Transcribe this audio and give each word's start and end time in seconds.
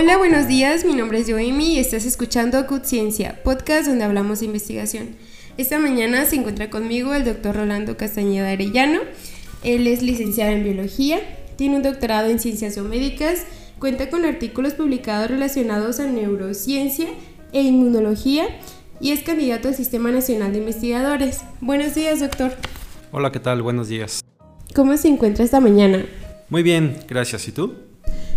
Hola, 0.00 0.16
buenos 0.16 0.46
días. 0.46 0.84
Mi 0.84 0.94
nombre 0.94 1.18
es 1.18 1.28
Joemi 1.28 1.74
y 1.74 1.78
estás 1.80 2.04
escuchando 2.04 2.64
Cut 2.68 2.84
Ciencia, 2.84 3.40
podcast 3.42 3.88
donde 3.88 4.04
hablamos 4.04 4.38
de 4.38 4.46
investigación. 4.46 5.16
Esta 5.56 5.80
mañana 5.80 6.24
se 6.24 6.36
encuentra 6.36 6.70
conmigo 6.70 7.14
el 7.14 7.24
doctor 7.24 7.56
Rolando 7.56 7.96
Castañeda 7.96 8.50
Arellano. 8.50 9.00
Él 9.64 9.88
es 9.88 10.00
licenciado 10.00 10.52
en 10.52 10.62
biología, 10.62 11.18
tiene 11.56 11.78
un 11.78 11.82
doctorado 11.82 12.28
en 12.28 12.38
ciencias 12.38 12.76
biomédicas, 12.76 13.42
cuenta 13.80 14.08
con 14.08 14.24
artículos 14.24 14.74
publicados 14.74 15.32
relacionados 15.32 15.98
a 15.98 16.06
neurociencia 16.06 17.08
e 17.52 17.62
inmunología 17.62 18.46
y 19.00 19.10
es 19.10 19.24
candidato 19.24 19.66
al 19.66 19.74
Sistema 19.74 20.12
Nacional 20.12 20.52
de 20.52 20.58
Investigadores. 20.58 21.40
Buenos 21.60 21.96
días, 21.96 22.20
doctor. 22.20 22.52
Hola, 23.10 23.32
¿qué 23.32 23.40
tal? 23.40 23.62
Buenos 23.62 23.88
días. 23.88 24.20
¿Cómo 24.76 24.96
se 24.96 25.08
encuentra 25.08 25.44
esta 25.44 25.58
mañana? 25.58 26.06
Muy 26.50 26.62
bien, 26.62 26.98
gracias. 27.08 27.48
¿Y 27.48 27.50
tú? 27.50 27.74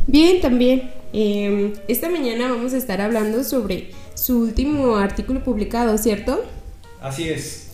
Bien, 0.07 0.41
también. 0.41 1.00
Em, 1.13 1.73
esta 1.87 2.09
mañana 2.09 2.49
vamos 2.49 2.73
a 2.73 2.77
estar 2.77 3.01
hablando 3.01 3.43
sobre 3.43 3.91
su 4.15 4.39
último 4.39 4.95
artículo 4.95 5.43
publicado, 5.43 5.97
¿cierto? 5.97 6.43
Así 7.01 7.29
es. 7.29 7.67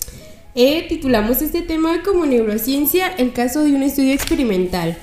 Eh, 0.55 0.87
titulamos 0.89 1.41
este 1.41 1.61
tema 1.61 2.01
como 2.03 2.25
neurociencia, 2.25 3.07
el 3.07 3.33
caso 3.33 3.63
de 3.63 3.73
un 3.73 3.83
estudio 3.83 4.13
experimental. 4.13 4.97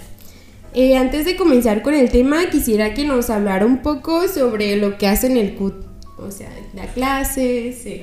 Eh, 0.75 0.97
antes 0.97 1.25
de 1.25 1.37
comenzar 1.37 1.83
con 1.83 1.95
el 1.95 2.11
tema, 2.11 2.51
quisiera 2.51 2.95
que 2.95 3.05
nos 3.05 3.31
hablara 3.31 3.65
un 3.65 3.81
poco 3.83 4.27
sobre 4.27 4.77
lo 4.77 4.99
que 4.99 5.07
hace 5.07 5.29
en 5.29 5.37
el 5.37 5.55
CUT, 5.55 5.75
o 6.19 6.33
sea, 6.33 6.51
la 6.75 6.87
clase, 6.87 7.73
sí. 7.81 8.03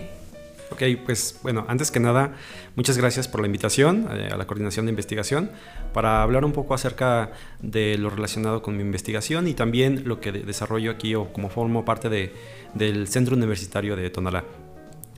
Ok, 0.72 0.84
pues 1.06 1.38
bueno, 1.44 1.66
antes 1.68 1.92
que 1.92 2.00
nada, 2.00 2.34
muchas 2.78 2.98
gracias 2.98 3.28
por 3.28 3.42
la 3.42 3.48
invitación 3.48 4.08
eh, 4.10 4.30
a 4.32 4.38
la 4.38 4.48
coordinación 4.48 4.86
de 4.86 4.92
investigación 4.92 5.52
para 5.94 6.24
hablar 6.24 6.46
un 6.46 6.54
poco 6.54 6.74
acerca 6.74 7.32
de 7.60 7.98
lo 7.98 8.10
relacionado 8.10 8.62
con 8.62 8.78
mi 8.78 8.82
investigación 8.82 9.50
y 9.50 9.54
también 9.54 10.04
lo 10.06 10.22
que 10.22 10.32
desarrollo 10.32 10.92
aquí 10.92 11.14
o 11.14 11.34
como 11.34 11.50
formo 11.50 11.84
parte 11.84 12.08
de, 12.08 12.34
del 12.74 13.10
Centro 13.10 13.36
Universitario 13.36 13.98
de 13.98 14.10
Tonalá. 14.10 14.46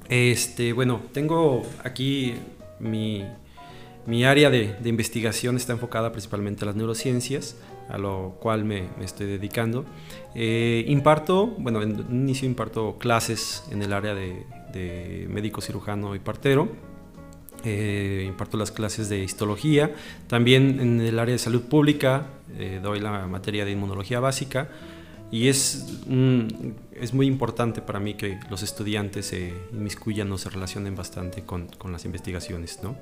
Este, 0.09 0.73
bueno, 0.73 1.01
tengo 1.11 1.61
aquí 1.83 2.33
mi, 2.79 3.23
mi 4.07 4.25
área 4.25 4.49
de, 4.49 4.73
de, 4.73 4.89
investigación 4.89 5.55
está 5.55 5.73
enfocada 5.73 6.11
principalmente 6.11 6.65
a 6.65 6.67
las 6.67 6.75
neurociencias, 6.75 7.57
a 7.89 7.99
lo 7.99 8.37
cual 8.39 8.65
me, 8.65 8.89
me 8.97 9.05
estoy 9.05 9.27
dedicando. 9.27 9.85
Eh, 10.33 10.83
imparto, 10.87 11.47
bueno, 11.59 11.83
en 11.83 11.99
un 11.99 12.21
inicio 12.21 12.47
imparto 12.47 12.97
clases 12.97 13.63
en 13.71 13.83
el 13.83 13.93
área 13.93 14.15
de, 14.15 14.45
de 14.73 15.27
médico 15.29 15.61
cirujano 15.61 16.15
y 16.15 16.19
partero. 16.19 16.69
Eh, 17.65 18.25
imparto 18.27 18.57
las 18.57 18.71
clases 18.71 19.07
de 19.07 19.23
histología. 19.23 19.93
También 20.27 20.81
en 20.81 20.99
el 20.99 21.17
área 21.17 21.31
de 21.31 21.39
salud 21.39 21.61
pública 21.61 22.25
eh, 22.57 22.81
doy 22.83 22.99
la 22.99 23.25
materia 23.25 23.63
de 23.63 23.71
inmunología 23.71 24.19
básica. 24.19 24.69
Y 25.31 25.47
es, 25.47 26.03
es 26.93 27.13
muy 27.13 27.25
importante 27.25 27.81
para 27.81 27.99
mí 27.99 28.13
que 28.13 28.37
los 28.51 28.61
estudiantes 28.61 29.27
se 29.27 29.51
inmiscuyan 29.71 30.31
o 30.31 30.37
se 30.37 30.49
relacionen 30.49 30.95
bastante 30.95 31.41
con, 31.43 31.69
con, 31.69 31.91
las 31.91 32.05
investigaciones, 32.05 32.81
¿no? 32.83 32.95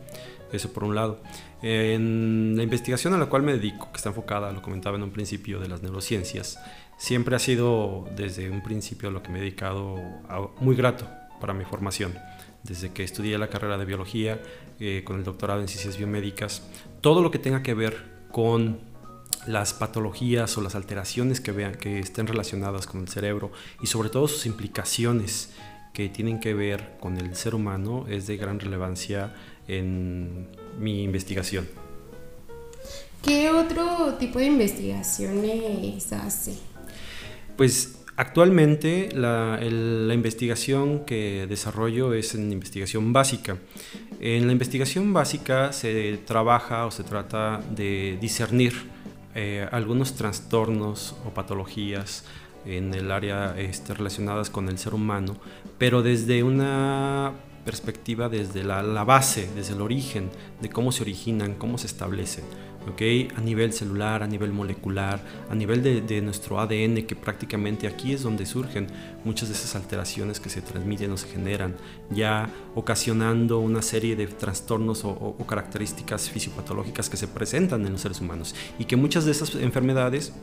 Eso 0.54 0.72
por 0.72 0.86
un 0.86 0.96
lado. 0.96 1.20
En 1.62 2.56
la 2.56 2.64
investigación 2.64 3.14
a 3.14 3.18
la 3.18 3.26
cual 3.26 3.44
me 3.44 3.52
dedico, 3.52 3.92
que 3.92 3.98
está 3.98 4.10
enfocada, 4.10 4.50
lo 4.54 4.62
comentaba 4.62 4.96
en 4.96 5.04
un 5.04 5.12
principio, 5.12 5.60
de 5.60 5.68
las 5.68 5.82
neurociencias, 5.82 6.58
siempre 6.98 7.36
ha 7.36 7.40
sido 7.40 8.08
desde 8.16 8.50
un 8.50 8.64
principio 8.64 9.10
a 9.10 9.12
lo 9.12 9.22
que 9.22 9.30
me 9.30 9.40
he 9.40 9.42
dedicado 9.42 9.98
a, 10.30 10.48
muy 10.62 10.78
grato 10.78 11.10
para 11.42 11.54
mi 11.54 11.66
formación. 11.66 12.18
Desde 12.64 12.92
que 12.94 13.04
estudié 13.04 13.38
la 13.38 13.50
carrera 13.50 13.78
de 13.78 13.84
biología, 13.84 14.42
eh, 14.80 15.02
con 15.04 15.18
el 15.18 15.26
doctorado 15.26 15.60
en 15.60 15.68
ciencias 15.68 15.98
biomédicas, 15.98 16.62
todo 17.02 17.22
lo 17.22 17.32
que 17.32 17.40
tenga 17.40 17.62
que 17.64 17.74
ver 17.74 18.06
con 18.32 18.80
las 19.48 19.74
patologías 19.74 20.58
o 20.58 20.62
las 20.62 20.76
alteraciones 20.76 21.42
que 21.42 21.52
vean 21.52 21.76
que 21.76 22.00
estén 22.00 22.28
relacionadas 22.28 22.88
con 22.88 23.02
el 23.02 23.10
cerebro 23.10 23.52
y 23.82 23.88
sobre 23.88 24.10
todo 24.10 24.28
sus 24.28 24.46
implicaciones 24.46 25.50
que 25.94 26.10
tienen 26.10 26.40
que 26.40 26.54
ver 26.54 26.98
con 27.00 27.18
el 27.18 27.36
ser 27.36 27.56
humano 27.56 28.06
es 28.08 28.28
de 28.28 28.38
gran 28.38 28.60
relevancia 28.60 29.36
en 29.68 30.48
mi 30.80 31.04
investigación. 31.04 31.68
¿Qué 33.24 33.50
otro 33.50 34.16
tipo 34.16 34.40
de 34.40 34.46
investigaciones 34.46 36.12
hace? 36.14 36.58
Pues 37.56 38.01
actualmente 38.16 39.10
la, 39.14 39.60
investigación 40.14 41.06
que 41.06 41.46
desarrollo 41.48 42.14
es 42.14 42.36
en 42.36 42.52
investigación 42.52 43.14
básica. 43.14 43.58
En 44.20 44.46
la 44.48 44.54
investigación 44.54 45.14
básica 45.14 45.72
se 45.74 46.18
trabaja 46.26 46.86
o 46.86 46.92
se 46.92 47.04
trata 47.04 47.62
de 47.72 48.18
discernir 48.22 48.74
eh, 49.34 49.68
algunos 49.72 50.16
trastornos 50.16 51.16
o 51.26 51.30
patologías 51.30 52.26
en 52.66 52.94
el 52.94 53.12
área 53.12 53.56
este, 53.58 53.94
relacionadas 53.94 54.50
con 54.50 54.70
el 54.70 54.78
ser 54.78 54.94
humano, 54.94 55.38
pero 55.78 56.04
desde 56.04 56.44
una 56.44 57.34
perspectiva, 57.66 58.30
desde 58.30 58.64
la, 58.64 58.82
base, 59.04 59.50
desde 59.56 59.74
el 59.74 59.82
origen, 59.82 60.30
de 60.62 60.70
cómo 60.70 60.92
se 60.92 61.04
originan, 61.04 61.56
cómo 61.56 61.78
se 61.78 61.88
establecen. 61.88 62.44
¿Okay? 62.90 63.28
A 63.36 63.42
nivel 63.42 63.74
celular, 63.74 64.24
a 64.24 64.28
nivel 64.28 64.52
molecular, 64.52 65.20
a 65.50 65.56
nivel 65.56 65.84
de, 65.84 66.02
de, 66.02 66.22
nuestro 66.22 66.60
ADN, 66.60 67.06
que 67.06 67.16
prácticamente 67.16 67.88
aquí 67.88 68.14
es 68.14 68.24
donde 68.24 68.46
surgen 68.46 68.88
muchas 69.24 69.50
de 69.50 69.56
esas 69.56 69.76
alteraciones 69.76 70.40
que 70.40 70.50
se 70.50 70.62
transmiten 70.62 71.12
o 71.12 71.18
se 71.18 71.28
generan, 71.28 71.76
ya 72.10 72.50
ocasionando 72.76 73.60
una 73.60 73.82
serie 73.82 74.16
de 74.16 74.28
trastornos 74.28 75.04
o, 75.06 75.10
o, 75.10 75.36
o 75.38 75.48
características 75.48 76.30
fisiopatológicas 76.30 77.10
que 77.10 77.18
se 77.18 77.28
presentan 77.28 77.86
en 77.86 77.94
los 77.94 78.02
seres 78.02 78.22
humanos 78.22 78.56
y 78.80 78.86
que 78.86 78.96
muchas 78.96 79.26
de 79.26 79.32
esas 79.32 79.56
enfermedades 79.56 80.34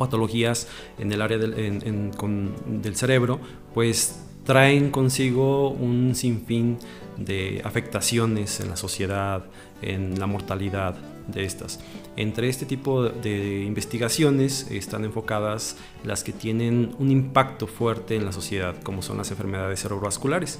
patologías 0.00 0.66
en 0.98 1.12
el 1.12 1.20
área 1.20 1.38
del, 1.38 1.54
en, 1.58 1.86
en, 1.86 2.10
con, 2.12 2.54
del 2.82 2.96
cerebro, 2.96 3.38
pues 3.74 4.20
traen 4.44 4.90
consigo 4.90 5.70
un 5.70 6.14
sinfín 6.14 6.78
de 7.20 7.60
afectaciones 7.64 8.60
en 8.60 8.70
la 8.70 8.76
sociedad, 8.76 9.44
en 9.82 10.18
la 10.18 10.26
mortalidad 10.26 10.96
de 11.28 11.44
estas. 11.44 11.80
Entre 12.16 12.48
este 12.48 12.66
tipo 12.66 13.04
de 13.04 13.62
investigaciones 13.64 14.70
están 14.70 15.04
enfocadas 15.04 15.76
las 16.04 16.24
que 16.24 16.32
tienen 16.32 16.94
un 16.98 17.10
impacto 17.10 17.66
fuerte 17.66 18.16
en 18.16 18.24
la 18.24 18.32
sociedad, 18.32 18.74
como 18.82 19.02
son 19.02 19.18
las 19.18 19.30
enfermedades 19.30 19.80
cerebrovasculares. 19.80 20.58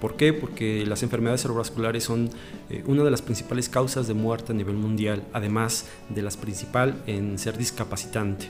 ¿Por 0.00 0.16
qué? 0.16 0.32
Porque 0.32 0.84
las 0.86 1.02
enfermedades 1.02 1.42
cerebrovasculares 1.42 2.04
son 2.04 2.30
eh, 2.70 2.84
una 2.86 3.02
de 3.02 3.10
las 3.10 3.22
principales 3.22 3.68
causas 3.68 4.06
de 4.06 4.14
muerte 4.14 4.52
a 4.52 4.54
nivel 4.54 4.76
mundial, 4.76 5.24
además 5.32 5.88
de 6.08 6.22
las 6.22 6.36
principales 6.36 6.96
en 7.06 7.38
ser 7.38 7.58
discapacitante. 7.58 8.48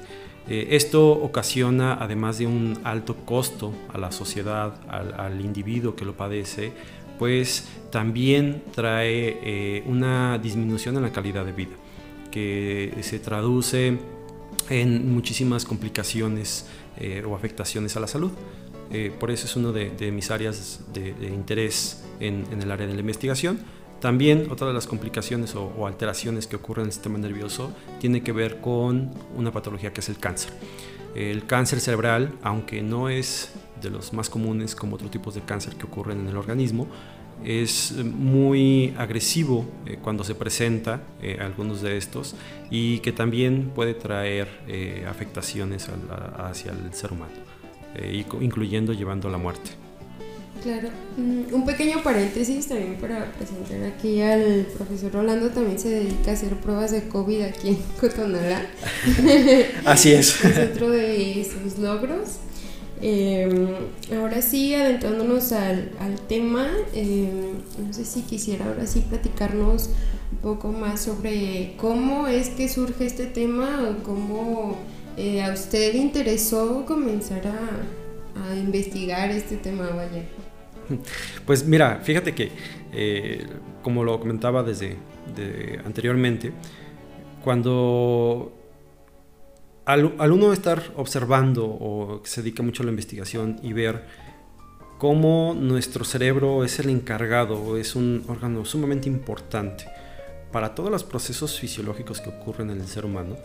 Eh, 0.49 0.69
esto 0.77 1.11
ocasiona, 1.11 1.95
además 1.95 2.39
de 2.39 2.47
un 2.47 2.79
alto 2.85 3.17
costo 3.17 3.73
a 3.93 3.99
la 3.99 4.11
sociedad, 4.13 4.75
al 4.89 5.41
individuo 5.43 5.95
que 5.95 6.07
lo 6.07 6.17
padece, 6.17 6.73
pues 7.19 7.67
también 7.91 8.63
trae 8.75 9.39
eh, 9.43 9.83
una 9.87 10.39
disminución 10.39 10.97
en 10.97 11.03
la 11.03 11.13
calidad 11.13 11.45
de 11.45 11.53
vida, 11.53 11.77
que 12.31 12.95
se 13.03 13.19
traduce 13.19 13.99
en 14.69 15.13
muchísimas 15.13 15.65
complicaciones 15.65 16.67
eh, 16.99 17.23
o 17.27 17.35
afectaciones 17.35 17.97
a 17.97 18.01
la 18.01 18.07
salud. 18.07 18.31
Eh, 18.91 19.13
por 19.19 19.31
eso 19.31 19.47
es 19.47 19.57
una 19.57 19.71
de, 19.73 19.91
de, 19.91 20.11
mis 20.11 20.31
áreas 20.31 20.81
de, 20.93 21.11
interés 21.29 22.05
en, 22.21 22.47
en, 22.51 22.63
el 22.63 22.71
área 22.71 22.87
de 22.87 22.95
la 22.95 23.01
investigación. 23.01 23.59
También 24.01 24.49
otra 24.51 24.69
de 24.69 24.75
las 24.75 24.87
complicaciones 24.87 25.55
o, 25.55 25.65
o, 25.77 25.87
alteraciones 25.87 26.47
que 26.47 26.57
ocurren 26.57 26.85
en 26.85 26.89
el 26.89 26.93
sistema 26.93 27.19
nervioso 27.19 27.73
tiene 28.01 28.23
que 28.23 28.33
ver 28.33 28.61
con 28.61 29.11
una 29.37 29.51
patología 29.53 29.93
que 29.93 30.01
es 30.01 30.09
el 30.09 30.19
cáncer. 30.19 30.53
El 31.15 31.47
cáncer 31.47 31.81
cerebral, 31.81 32.33
aunque 32.43 32.83
no 32.83 33.09
es 33.09 33.53
de 33.81 33.91
los 33.91 34.13
más 34.13 34.29
comunes 34.29 34.75
como 34.75 34.97
otros 34.97 35.11
tipos 35.11 35.35
de 35.35 35.43
cáncer 35.43 35.75
que 35.77 35.85
ocurren 35.85 36.21
en 36.21 36.29
el 36.29 36.37
organismo, 36.37 36.87
es 37.45 37.93
muy 37.93 38.95
agresivo 38.99 39.65
eh, 39.87 39.99
cuando 40.03 40.25
se 40.25 40.35
presenta 40.35 41.03
eh, 41.23 41.39
algunos 41.41 41.83
de 41.83 41.97
estos 41.97 42.35
y 42.71 42.99
que 42.99 43.13
también 43.13 43.71
puede 43.75 43.95
traer 43.95 44.49
eh, 44.67 45.05
afectaciones 45.09 45.89
a, 45.89 46.49
hacia 46.49 46.73
el 46.73 46.93
ser 46.95 47.13
humano, 47.13 47.33
eh, 47.95 48.25
incluyendo 48.41 48.93
llevando 48.93 49.29
a 49.29 49.31
la 49.31 49.39
muerte. 49.39 49.71
Claro, 50.63 50.89
mm, 51.17 51.55
un 51.55 51.65
pequeño 51.65 52.03
paréntesis 52.03 52.67
también 52.67 52.97
para 52.97 53.31
presentar 53.33 53.83
aquí 53.85 54.21
al 54.21 54.67
profesor 54.77 55.13
Rolando, 55.13 55.51
también 55.51 55.79
se 55.79 55.89
dedica 55.89 56.33
a 56.33 56.35
hacer 56.35 56.57
pruebas 56.57 56.91
de 56.91 57.09
COVID 57.09 57.43
aquí 57.43 57.69
en 57.69 57.79
Cotonalá. 58.01 58.67
Así 59.85 60.13
es. 60.13 60.45
es 60.45 60.59
otro 60.71 60.91
de 60.91 61.47
sus 61.49 61.79
logros. 61.79 62.39
Eh, 63.01 63.77
ahora 64.17 64.43
sí, 64.43 64.75
adentrándonos 64.75 65.53
al, 65.53 65.91
tema, 66.29 66.67
eh, 66.95 67.53
no 67.79 67.93
sé 67.93 68.05
si 68.05 68.23
quisiera 68.23 68.67
ahora 68.67 68.87
sí 68.87 69.05
platicarnos 69.09 69.91
un 70.33 70.39
poco 70.39 70.73
más 70.73 71.03
sobre 71.03 71.75
cómo 71.77 72.27
es 72.27 72.51
que 72.51 72.69
surge 72.69 73.07
este 73.07 73.27
tema 73.27 73.89
o 73.89 74.03
cómo 74.03 74.77
eh, 75.17 75.43
a 75.43 75.53
usted 75.53 75.95
le 75.95 75.99
interesó 75.99 76.85
comenzar 76.87 77.47
a, 77.47 77.85
investigar 78.57 79.31
este 79.33 79.57
tema, 79.57 79.89
vaya. 79.91 80.23
Pues 81.45 81.67
mira, 81.67 82.01
fíjate 82.03 82.35
que, 82.35 82.51
eh, 82.93 83.45
como 83.83 84.05
lo 84.05 84.21
comentaba 84.21 84.63
desde 84.63 84.97
de 85.35 85.81
anteriormente, 85.85 86.53
cuando 87.43 88.58
al, 89.89 90.15
al, 90.19 90.33
uno 90.33 90.53
estar 90.53 90.83
observando 90.97 91.65
o 91.65 92.21
que 92.23 92.29
se 92.29 92.43
dedica 92.43 92.63
mucho 92.63 92.83
a 92.83 92.87
la 92.87 92.91
investigación 92.91 93.59
y 93.63 93.73
ver 93.73 94.05
cómo 94.99 95.57
nuestro 95.59 96.05
cerebro 96.05 96.63
es 96.63 96.79
el 96.79 96.91
encargado, 96.91 97.79
es 97.79 97.97
un 97.97 98.23
órgano 98.29 98.67
sumamente 98.67 99.09
importante 99.09 99.87
para 100.53 100.75
todos 100.75 100.91
los 100.91 101.05
procesos 101.05 101.59
fisiológicos 101.59 102.21
que 102.21 102.29
ocurren 102.29 102.69
en 102.69 102.83
el 102.83 102.87
ser 102.87 103.07
humano, 103.07 103.37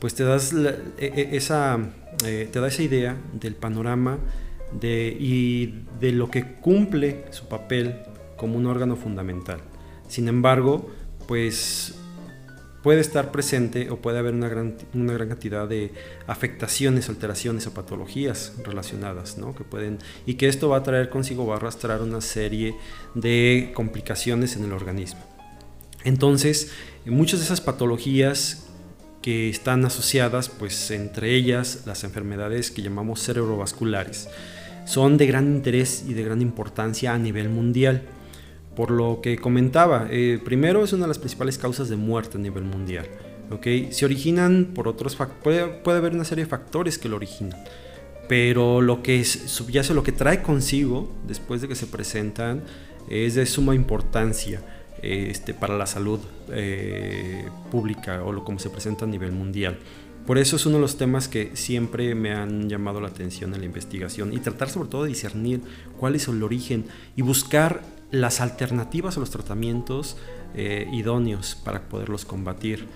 pues 0.00 0.14
te, 0.14 0.24
das 0.24 0.54
e, 0.54 0.78
e, 0.98 1.36
esa, 1.36 1.78
eh, 2.24 2.48
te 2.50 2.58
da 2.58 2.68
esa 2.68 2.82
idea 2.82 3.14
del 3.34 3.54
panorama 3.54 4.18
de, 4.80 5.14
y 5.20 5.84
de 6.00 6.12
lo 6.12 6.30
que 6.30 6.54
cumple 6.54 7.26
su 7.32 7.48
papel 7.48 7.96
como 8.38 8.56
un 8.56 8.64
órgano 8.64 8.96
fundamental. 8.96 9.60
Sin 10.08 10.26
embargo, 10.28 10.90
pues 11.28 11.98
puede 12.86 13.00
estar 13.00 13.32
presente 13.32 13.90
o 13.90 13.96
puede 13.96 14.20
haber 14.20 14.32
una 14.32 14.48
gran, 14.48 14.76
una 14.94 15.12
gran 15.12 15.30
cantidad 15.30 15.66
de 15.66 15.90
afectaciones, 16.28 17.08
alteraciones 17.08 17.66
o 17.66 17.74
patologías 17.74 18.52
relacionadas, 18.62 19.38
¿no? 19.38 19.56
Que 19.56 19.64
pueden, 19.64 19.98
y 20.24 20.34
que 20.34 20.46
esto 20.46 20.68
va 20.68 20.76
a 20.76 20.82
traer 20.84 21.10
consigo, 21.10 21.44
va 21.44 21.54
a 21.54 21.56
arrastrar 21.56 22.00
una 22.00 22.20
serie 22.20 22.76
de 23.16 23.72
complicaciones 23.74 24.54
en 24.54 24.66
el 24.66 24.72
organismo. 24.72 25.18
Entonces, 26.04 26.70
muchas 27.06 27.40
de 27.40 27.46
esas 27.46 27.60
patologías 27.60 28.68
que 29.20 29.50
están 29.50 29.84
asociadas, 29.84 30.48
pues 30.48 30.92
entre 30.92 31.34
ellas 31.34 31.82
las 31.86 32.04
enfermedades 32.04 32.70
que 32.70 32.82
llamamos 32.82 33.20
cerebrovasculares, 33.20 34.28
son 34.84 35.16
de 35.16 35.26
gran 35.26 35.46
interés 35.46 36.04
y 36.06 36.14
de 36.14 36.22
gran 36.22 36.40
importancia 36.40 37.14
a 37.14 37.18
nivel 37.18 37.48
mundial. 37.48 38.02
Por 38.76 38.90
lo 38.90 39.20
que 39.22 39.38
comentaba, 39.38 40.06
eh, 40.10 40.38
primero 40.44 40.84
es 40.84 40.92
una 40.92 41.04
de 41.04 41.08
las 41.08 41.18
principales 41.18 41.58
causas 41.58 41.88
de 41.88 41.96
muerte 41.96 42.36
a 42.36 42.40
nivel 42.40 42.64
mundial. 42.64 43.06
¿okay? 43.50 43.92
Se 43.92 44.04
originan 44.04 44.72
por 44.74 44.86
otros 44.86 45.16
puede, 45.42 45.66
puede 45.66 45.98
haber 45.98 46.12
una 46.12 46.24
serie 46.24 46.44
de 46.44 46.50
factores 46.50 46.98
que 46.98 47.08
lo 47.08 47.16
originan, 47.16 47.58
pero 48.28 48.82
lo 48.82 49.02
que 49.02 49.24
subyace, 49.24 49.94
lo 49.94 50.02
que 50.02 50.12
trae 50.12 50.42
consigo 50.42 51.10
después 51.26 51.62
de 51.62 51.68
que 51.68 51.74
se 51.74 51.86
presentan 51.86 52.62
es 53.08 53.34
de 53.34 53.46
suma 53.46 53.74
importancia 53.74 54.60
este, 55.02 55.54
para 55.54 55.76
la 55.76 55.86
salud 55.86 56.20
eh, 56.50 57.48
pública 57.70 58.22
o 58.24 58.32
lo 58.32 58.44
como 58.44 58.58
se 58.58 58.70
presenta 58.70 59.04
a 59.04 59.08
nivel 59.08 59.32
mundial. 59.32 59.78
Por 60.26 60.38
eso 60.38 60.56
es 60.56 60.66
uno 60.66 60.76
de 60.76 60.80
los 60.80 60.98
temas 60.98 61.28
que 61.28 61.54
siempre 61.54 62.14
me 62.16 62.32
han 62.32 62.68
llamado 62.68 63.00
la 63.00 63.08
atención 63.08 63.54
en 63.54 63.60
la 63.60 63.66
investigación 63.66 64.32
y 64.32 64.38
tratar 64.38 64.68
sobre 64.68 64.88
todo 64.88 65.04
de 65.04 65.10
discernir 65.10 65.60
cuál 65.96 66.16
es 66.16 66.26
el 66.26 66.42
origen 66.42 66.86
y 67.14 67.22
buscar 67.22 67.82
las 68.10 68.40
alternativas 68.40 69.16
a 69.16 69.20
los 69.20 69.30
tratamientos 69.30 70.16
eh, 70.54 70.88
idóneos 70.92 71.56
para 71.64 71.88
poderlos 71.88 72.24
combatir. 72.24 72.86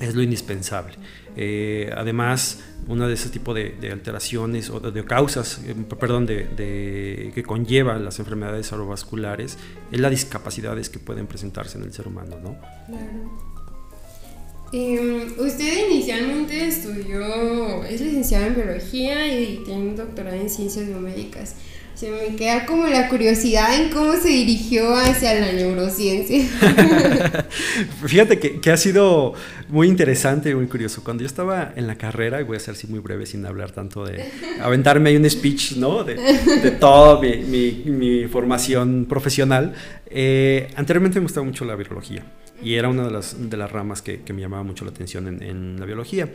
Es 0.00 0.14
lo 0.14 0.22
indispensable. 0.22 0.94
Eh, 1.36 1.90
además, 1.96 2.64
una 2.88 3.06
de 3.06 3.14
ese 3.14 3.28
tipo 3.28 3.54
de, 3.54 3.76
alteraciones 3.92 4.68
o 4.70 4.80
de, 4.80 5.04
causas, 5.04 5.60
eh, 5.64 5.74
perdón, 5.98 6.26
de, 6.26 7.30
que 7.34 7.42
conlleva 7.42 7.98
las 7.98 8.18
enfermedades 8.18 8.66
cerebrovasculares 8.68 9.58
es 9.90 10.00
las 10.00 10.10
discapacidades 10.10 10.88
que 10.88 10.98
pueden 10.98 11.26
presentarse 11.26 11.78
en 11.78 11.84
el 11.84 11.92
ser 11.92 12.08
humano, 12.08 12.36
¿no? 12.42 12.58
Claro. 12.86 13.52
Em, 14.72 15.38
usted 15.38 15.90
inicialmente 15.90 16.66
estudió, 16.66 17.84
es 17.84 18.00
licenciado 18.00 18.46
en 18.46 18.54
biología 18.54 19.38
y 19.38 19.62
tiene 19.66 19.90
un 19.90 19.96
doctorado 19.96 20.36
en 20.36 20.48
ciencias 20.48 20.86
biomédicas. 20.86 21.56
Se 21.94 22.10
me 22.10 22.34
queda 22.36 22.66
como 22.66 22.86
la 22.86 23.08
curiosidad 23.08 23.80
en 23.80 23.90
cómo 23.90 24.14
se 24.14 24.28
dirigió 24.28 24.94
hacia 24.96 25.34
la 25.38 25.52
neurociencia. 25.52 26.44
Fíjate 28.06 28.38
que, 28.38 28.70
ha 28.70 28.76
sido 28.76 29.34
muy 29.68 29.88
interesante 29.88 30.50
y 30.50 30.54
muy 30.54 30.66
curioso. 30.66 31.04
Cuando 31.04 31.22
yo 31.22 31.26
estaba 31.26 31.72
en 31.76 31.86
la 31.86 31.96
carrera, 31.96 32.40
y 32.40 32.44
voy 32.44 32.56
a 32.56 32.60
ser 32.60 32.74
así 32.74 32.86
muy 32.86 32.98
breve 32.98 33.26
sin 33.26 33.46
hablar 33.46 33.70
tanto 33.70 34.04
de 34.04 34.24
aventarme 34.60 35.10
ahí 35.10 35.16
un 35.16 35.28
speech, 35.28 35.76
¿no? 35.76 36.02
De, 36.02 36.16
toda 36.80 37.20
mi, 37.20 38.26
formación 38.30 39.06
profesional. 39.08 39.74
Eh, 40.06 40.68
anteriormente 40.76 41.20
me 41.20 41.24
gustaba 41.24 41.46
mucho 41.46 41.64
la 41.64 41.74
biología 41.76 42.24
y 42.62 42.74
era 42.74 42.88
una 42.88 43.04
de 43.04 43.10
las, 43.10 43.50
de 43.50 43.66
ramas 43.66 44.02
que, 44.02 44.20
me 44.32 44.40
llamaba 44.40 44.62
mucho 44.62 44.84
la 44.84 44.90
atención 44.90 45.28
en, 45.28 45.42
en 45.42 45.80
la 45.80 45.86
biología. 45.86 46.28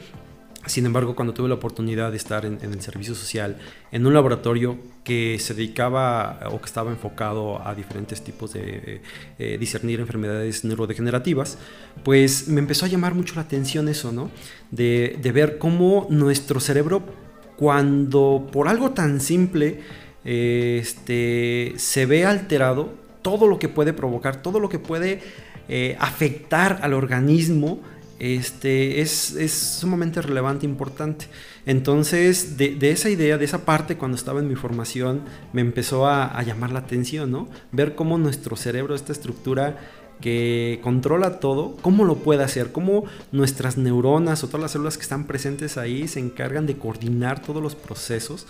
Sin 0.68 0.86
embargo, 0.86 1.16
cuando 1.16 1.34
tuve 1.34 1.48
la 1.48 1.56
oportunidad 1.56 2.12
de 2.12 2.18
estar 2.18 2.46
en, 2.46 2.60
el 2.62 2.82
servicio 2.82 3.16
social, 3.16 3.58
en 3.92 4.06
un 4.06 4.14
laboratorio 4.14 4.78
que 5.04 5.40
se 5.40 5.54
dedicaba 5.54 6.40
o 6.52 6.60
que 6.60 6.66
estaba 6.66 6.92
enfocado 6.92 7.66
a 7.66 7.74
diferentes 7.74 8.22
tipos 8.22 8.54
de 8.54 8.62
eh, 8.62 9.02
eh, 9.40 9.58
discernir 9.58 10.00
enfermedades 10.00 10.66
neurodegenerativas, 10.66 11.58
pues 12.04 12.48
me 12.50 12.60
empezó 12.60 12.86
a 12.86 12.90
llamar 12.90 13.16
mucho 13.16 13.36
la 13.36 13.42
atención 13.42 13.88
eso, 13.88 14.12
¿no? 14.12 14.30
De, 14.72 15.18
ver 15.34 15.58
cómo 15.58 16.08
nuestro 16.10 16.60
cerebro, 16.60 17.04
cuando 17.58 18.48
por 18.52 18.68
algo 18.68 18.92
tan 18.92 19.22
simple 19.22 19.82
este, 20.24 21.74
se 21.78 22.06
ve 22.06 22.26
alterado, 22.26 22.94
todo 23.22 23.48
lo 23.48 23.60
que 23.60 23.70
puede 23.70 23.94
provocar, 23.94 24.42
todo 24.42 24.60
lo 24.60 24.70
que 24.70 24.80
puede 24.80 25.22
eh, 25.70 25.98
afectar 26.00 26.80
al 26.82 26.94
organismo, 26.94 27.80
este, 28.20 29.02
es, 29.02 29.34
es 29.34 29.52
sumamente 29.52 30.22
relevante, 30.22 30.66
e 30.66 30.70
importante. 30.70 31.28
Entonces, 31.66 32.58
de, 32.58 32.78
esa 32.92 33.10
idea, 33.10 33.38
de 33.38 33.46
esa 33.46 33.66
parte, 33.66 33.98
cuando 33.98 34.16
estaba 34.16 34.40
en 34.40 34.48
mi 34.48 34.56
formación, 34.56 35.22
me 35.54 35.62
empezó 35.62 36.08
a, 36.08 36.26
a 36.26 36.44
llamar 36.44 36.72
la 36.72 36.80
atención, 36.80 37.32
¿no? 37.32 37.50
Ver 37.72 37.96
cómo 37.96 38.18
nuestro 38.18 38.56
cerebro, 38.56 38.96
esta 38.96 39.12
estructura 39.12 39.78
que 40.22 40.80
controla 40.84 41.40
todo, 41.40 41.76
cómo 41.82 42.04
lo 42.04 42.16
puede 42.16 42.44
hacer, 42.44 42.72
cómo 42.72 43.06
nuestras 43.32 43.78
neuronas 43.78 44.44
o 44.44 44.48
todas 44.48 44.62
las 44.62 44.72
células 44.72 44.98
que 44.98 45.04
están 45.04 45.26
presentes 45.26 45.78
ahí 45.78 46.08
se 46.08 46.20
encargan 46.20 46.66
de 46.66 46.78
coordinar 46.78 47.42
todos 47.42 47.62
los 47.62 47.76
procesos 47.76 48.48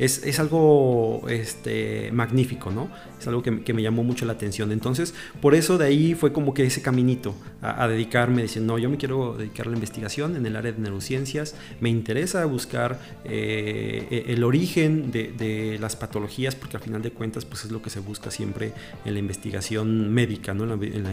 es, 0.00 0.40
algo 0.40 1.28
este, 1.28 2.10
magnífico, 2.12 2.70
¿no? 2.70 2.88
Es 3.18 3.28
algo 3.28 3.42
que, 3.42 3.50
me 3.50 3.82
llamó 3.82 4.02
mucho 4.02 4.24
la 4.24 4.32
atención. 4.32 4.72
Entonces, 4.72 5.14
por 5.42 5.54
eso 5.54 5.76
de 5.76 5.84
ahí 5.84 6.14
fue 6.14 6.32
como 6.32 6.54
que 6.54 6.64
ese 6.64 6.80
caminito 6.80 7.34
a, 7.60 7.86
dedicarme, 7.86 8.42
diciendo, 8.42 8.72
no, 8.72 8.78
yo 8.78 8.88
me 8.88 8.96
quiero 8.96 9.36
dedicar 9.36 9.66
a 9.66 9.70
la 9.70 9.76
investigación 9.76 10.36
en 10.36 10.46
el 10.46 10.56
área 10.56 10.72
de 10.72 10.78
neurociencias, 10.78 11.54
me 11.80 11.90
interesa 11.90 12.44
buscar 12.46 12.98
eh, 13.24 14.06
e, 14.10 14.32
el 14.32 14.42
origen 14.42 15.10
de, 15.10 15.76
las 15.78 15.96
patologías, 15.96 16.54
porque 16.54 16.78
al 16.78 16.82
final 16.82 17.02
de 17.02 17.10
cuentas, 17.10 17.44
pues 17.44 17.64
es 17.66 17.70
lo 17.70 17.82
que 17.82 17.90
se 17.90 18.00
busca 18.00 18.30
siempre 18.30 18.72
en 19.04 19.12
la 19.12 19.20
investigación 19.20 20.12
médica, 20.12 20.54
¿no? 20.54 20.64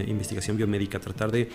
Investigación 0.01 0.57
biomédica, 0.57 0.99
tratar 0.99 1.31
de 1.31 1.49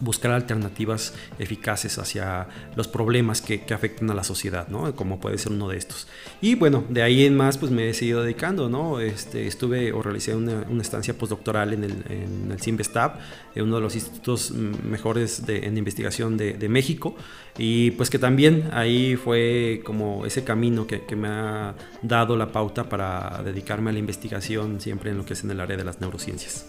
buscar 0.00 0.32
alternativas 0.32 1.14
eficaces 1.38 1.98
hacia 1.98 2.48
los 2.76 2.88
problemas 2.88 3.40
que, 3.40 3.62
afectan 3.74 4.10
a 4.10 4.14
la 4.14 4.24
sociedad, 4.24 4.68
¿no? 4.68 4.94
Como 4.94 5.20
puede 5.20 5.38
ser 5.38 5.52
uno 5.52 5.68
de 5.68 5.76
estos. 5.76 6.06
Y 6.40 6.54
bueno, 6.54 6.84
de 6.88 7.02
ahí 7.02 7.24
en 7.24 7.36
más, 7.36 7.58
pues 7.58 7.72
me 7.72 7.88
he 7.88 7.94
seguido 7.94 8.22
dedicando, 8.22 8.68
¿no? 8.68 9.00
Este, 9.00 9.46
estuve 9.46 9.92
o 9.92 10.02
realicé 10.02 10.34
una, 10.34 10.64
una 10.68 10.82
estancia 10.82 11.16
postdoctoral 11.16 11.72
en 11.72 11.84
el, 11.84 12.04
en 12.08 12.52
el 12.52 12.60
CIMBESTAB, 12.60 13.18
uno 13.56 13.76
de 13.76 13.80
los 13.80 13.94
institutos 13.94 14.50
mejores 14.50 15.46
de, 15.46 15.66
en 15.66 15.76
investigación 15.76 16.36
de, 16.36 16.68
México, 16.68 17.14
y 17.56 17.92
pues 17.92 18.10
que 18.10 18.18
también 18.18 18.68
ahí 18.72 19.16
fue 19.16 19.80
como 19.84 20.26
ese 20.26 20.42
camino 20.42 20.86
que, 20.86 21.04
me 21.14 21.28
ha 21.28 21.74
dado 22.02 22.36
la 22.36 22.50
pauta 22.50 22.88
para 22.88 23.40
dedicarme 23.44 23.90
a 23.90 23.92
la 23.92 24.00
investigación 24.00 24.80
siempre 24.80 25.10
en 25.10 25.18
lo 25.18 25.24
que 25.24 25.34
es 25.34 25.44
en 25.44 25.50
el 25.52 25.60
área 25.60 25.76
de 25.76 25.84
las 25.84 26.00
neurociencias. 26.00 26.66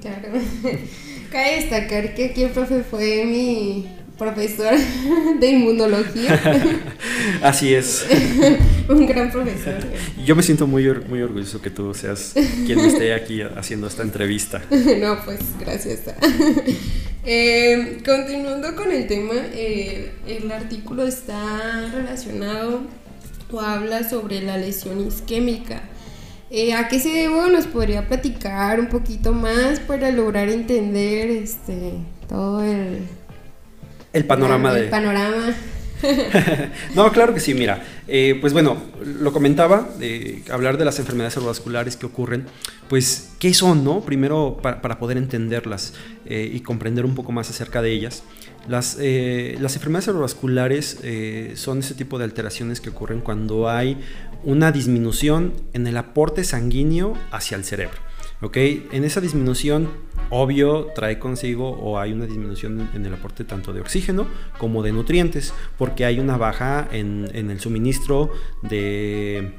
Claro. 0.00 0.28
Cabe 1.32 1.56
destacar 1.56 2.14
que 2.14 2.26
aquí 2.26 2.44
el 2.44 2.50
profe 2.50 2.84
fue 2.84 3.24
mi 3.24 3.88
profesor 4.22 4.74
de 5.40 5.46
inmunología. 5.50 6.40
Así 7.42 7.74
es. 7.74 8.06
Un 8.88 9.06
gran 9.06 9.30
profesor. 9.30 9.74
Yo 10.24 10.36
me 10.36 10.42
siento 10.42 10.66
muy, 10.66 10.84
muy 11.08 11.22
orgulloso 11.22 11.60
que 11.60 11.70
tú 11.70 11.94
seas 11.94 12.34
quien 12.66 12.80
esté 12.80 13.14
aquí 13.14 13.42
haciendo 13.42 13.86
esta 13.86 14.02
entrevista. 14.02 14.62
No, 14.70 15.18
pues 15.24 15.40
gracias. 15.58 16.00
Eh, 17.24 17.98
continuando 18.04 18.74
con 18.74 18.90
el 18.90 19.06
tema, 19.06 19.34
eh, 19.54 20.12
el 20.26 20.50
artículo 20.50 21.06
está 21.06 21.88
relacionado 21.92 22.82
o 23.50 23.60
habla 23.60 24.08
sobre 24.08 24.42
la 24.42 24.56
lesión 24.56 25.06
isquémica. 25.06 25.82
Eh, 26.50 26.74
¿A 26.74 26.88
qué 26.88 26.98
se 27.00 27.08
debo? 27.10 27.46
¿Nos 27.46 27.66
podría 27.66 28.06
platicar 28.08 28.78
un 28.80 28.88
poquito 28.88 29.32
más 29.32 29.80
para 29.80 30.10
lograr 30.10 30.48
entender 30.48 31.30
este 31.30 31.94
todo 32.28 32.62
el... 32.62 33.06
El 34.12 34.24
panorama 34.24 34.76
el, 34.78 34.88
panorama. 34.88 35.54
no, 36.94 37.12
claro 37.12 37.32
que 37.32 37.40
sí, 37.40 37.54
mira. 37.54 37.82
Eh, 38.08 38.36
pues 38.40 38.52
bueno, 38.52 38.76
lo 39.04 39.32
comentaba, 39.32 39.88
hablar 40.50 40.76
de 40.76 40.84
las 40.84 40.98
enfermedades 40.98 41.34
cerebrovasculares 41.34 41.96
que 41.96 42.06
ocurren, 42.06 42.46
pues, 42.88 43.30
¿qué 43.38 43.54
son, 43.54 43.84
no? 43.84 44.00
Primero, 44.00 44.58
para, 44.60 44.98
poder 44.98 45.16
entenderlas 45.16 45.94
eh, 46.26 46.50
y 46.52 46.60
comprender 46.60 47.04
un 47.04 47.14
poco 47.14 47.32
más 47.32 47.48
acerca 47.50 47.80
de 47.80 47.92
ellas. 47.92 48.24
Las, 48.68 48.96
las 48.96 49.74
enfermedades 49.74 50.04
cerebrovasculares 50.04 50.98
son 51.54 51.80
ese 51.80 51.94
tipo 51.94 52.18
de 52.18 52.24
alteraciones 52.24 52.80
que 52.80 52.90
ocurren 52.90 53.20
cuando 53.20 53.68
hay 53.68 53.98
una 54.44 54.70
disminución 54.70 55.52
en 55.72 55.86
el 55.86 55.96
aporte 55.96 56.44
sanguíneo 56.44 57.14
hacia 57.32 57.56
el 57.56 57.64
cerebro. 57.64 57.98
¿ok? 58.42 58.56
En 58.92 59.04
esa 59.04 59.20
disminución 59.20 59.88
obvio 60.30 60.86
trae 60.94 61.18
consigo 61.18 61.70
o 61.70 61.98
hay 61.98 62.12
una 62.12 62.26
disminución 62.26 62.90
en 62.94 63.06
el 63.06 63.14
aporte 63.14 63.44
tanto 63.44 63.72
de 63.72 63.80
oxígeno 63.80 64.26
como 64.58 64.82
de 64.82 64.92
nutrientes, 64.92 65.52
porque 65.78 66.04
hay 66.04 66.18
una 66.18 66.36
baja 66.36 66.88
en, 66.92 67.28
el 67.34 67.60
suministro 67.60 68.32
de 68.62 69.52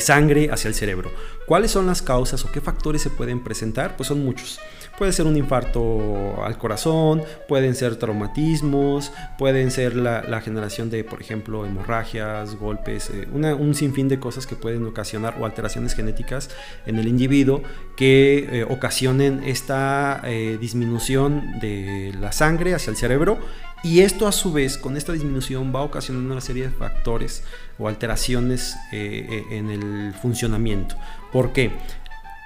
sangre 0.00 0.50
hacia 0.50 0.68
el 0.68 0.74
cerebro. 0.74 1.10
¿Cuáles 1.46 1.72
son 1.72 1.86
las 1.86 2.00
causas 2.00 2.44
o 2.44 2.52
qué 2.52 2.60
factores 2.60 3.02
se 3.02 3.10
pueden 3.10 3.42
presentar? 3.42 3.96
Pues 3.96 4.06
son 4.08 4.24
muchos. 4.24 4.60
Puede 5.00 5.14
ser 5.14 5.26
un 5.26 5.38
infarto 5.38 6.44
al 6.44 6.58
corazón, 6.58 7.22
pueden 7.48 7.74
ser 7.74 7.96
traumatismos, 7.96 9.12
pueden 9.38 9.70
ser 9.70 9.96
la, 9.96 10.42
generación 10.42 10.90
de, 10.90 11.04
por 11.04 11.22
ejemplo, 11.22 11.64
hemorragias, 11.64 12.54
golpes, 12.56 13.08
eh, 13.08 13.26
un 13.32 13.74
sinfín 13.74 14.08
de 14.08 14.20
cosas 14.20 14.46
que 14.46 14.56
pueden 14.56 14.86
ocasionar 14.86 15.36
o 15.40 15.46
alteraciones 15.46 15.94
genéticas 15.94 16.50
en 16.84 16.98
el 16.98 17.08
individuo 17.08 17.62
que 17.96 18.60
eh, 18.60 18.64
ocasionen 18.68 19.42
esta 19.42 20.20
eh, 20.22 20.58
disminución 20.60 21.58
de 21.60 22.14
la 22.20 22.32
sangre 22.32 22.74
hacia 22.74 22.90
el 22.90 22.98
cerebro 22.98 23.38
y 23.82 24.00
esto 24.00 24.28
a 24.28 24.32
su 24.32 24.52
vez, 24.52 24.76
con 24.76 24.98
esta 24.98 25.14
disminución, 25.14 25.74
va 25.74 25.80
ocasionando 25.80 26.30
una 26.30 26.42
serie 26.42 26.64
de 26.64 26.74
factores 26.74 27.42
o 27.78 27.88
alteraciones 27.88 28.76
en 28.92 29.70
el 29.70 30.12
funcionamiento. 30.12 30.96
¿Por 31.32 31.54
qué? 31.54 31.72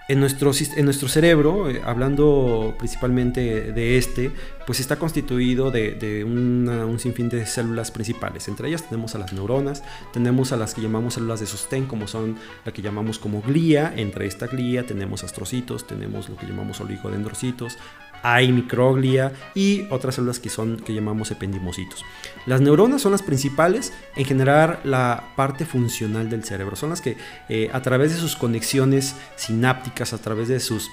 En 0.07 0.21
nuestro, 0.21 0.53
en 0.77 0.85
nuestro 0.85 1.09
cerebro, 1.09 1.71
eh, 1.71 1.81
hablando 1.83 2.75
principalmente 2.79 3.73
de 3.73 3.97
este, 3.97 4.31
pues 4.67 4.79
está 4.79 4.97
constituido 4.97 5.71
de, 5.71 6.25
un 6.27 6.99
sinfín 6.99 7.31
de 7.31 7.47
células 7.47 7.91
principales. 7.91 8.47
Entre 8.49 8.69
ellas 8.69 8.83
tenemos 8.83 9.15
a 9.15 9.19
las 9.19 9.33
neuronas, 9.33 9.83
tenemos 10.13 10.53
a 10.53 10.59
las 10.59 10.75
que 10.75 10.83
llamamos 10.83 11.15
células 11.15 11.41
de 11.41 11.47
sostén, 11.47 11.87
como 11.87 12.07
son 12.07 12.37
la 12.67 12.73
que 12.73 12.83
llamamos 12.83 13.19
como 13.19 13.41
glía. 13.41 13.95
Entre 13.97 14.27
esta 14.27 14.47
glía 14.47 14.85
tenemos 14.85 15.25
astrocitos, 15.25 15.87
tenemos 15.87 16.29
lo 16.29 16.37
que 16.37 16.47
llamamos 16.47 16.83
oligodendrocitos, 16.83 17.79
hay 18.25 18.51
microglia 18.51 19.33
y 19.55 19.87
otras 19.91 20.15
células 20.15 20.41
que 20.41 20.49
son 20.49 20.79
que 20.79 20.95
llamamos 20.95 21.31
ependimocitos. 21.31 22.03
Las 22.47 22.63
neuronas 22.63 23.03
son 23.03 23.13
las 23.13 23.23
principales 23.23 23.93
en 24.17 24.25
generar 24.25 24.81
la 24.83 25.33
parte 25.37 25.67
funcional 25.67 26.31
del 26.31 26.43
cerebro. 26.43 26.75
Son 26.75 26.89
las 26.89 27.03
que 27.03 27.19
eh, 27.51 27.69
a 27.75 27.83
través 27.83 28.13
de 28.15 28.19
sus 28.19 28.35
conexiones 28.35 29.15
sinápticas, 29.37 30.15
a 30.15 30.19
través 30.19 30.49
de 30.49 30.59
sus 30.59 30.91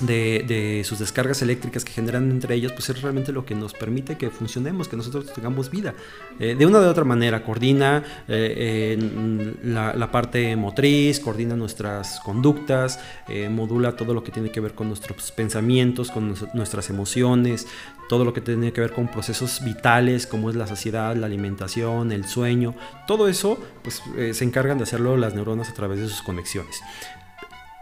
de, 0.00 0.82
sus 0.84 0.98
descargas 0.98 1.42
eléctricas 1.42 1.84
que 1.84 1.92
generan 1.92 2.30
entre 2.30 2.54
ellos, 2.54 2.72
pues 2.72 2.88
es 2.90 3.02
realmente 3.02 3.32
lo 3.32 3.44
que 3.44 3.54
nos 3.54 3.72
permite 3.74 4.16
que 4.16 4.30
funcionemos, 4.30 4.88
que 4.88 4.96
nosotros 4.96 5.32
tengamos 5.32 5.70
vida. 5.70 5.94
Eh, 6.38 6.54
de 6.56 6.66
una 6.66 6.80
de 6.80 6.88
otra 6.88 7.04
manera, 7.04 7.42
coordina 7.42 8.04
eh, 8.28 8.98
la, 9.64 10.10
parte 10.10 10.56
motriz, 10.56 11.20
coordina 11.20 11.56
nuestras 11.56 12.20
conductas, 12.20 13.00
eh, 13.28 13.48
modula 13.48 13.96
todo 13.96 14.14
lo 14.14 14.22
que 14.22 14.32
tiene 14.32 14.50
que 14.50 14.60
ver 14.60 14.74
con 14.74 14.88
nuestros 14.88 15.32
pensamientos, 15.32 16.10
con 16.10 16.34
nuestras 16.54 16.90
emociones, 16.90 17.66
todo 18.08 18.24
lo 18.24 18.32
que 18.32 18.40
tiene 18.40 18.72
que 18.72 18.80
ver 18.80 18.92
con 18.92 19.08
procesos 19.08 19.62
vitales 19.62 20.26
como 20.26 20.48
es 20.48 20.56
la 20.56 20.66
saciedad, 20.66 21.14
la 21.14 21.26
alimentación, 21.26 22.10
el 22.10 22.24
sueño, 22.26 22.74
todo 23.06 23.28
eso 23.28 23.58
pues 23.82 24.02
se 24.32 24.44
encargan 24.44 24.78
de 24.78 24.84
hacerlo 24.84 25.16
las 25.18 25.34
neuronas 25.34 25.68
a 25.68 25.74
través 25.74 26.00
de 26.00 26.08
sus 26.08 26.22
conexiones 26.22 26.80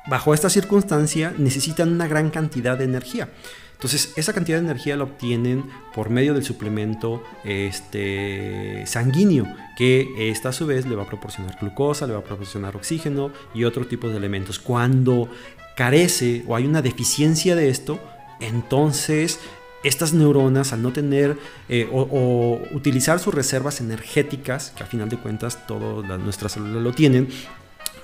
bajo 0.06 0.34
esta 0.34 0.50
circunstancia 0.50 1.34
necesitan 1.38 1.92
una 1.92 2.06
gran 2.06 2.30
cantidad 2.30 2.78
de 2.78 2.84
energía. 2.84 3.28
Entonces, 3.74 4.14
esa 4.16 4.32
cantidad 4.32 4.58
de 4.58 4.64
energía 4.64 4.96
la 4.96 5.04
obtienen 5.04 5.64
por 5.94 6.08
medio 6.08 6.32
del 6.32 6.44
suplemento 6.44 7.22
este, 7.44 8.82
sanguíneo, 8.86 9.46
que 9.76 10.30
esta 10.30 10.48
a 10.48 10.52
su 10.52 10.66
vez 10.66 10.86
le 10.86 10.96
va 10.96 11.02
a 11.02 11.06
proporcionar 11.06 11.58
glucosa, 11.60 12.06
le 12.06 12.14
va 12.14 12.20
a 12.20 12.24
proporcionar 12.24 12.74
oxígeno 12.74 13.32
y 13.54 13.64
otro 13.64 13.86
tipo 13.86 14.08
de 14.08 14.16
elementos. 14.16 14.58
Cuando 14.58 15.28
carece 15.76 16.42
o 16.48 16.56
hay 16.56 16.64
una 16.64 16.80
deficiencia 16.80 17.54
de 17.54 17.68
esto, 17.68 18.00
entonces 18.40 19.38
estas 19.84 20.14
neuronas 20.14 20.72
al 20.72 20.82
no 20.82 20.92
tener 20.92 21.36
eh, 21.68 21.88
o, 21.92 22.58
utilizar 22.72 23.18
sus 23.18 23.34
reservas 23.34 23.80
energéticas, 23.80 24.72
que 24.74 24.82
al 24.82 24.88
final 24.88 25.10
de 25.10 25.18
cuentas 25.18 25.66
todas 25.66 26.18
nuestras 26.18 26.52
células 26.52 26.82
lo 26.82 26.92
tienen, 26.92 27.28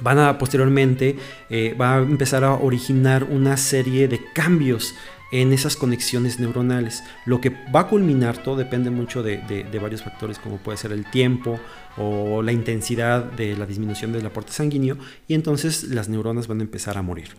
van 0.02 0.18
a 0.18 0.38
posteriormente, 0.38 1.16
eh, 1.50 1.74
va 1.80 1.94
a 1.94 1.98
empezar 1.98 2.44
a 2.44 2.54
originar 2.54 3.24
una 3.24 3.56
serie 3.56 4.08
de 4.08 4.20
cambios 4.34 4.94
en 5.32 5.52
esas 5.52 5.76
conexiones 5.76 6.38
neuronales. 6.38 7.02
Lo 7.24 7.40
que 7.40 7.50
va 7.74 7.80
a 7.80 7.88
culminar, 7.88 8.42
todo 8.42 8.56
depende 8.56 8.90
mucho 8.90 9.22
de, 9.22 9.38
de, 9.38 9.78
varios 9.78 10.02
factores, 10.02 10.38
como 10.38 10.58
puede 10.58 10.76
ser 10.76 10.92
el 10.92 11.10
tiempo 11.10 11.58
o 11.96 12.42
la 12.42 12.52
intensidad 12.52 13.24
de 13.24 13.56
la 13.56 13.64
disminución 13.64 14.12
del 14.12 14.26
aporte 14.26 14.52
sanguíneo, 14.52 14.98
y 15.26 15.34
entonces 15.34 15.84
las 15.84 16.10
neuronas 16.10 16.48
van 16.48 16.60
a 16.60 16.64
empezar 16.64 16.98
a 16.98 17.02
morir. 17.02 17.30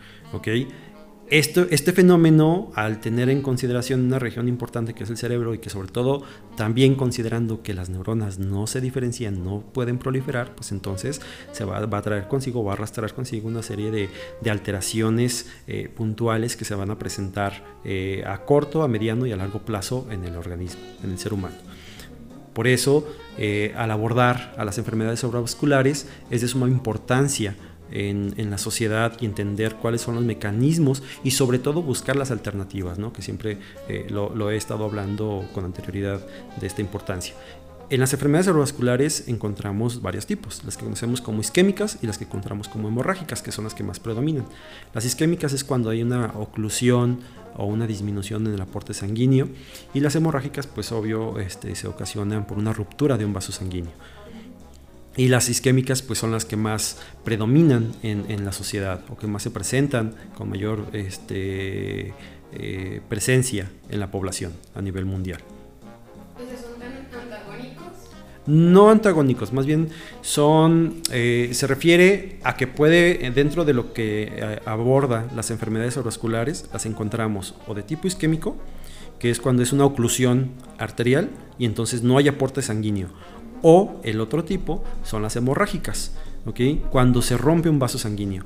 Este 1.40 1.94
fenómeno, 1.94 2.72
al 2.76 3.00
tener 3.00 3.28
en 3.28 3.42
consideración 3.42 4.02
una 4.02 4.20
región 4.20 4.48
importante 4.48 4.94
que 4.94 5.04
es 5.04 5.10
el 5.10 5.18
cerebro 5.18 5.56
y 5.56 5.58
que 5.58 5.72
sobre 5.72 5.88
todo 5.88 6.22
también 6.56 6.94
considerando 6.94 7.64
que 7.64 7.74
las 7.74 7.90
neuronas 7.90 8.38
no 8.38 8.68
se 8.68 8.82
diferencian, 8.82 9.44
no 9.44 9.62
pueden 9.62 9.98
proliferar, 9.98 10.54
pues 10.54 10.72
entonces 10.72 11.22
se 11.52 11.66
va, 11.66 11.80
a 11.80 12.02
traer 12.04 12.28
consigo, 12.28 12.64
va 12.64 12.74
a 12.74 12.76
arrastrar 12.76 13.12
consigo 13.16 13.48
una 13.48 13.64
serie 13.64 13.90
de, 13.90 14.10
alteraciones 14.48 15.50
eh, 15.66 15.90
puntuales 15.90 16.56
que 16.56 16.66
se 16.66 16.76
van 16.76 16.92
a 16.92 17.00
presentar 17.00 17.64
eh, 17.84 18.24
a 18.28 18.46
corto, 18.46 18.84
a 18.84 18.88
mediano 18.88 19.26
y 19.26 19.32
a 19.32 19.36
largo 19.36 19.66
plazo 19.66 20.06
en 20.12 20.26
el 20.26 20.36
organismo, 20.36 20.82
en 21.04 21.10
el 21.10 21.18
ser 21.18 21.34
humano. 21.34 21.56
Por 22.54 22.68
eso, 22.68 23.08
eh, 23.40 23.74
al 23.76 23.90
abordar 23.90 24.54
a 24.56 24.66
las 24.66 24.78
enfermedades 24.78 25.22
cerebrovasculares 25.22 26.08
es 26.30 26.42
de 26.42 26.48
suma 26.48 26.68
importancia 26.68 27.56
en, 27.92 28.50
la 28.50 28.58
sociedad 28.58 29.18
y 29.20 29.26
entender 29.26 29.76
cuáles 29.76 30.02
son 30.02 30.16
los 30.16 30.24
mecanismos 30.24 31.04
y 31.24 31.32
sobre 31.32 31.60
todo 31.60 31.82
buscar 31.82 32.16
las 32.16 32.32
alternativas, 32.32 33.00
¿no? 33.00 33.14
que 33.14 33.22
siempre 33.22 33.60
eh, 33.88 34.08
lo, 34.10 34.50
he 34.52 34.58
estado 34.58 34.86
hablando 34.86 35.48
con 35.54 35.66
anterioridad 35.66 36.26
de 36.60 36.68
esta 36.68 36.82
importancia. 36.82 37.36
En 37.90 38.00
las 38.00 38.14
enfermedades 38.14 38.46
cerebrovasculares 38.46 39.28
encontramos 39.28 40.02
varios 40.02 40.26
tipos, 40.26 40.64
las 40.64 40.78
que 40.78 40.84
conocemos 40.84 41.22
como 41.22 41.42
isquémicas 41.42 42.00
y 42.02 42.08
las 42.08 42.18
que 42.18 42.24
encontramos 42.24 42.68
como 42.68 42.88
hemorrágicas, 42.88 43.42
que 43.42 43.52
son 43.52 43.66
las 43.66 43.76
que 43.76 43.84
más 43.84 44.00
predominan. 44.00 44.46
Las 44.94 45.06
isquémicas 45.06 45.54
es 45.54 45.64
cuando 45.64 45.90
hay 45.90 46.02
una 46.02 46.32
oclusión 46.36 47.20
o 47.56 47.66
una 47.66 47.86
disminución 47.86 48.48
en 48.48 48.54
el 48.54 48.62
aporte 48.62 48.94
sanguíneo 48.94 49.50
y 49.94 50.00
las 50.00 50.16
hemorrágicas, 50.16 50.66
pues 50.66 50.92
obvio, 50.92 51.40
este, 51.40 51.76
se 51.76 51.88
ocasionan 51.88 52.48
por 52.48 52.58
una 52.58 52.74
ruptura 52.74 53.18
de 53.18 53.26
un 53.26 53.34
vaso 53.34 53.52
sanguíneo. 53.52 53.92
Y 55.16 55.28
las 55.28 55.48
isquémicas 55.50 56.02
pues 56.02 56.20
son 56.20 56.32
las 56.32 56.46
que 56.46 56.56
más 56.56 56.98
predominan 57.24 57.92
en, 58.02 58.46
la 58.46 58.52
sociedad 58.52 59.02
o 59.10 59.18
que 59.18 59.28
más 59.28 59.44
se 59.44 59.52
presentan 59.52 60.16
con 60.36 60.50
mayor 60.50 60.88
este, 60.94 62.14
eh, 62.52 63.02
presencia 63.10 63.70
en 63.90 64.00
la 64.00 64.10
población 64.10 64.54
a 64.74 64.82
nivel 64.82 65.06
mundial. 65.06 65.40
¿Son 66.38 66.80
tan 66.80 66.94
antagónicos? 66.98 67.86
No 68.48 68.90
antagónicos, 68.90 69.54
más 69.54 69.68
bien 69.68 69.90
son, 70.22 71.02
eh, 71.12 71.50
se 71.54 71.68
refiere 71.68 72.40
a 72.44 72.58
que 72.58 72.66
puede, 72.66 73.30
dentro 73.32 73.66
de 73.66 73.74
lo 73.74 73.94
que 73.94 74.32
eh, 74.36 74.60
aborda 74.66 75.28
las 75.36 75.52
enfermedades 75.52 75.94
cerebrovasculares, 75.94 76.70
las 76.74 76.88
encontramos 76.88 77.54
o 77.68 77.76
de 77.76 77.84
tipo 77.84 78.08
isquémico, 78.08 78.58
que 79.20 79.30
es 79.30 79.40
cuando 79.40 79.64
es 79.64 79.72
una 79.74 79.86
oclusión 79.86 80.52
arterial 80.80 81.30
y 81.58 81.66
entonces 81.66 82.04
no 82.04 82.18
hay 82.18 82.28
aporte 82.28 82.62
sanguíneo, 82.62 83.10
o 83.64 84.00
el 84.04 84.22
otro 84.22 84.44
tipo 84.44 84.84
son 85.04 85.24
las 85.24 85.36
hemorrágicas, 85.36 86.12
¿ok? 86.46 86.60
Cuando 86.92 87.24
se 87.24 87.38
rompe 87.38 87.70
un 87.70 87.80
vaso 87.80 87.98
sanguíneo. 87.98 88.44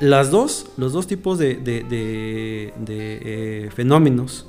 Las 0.00 0.30
dos, 0.30 0.66
los 0.76 0.92
dos 0.92 1.06
tipos 1.06 1.38
de, 1.38 1.60
eh, 2.86 3.70
fenómenos 3.74 4.46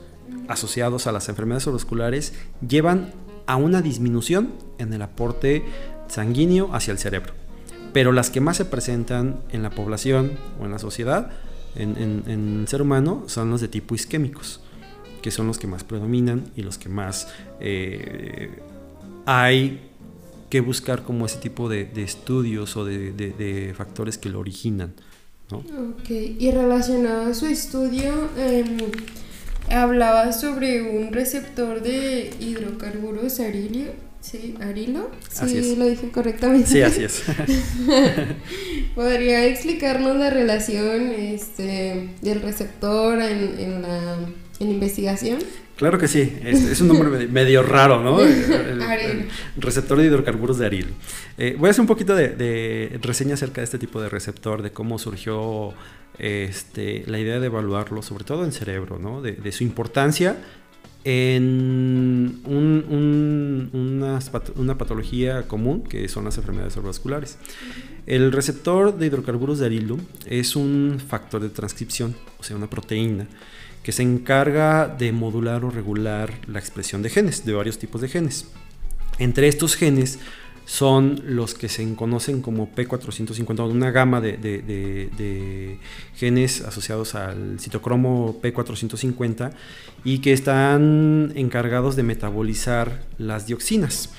asociados 0.47 1.07
a 1.07 1.11
las 1.11 1.29
enfermedades 1.29 1.63
cerebrovasculares 1.63 2.33
llevan 2.67 3.13
a 3.47 3.57
una 3.57 3.81
disminución 3.81 4.53
en 4.77 4.93
el 4.93 5.01
aporte 5.01 5.63
sanguíneo 6.07 6.73
hacia 6.73 6.91
el 6.91 6.97
cerebro. 6.97 7.33
Pero 7.93 8.11
las 8.11 8.29
que 8.29 8.41
más 8.41 8.57
se 8.57 8.65
presentan 8.65 9.41
en 9.51 9.61
la 9.61 9.69
población 9.69 10.31
o 10.59 10.65
en 10.65 10.71
la 10.71 10.79
sociedad, 10.79 11.31
en, 11.75 12.23
el 12.27 12.67
ser 12.67 12.81
humano, 12.81 13.23
son 13.27 13.49
los 13.49 13.61
de 13.61 13.67
tipo 13.67 13.93
isquémicos, 13.93 14.61
que 15.21 15.31
son 15.31 15.47
los 15.47 15.59
que 15.59 15.67
más 15.67 15.83
predominan 15.83 16.45
y 16.55 16.63
los 16.63 16.77
que 16.77 16.89
más 16.89 17.27
eh, 17.59 18.51
hay 19.25 19.90
que 20.51 20.59
buscar 20.59 21.03
como 21.03 21.25
ese 21.25 21.37
tipo 21.37 21.69
de, 21.69 21.89
estudios 21.95 22.75
o 22.75 22.85
de, 22.85 23.73
factores 23.75 24.19
que 24.19 24.29
lo 24.29 24.39
originan. 24.39 24.93
¿no? 25.49 25.57
Ok, 25.57 26.09
y 26.09 26.51
relacionado 26.51 27.31
a 27.31 27.33
su 27.33 27.45
estudio, 27.45 28.29
em, 28.37 28.77
hablaba 29.69 30.31
sobre 30.33 30.81
un 30.81 31.13
receptor 31.13 31.81
de 31.81 32.31
hidrocarburos 32.39 33.39
arilio. 33.39 33.93
Sí, 34.19 34.55
arilo. 34.61 35.09
Sí, 35.31 35.75
lo 35.77 35.87
dije 35.87 36.11
correctamente. 36.11 36.67
Sí, 36.67 36.81
así 36.81 37.05
es. 37.05 37.23
¿Podría 38.95 39.45
explicarnos 39.47 40.15
la 40.15 40.29
relación 40.29 41.11
este, 41.11 42.09
del 42.21 42.41
receptor 42.41 43.19
en, 43.19 43.59
en 43.59 43.81
la 43.81 44.17
en 44.59 44.69
investigación? 44.69 45.39
Claro 45.81 45.97
que 45.97 46.07
sí, 46.07 46.37
es, 46.43 46.79
un 46.79 46.89
nombre 46.89 47.27
medio 47.27 47.63
raro, 47.63 48.03
¿no? 48.03 48.21
El, 48.23 49.27
receptor 49.57 49.97
de 49.97 50.05
hidrocarburos 50.05 50.59
de 50.59 50.67
arilo. 50.67 50.89
Eh, 51.39 51.55
voy 51.57 51.69
a 51.69 51.71
hacer 51.71 51.81
un 51.81 51.87
poquito 51.87 52.13
de, 52.13 52.99
reseña 53.01 53.33
acerca 53.33 53.61
de 53.61 53.65
este 53.65 53.79
tipo 53.79 53.99
de 53.99 54.07
receptor, 54.07 54.61
de 54.61 54.71
cómo 54.71 54.99
surgió 54.99 55.73
este, 56.19 57.03
la 57.07 57.17
idea 57.17 57.39
de 57.39 57.47
evaluarlo, 57.47 58.03
sobre 58.03 58.25
todo 58.25 58.45
en 58.45 58.51
cerebro, 58.51 58.99
¿no? 58.99 59.23
De, 59.23 59.51
su 59.51 59.63
importancia 59.63 60.37
en 61.03 62.41
una, 62.45 64.19
patología 64.77 65.47
común 65.47 65.81
que 65.81 66.07
son 66.09 66.25
las 66.25 66.37
enfermedades 66.37 66.73
cerebrovasculares. 66.73 67.39
El 68.05 68.31
receptor 68.31 68.95
de 68.95 69.07
hidrocarburos 69.07 69.57
de 69.57 69.65
arilo 69.65 69.97
es 70.27 70.55
un 70.55 71.01
factor 71.03 71.41
de 71.41 71.49
transcripción, 71.49 72.13
o 72.39 72.43
sea, 72.43 72.55
una 72.55 72.69
proteína 72.69 73.25
que 73.83 73.91
se 73.91 74.03
encarga 74.03 74.87
de 74.87 75.11
modular 75.11 75.65
o 75.65 75.71
regular 75.71 76.33
la 76.47 76.59
expresión 76.59 77.01
de 77.01 77.09
genes, 77.09 77.45
de 77.45 77.53
varios 77.53 77.79
tipos 77.79 78.01
de 78.01 78.07
genes. 78.07 78.47
Entre 79.17 79.47
estos 79.47 79.75
genes 79.75 80.19
son 80.65 81.21
los 81.25 81.53
que 81.53 81.67
se 81.67 81.95
conocen 81.95 82.41
como 82.41 82.73
P450, 82.73 83.69
una 83.69 83.91
gama 83.91 84.21
de, 84.21 85.77
genes 86.15 86.61
asociados 86.61 87.15
al 87.15 87.59
citocromo 87.59 88.39
P450 88.41 89.51
y 90.03 90.19
que 90.19 90.33
están 90.33 91.33
encargados 91.35 91.95
de 91.95 92.03
metabolizar 92.03 93.03
las 93.17 93.47
dioxinas. 93.47 94.11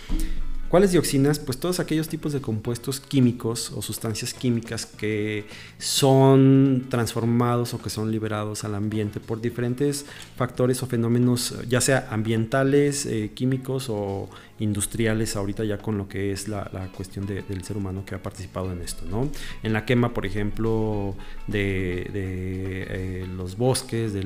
¿Cuáles 0.73 0.91
dioxinas? 0.91 1.39
Pues 1.39 1.59
todos 1.59 1.81
aquellos 1.81 2.09
tipos 2.09 2.33
de 2.33 2.41
compuestos 2.41 2.99
químicos 2.99 3.71
o 3.73 3.83
sustancias 3.83 4.33
químicas 4.33 4.87
que 4.87 5.45
son 5.77 6.87
transformados 6.89 7.75
o 7.75 7.83
que 7.83 7.91
son 7.91 8.11
liberados 8.11 8.65
al 8.65 8.75
ambiente 8.75 9.21
por 9.21 9.43
diferentes 9.43 10.07
factores 10.35 10.83
o 10.83 10.87
fenómenos, 10.87 11.57
ya 11.69 11.83
sea 11.83 12.09
ambientales, 12.11 13.05
eh, 13.05 13.33
químicos 13.35 13.89
o 13.91 14.31
industriales 14.63 15.37
ahorita 15.37 15.65
ya 15.65 15.79
con 15.79 15.99
lo 15.99 16.09
que 16.09 16.33
es 16.33 16.49
la, 16.49 16.63
cuestión 16.95 17.27
del 17.27 17.65
ser 17.65 17.77
humano 17.77 18.05
que 18.07 18.15
ha 18.15 18.23
participado 18.23 18.73
en 18.73 18.81
esto, 18.81 19.05
¿no? 19.11 19.29
En 19.63 19.73
la 19.73 19.85
quema, 19.85 20.15
por 20.15 20.25
ejemplo, 20.25 21.17
de, 21.49 22.11
eh, 22.15 23.27
los 23.37 23.57
bosques, 23.57 24.13
de 24.13 24.25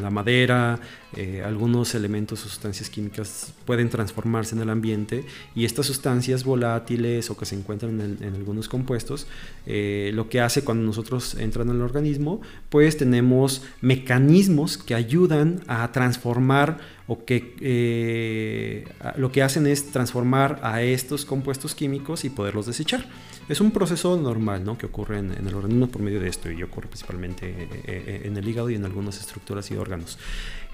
la 0.00 0.10
madera, 0.10 0.80
eh, 1.16 1.42
algunos 1.44 1.94
elementos 1.94 2.44
o 2.44 2.48
sustancias 2.48 2.88
químicas 2.88 3.52
pueden 3.66 3.90
transformarse 3.90 4.54
en 4.54 4.62
el 4.62 4.70
ambiente 4.70 5.24
y 5.54 5.64
estas 5.68 5.86
sustancias 5.86 6.42
volátiles 6.42 7.30
o 7.30 7.36
que 7.36 7.44
se 7.44 7.54
encuentran 7.54 8.18
en, 8.20 8.34
algunos 8.34 8.68
compuestos, 8.68 9.26
eh, 9.66 10.10
lo 10.14 10.28
que 10.28 10.40
hace 10.40 10.64
cuando 10.64 10.84
nosotros 10.84 11.34
entran 11.34 11.70
al 11.70 11.80
organismo, 11.82 12.40
pues 12.70 12.96
tenemos 12.96 13.62
mecanismos 13.80 14.78
que 14.78 14.94
ayudan 14.94 15.60
a 15.68 15.92
transformar 15.92 16.78
o 17.06 17.24
que 17.24 17.54
eh, 17.60 18.84
lo 19.16 19.30
que 19.30 19.42
hacen 19.42 19.66
es 19.66 19.90
transformar 19.92 20.60
a 20.62 20.82
estos 20.82 21.24
compuestos 21.24 21.74
químicos 21.74 22.24
y 22.24 22.30
poderlos 22.30 22.66
desechar. 22.66 23.06
Es 23.48 23.62
un 23.62 23.70
proceso 23.70 24.16
normal 24.16 24.64
¿no? 24.64 24.76
que 24.76 24.86
ocurre 24.86 25.18
en, 25.18 25.32
el 25.32 25.54
organismo 25.54 25.88
por 25.88 26.02
medio 26.02 26.20
de 26.20 26.28
esto 26.28 26.50
y 26.50 26.62
ocurre 26.62 26.88
principalmente 26.88 27.68
eh, 27.84 28.22
en 28.24 28.36
el 28.36 28.46
hígado 28.46 28.68
y 28.68 28.74
en 28.74 28.84
algunas 28.84 29.18
estructuras 29.20 29.70
y 29.70 29.76
órganos. 29.76 30.18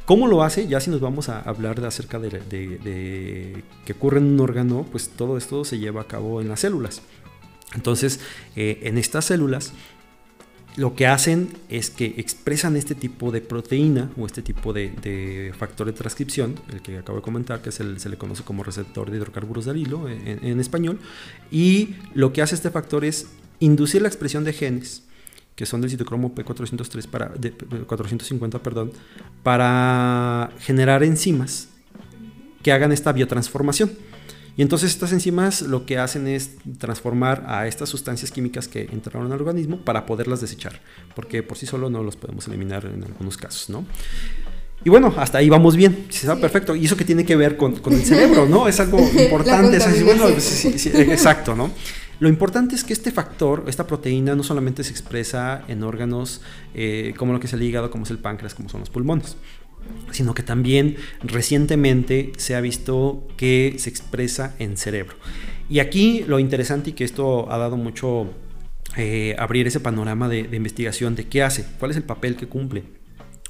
¿Cómo 0.04 0.26
lo 0.26 0.42
hace? 0.42 0.66
Ya 0.68 0.80
si 0.80 0.90
nos 0.90 1.00
vamos 1.00 1.28
a 1.28 1.40
hablar 1.40 1.80
de 1.80 1.86
acerca 1.86 2.18
de, 2.18 2.28
de, 2.30 3.62
que 3.86 3.92
ocurre 3.92 4.18
en 4.18 4.26
un 4.26 4.40
órgano, 4.40 4.86
pues 4.90 5.08
todo 5.08 5.38
esto 5.38 5.64
se 5.64 5.78
lleva 5.78 6.02
a 6.02 6.06
cabo 6.06 6.40
en 6.40 6.48
las 6.48 6.60
células. 6.60 7.00
Entonces, 7.74 8.20
en 8.54 8.98
estas 8.98 9.24
células 9.24 9.72
lo 10.76 10.96
que 10.96 11.06
hacen 11.06 11.50
es 11.68 11.90
que 11.90 12.14
expresan 12.16 12.76
este 12.76 12.94
tipo 12.96 13.30
de 13.30 13.40
proteína 13.40 14.10
o 14.18 14.26
este 14.26 14.42
tipo 14.42 14.72
de, 14.72 15.52
factor 15.56 15.86
de 15.86 15.92
transcripción, 15.92 16.58
el 16.72 16.82
que 16.82 16.98
acabo 16.98 17.18
de 17.18 17.22
comentar, 17.22 17.62
que 17.62 17.70
se 17.70 17.84
le 17.84 18.18
conoce 18.18 18.42
como 18.42 18.64
receptor 18.64 19.10
de 19.10 19.18
hidrocarburos 19.18 19.66
de 19.66 19.70
arilo 19.70 20.08
en, 20.08 20.60
español, 20.60 20.98
y 21.50 21.94
lo 22.14 22.32
que 22.32 22.42
hace 22.42 22.56
este 22.56 22.70
factor 22.70 23.04
es 23.04 23.28
inducir 23.60 24.02
la 24.02 24.08
expresión 24.08 24.42
de 24.42 24.52
genes 24.52 25.03
que 25.54 25.66
son 25.66 25.80
del 25.80 25.90
citocromo 25.90 26.34
P403 26.34 27.08
para, 27.08 27.32
450, 27.86 28.62
perdón, 28.62 28.92
para 29.42 30.50
generar 30.58 31.02
enzimas 31.02 31.68
que 32.62 32.72
hagan 32.72 32.92
esta 32.92 33.12
biotransformación. 33.12 33.92
Y 34.56 34.62
entonces 34.62 34.92
estas 34.92 35.12
enzimas 35.12 35.62
lo 35.62 35.84
que 35.84 35.98
hacen 35.98 36.28
es 36.28 36.52
transformar 36.78 37.44
a 37.48 37.66
estas 37.66 37.88
sustancias 37.88 38.30
químicas 38.30 38.68
que 38.68 38.82
entraron 38.82 39.32
al 39.32 39.40
organismo 39.40 39.78
para 39.78 40.06
poderlas 40.06 40.40
desechar, 40.40 40.80
porque 41.16 41.42
por 41.42 41.58
sí 41.58 41.66
solo 41.66 41.90
no 41.90 42.02
los 42.02 42.16
podemos 42.16 42.46
eliminar 42.46 42.84
en 42.86 43.02
algunos 43.02 43.36
casos, 43.36 43.68
¿no? 43.68 43.84
Y 44.84 44.90
bueno, 44.90 45.14
hasta 45.16 45.38
ahí 45.38 45.48
vamos 45.48 45.76
bien. 45.76 46.06
Se 46.10 46.26
está 46.26 46.36
perfecto. 46.36 46.76
Y 46.76 46.84
eso 46.84 46.96
que 46.96 47.06
tiene 47.06 47.24
que 47.24 47.36
ver 47.36 47.56
con, 47.56 47.76
con 47.76 47.94
el 47.94 48.04
cerebro, 48.04 48.46
¿no? 48.46 48.68
Es 48.68 48.78
algo 48.80 49.00
importante. 49.18 49.78
Es 49.78 50.04
bueno, 50.04 50.28
sí, 50.38 50.78
sí, 50.78 50.90
exacto, 50.94 51.54
¿no? 51.54 51.70
Lo 52.24 52.30
importante 52.30 52.74
es 52.74 52.84
que 52.84 52.94
este 52.94 53.10
factor, 53.10 53.64
esta 53.66 53.86
proteína, 53.86 54.34
no 54.34 54.42
solamente 54.42 54.82
se 54.82 54.92
expresa 54.92 55.62
en 55.68 55.82
órganos 55.82 56.40
eh, 56.72 57.12
como 57.18 57.34
lo 57.34 57.38
que 57.38 57.48
es 57.48 57.52
el 57.52 57.62
hígado, 57.62 57.90
como 57.90 58.04
es 58.04 58.10
el 58.10 58.18
páncreas, 58.18 58.54
como 58.54 58.70
son 58.70 58.80
los 58.80 58.88
pulmones 58.88 59.36
sino 60.12 60.32
que 60.32 60.42
también 60.42 60.96
recientemente 61.22 62.32
se 62.38 62.54
ha 62.54 62.62
visto 62.62 63.28
que 63.36 63.74
se 63.76 63.90
expresa 63.90 64.54
en 64.58 64.78
cerebro. 64.78 65.14
Y 65.68 65.80
aquí 65.80 66.24
lo 66.26 66.38
interesante 66.38 66.90
y 66.90 66.92
que 66.94 67.04
esto 67.04 67.52
ha 67.52 67.58
dado 67.58 67.76
mucho 67.76 68.32
eh, 68.96 69.36
abrir 69.38 69.66
ese 69.66 69.80
panorama 69.80 70.30
de, 70.30 70.48
investigación 70.50 71.16
de 71.16 71.26
qué 71.28 71.42
hace, 71.42 71.66
cuál 71.78 71.90
es 71.90 71.98
el 71.98 72.04
papel 72.04 72.36
que 72.36 72.46
cumple. 72.46 72.84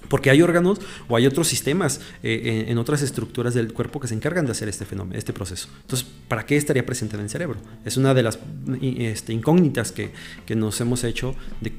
Porque 0.08 0.30
hay 0.30 0.42
órganos 0.42 0.80
o 1.08 1.16
hay 1.16 1.26
otros 1.26 1.48
sistemas 1.48 2.00
eh, 2.22 2.66
en, 2.68 2.78
otras 2.78 3.02
estructuras 3.02 3.54
del 3.54 3.72
cuerpo 3.72 4.00
que 4.00 4.08
se 4.08 4.14
encargan 4.14 4.46
de 4.46 4.52
hacer 4.52 4.68
este 4.68 4.84
fenómeno, 4.84 5.18
este 5.18 5.32
proceso. 5.32 5.68
Entonces, 5.82 6.06
¿para 6.28 6.46
qué 6.46 6.56
estaría 6.56 6.84
presente 6.84 7.16
en 7.16 7.22
el 7.22 7.30
cerebro? 7.30 7.58
Es 7.84 7.96
una 7.96 8.14
de 8.14 8.22
las 8.22 8.38
este, 8.80 9.32
incógnitas 9.32 9.92
que, 9.92 10.12
nos 10.54 10.80
hemos 10.80 11.04
hecho 11.04 11.34
de 11.60 11.72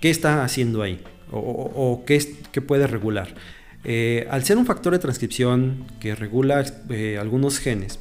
qué 0.00 0.10
está 0.10 0.44
haciendo 0.44 0.82
ahí 0.82 1.02
o, 1.30 2.04
qué, 2.06 2.36
qué 2.52 2.60
puede 2.60 2.86
regular. 2.86 3.34
Eh, 3.84 4.26
al 4.30 4.44
ser 4.44 4.56
un 4.56 4.64
factor 4.64 4.92
de 4.92 4.98
transcripción 4.98 5.84
que 6.00 6.14
regula 6.14 6.64
eh, 6.88 7.18
algunos 7.20 7.58
genes, 7.58 8.00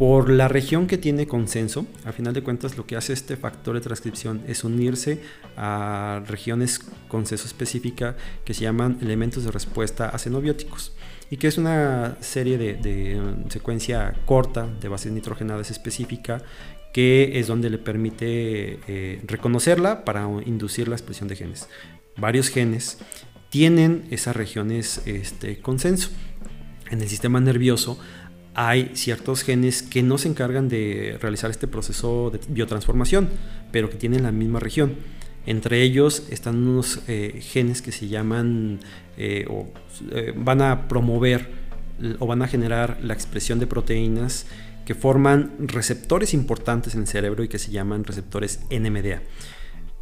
por 0.00 0.30
la 0.30 0.48
región 0.48 0.86
que 0.86 0.96
tiene 0.96 1.26
consenso, 1.26 1.86
a 2.06 2.12
final 2.12 2.32
de 2.32 2.42
cuentas 2.42 2.78
lo 2.78 2.86
que 2.86 2.96
hace 2.96 3.12
este 3.12 3.36
factor 3.36 3.74
de 3.74 3.82
transcripción 3.82 4.40
es 4.48 4.64
unirse 4.64 5.20
a 5.58 6.22
regiones 6.26 6.80
consenso 7.06 7.46
específica 7.46 8.16
que 8.46 8.54
se 8.54 8.62
llaman 8.62 8.96
elementos 9.02 9.44
de 9.44 9.50
respuesta 9.50 10.08
a 10.08 10.18
xenobióticos 10.18 10.94
y 11.28 11.36
que 11.36 11.48
es 11.48 11.58
una 11.58 12.16
serie 12.20 12.56
de, 12.56 13.20
secuencia 13.50 14.14
corta 14.24 14.66
de 14.80 14.88
bases 14.88 15.12
nitrogenadas 15.12 15.70
específica 15.70 16.42
que 16.94 17.38
es 17.38 17.46
donde 17.46 17.68
le 17.68 17.76
permite 17.76 18.80
eh, 18.88 19.20
reconocerla 19.26 20.06
para 20.06 20.26
inducir 20.46 20.88
la 20.88 20.94
expresión 20.94 21.28
de 21.28 21.36
genes. 21.36 21.68
Varios 22.16 22.48
genes 22.48 22.96
tienen 23.50 24.06
esas 24.10 24.34
regiones 24.34 25.02
este, 25.04 25.58
consenso. 25.60 26.08
En 26.90 27.02
el 27.02 27.08
sistema 27.08 27.38
nervioso 27.38 28.00
hay 28.68 28.90
ciertos 28.92 29.42
genes 29.42 29.82
que 29.82 30.02
no 30.02 30.18
se 30.18 30.28
encargan 30.28 30.68
de 30.68 31.16
realizar 31.18 31.50
este 31.50 31.66
proceso 31.66 32.30
de 32.30 32.40
biotransformación, 32.46 33.30
pero 33.72 33.88
que 33.88 33.96
tienen 33.96 34.24
la 34.24 34.32
misma 34.32 34.60
región. 34.60 34.96
Entre 35.46 35.82
ellos 35.82 36.26
están 36.28 36.68
unos 36.68 37.00
eh, 37.08 37.40
genes 37.40 37.80
que 37.80 37.90
se 37.90 38.08
llaman 38.08 38.80
eh, 39.16 39.46
o 39.48 39.66
eh, 40.10 40.34
van 40.36 40.60
a 40.60 40.88
promover 40.88 41.48
o 42.18 42.26
van 42.26 42.42
a 42.42 42.48
generar 42.48 42.98
la 43.02 43.14
expresión 43.14 43.60
de 43.60 43.66
proteínas 43.66 44.44
que 44.84 44.94
forman 44.94 45.52
receptores 45.60 46.34
importantes 46.34 46.94
en 46.94 47.00
el 47.00 47.06
cerebro 47.06 47.42
y 47.42 47.48
que 47.48 47.58
se 47.58 47.70
llaman 47.70 48.04
receptores 48.04 48.60
NMDA. 48.70 49.22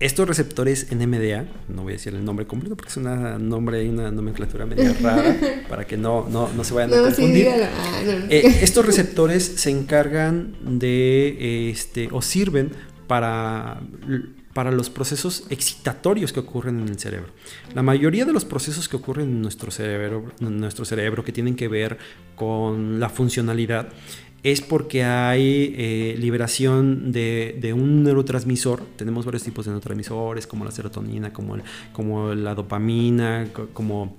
Estos 0.00 0.28
receptores 0.28 0.92
NMDA, 0.92 1.46
no 1.66 1.82
voy 1.82 1.94
a 1.94 1.96
decir 1.96 2.14
el 2.14 2.24
nombre 2.24 2.46
completo 2.46 2.76
porque 2.76 2.90
es 2.90 2.96
un 2.96 3.48
nombre 3.48 3.82
y 3.84 3.88
una 3.88 4.12
nomenclatura 4.12 4.64
media 4.64 4.94
rara 5.02 5.36
para 5.68 5.88
que 5.88 5.96
no, 5.96 6.28
no, 6.28 6.62
se 6.62 6.72
vayan 6.72 6.94
a 6.94 7.02
confundir. 7.02 7.48
Ah, 7.48 8.02
eh, 8.30 8.60
estos 8.62 8.86
receptores 8.86 9.44
se 9.44 9.70
encargan 9.70 10.54
de 10.78 11.70
este, 11.70 12.08
o 12.12 12.22
sirven 12.22 12.70
para, 13.08 13.80
para 14.54 14.70
los 14.70 14.88
procesos 14.88 15.46
excitatorios 15.50 16.32
que 16.32 16.40
ocurren 16.40 16.78
en 16.78 16.88
el 16.88 16.98
cerebro. 17.00 17.30
La 17.74 17.82
mayoría 17.82 18.24
de 18.24 18.32
los 18.32 18.44
procesos 18.44 18.88
que 18.88 18.94
ocurren 18.94 19.28
en 19.28 19.42
nuestro 19.42 19.72
cerebro, 19.72 20.30
en 20.40 20.60
nuestro 20.60 20.84
cerebro 20.84 21.24
que 21.24 21.32
tienen 21.32 21.56
que 21.56 21.66
ver 21.66 21.98
con 22.36 23.00
la 23.00 23.08
funcionalidad, 23.08 23.88
es 24.42 24.60
porque 24.60 25.04
hay 25.04 25.74
eh, 25.76 26.16
liberación 26.18 27.12
de, 27.12 27.74
un 27.74 28.02
neurotransmisor. 28.04 28.82
Tenemos 28.96 29.24
varios 29.24 29.42
tipos 29.42 29.64
de 29.64 29.72
neurotransmisores, 29.72 30.46
como 30.46 30.64
la 30.64 30.70
serotonina, 30.70 31.32
como, 31.32 31.56
como 31.92 32.34
la 32.34 32.54
dopamina, 32.54 33.48
como 33.72 34.16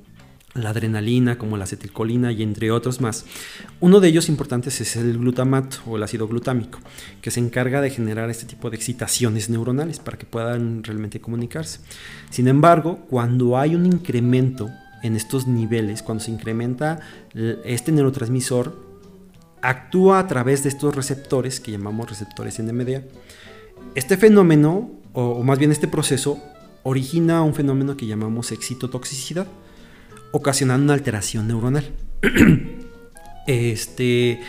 la 0.55 0.71
adrenalina, 0.71 1.37
como 1.37 1.57
la 1.57 1.63
acetilcolina 1.63 2.31
y 2.31 2.43
entre 2.43 2.71
otros 2.71 3.01
más. 3.01 3.25
Uno 3.79 3.99
de 3.99 4.09
ellos 4.09 4.29
importantes 4.29 4.81
es 4.81 4.95
el 4.95 5.17
glutamato 5.17 5.77
o 5.85 5.95
el 5.95 6.03
ácido 6.03 6.27
glutámico, 6.27 6.79
que 7.21 7.31
se 7.31 7.39
encarga 7.39 7.81
de 7.81 7.89
generar 7.89 8.29
este 8.29 8.45
tipo 8.45 8.69
de 8.69 8.75
excitaciones 8.75 9.49
neuronales 9.49 9.99
para 9.99 10.17
que 10.17 10.25
puedan 10.25 10.83
realmente 10.83 11.21
comunicarse. 11.21 11.79
Sin 12.29 12.47
embargo, 12.47 13.05
cuando 13.09 13.57
hay 13.57 13.75
un 13.75 13.85
incremento 13.85 14.69
en 15.01 15.15
estos 15.15 15.47
niveles, 15.47 16.03
cuando 16.03 16.23
se 16.23 16.31
incrementa 16.31 16.99
este 17.63 17.91
neurotransmisor, 17.93 18.88
actúa 19.61 20.19
a 20.19 20.27
través 20.27 20.63
de 20.63 20.69
estos 20.69 20.95
receptores 20.95 21.59
que 21.59 21.71
llamamos 21.71 22.09
receptores 22.09 22.59
NMDA. 22.59 23.03
Este 23.95 24.17
fenómeno, 24.17 24.91
o 25.13 25.43
más 25.43 25.59
bien 25.59 25.71
este 25.71 25.87
proceso, 25.87 26.41
origina 26.83 27.41
un 27.43 27.53
fenómeno 27.53 27.97
que 27.97 28.07
llamamos 28.07 28.51
excitotoxicidad, 28.51 29.47
ocasionando 30.31 30.85
una 30.85 30.93
alteración 30.93 31.47
neuronal. 31.47 31.91
este, 33.47 34.41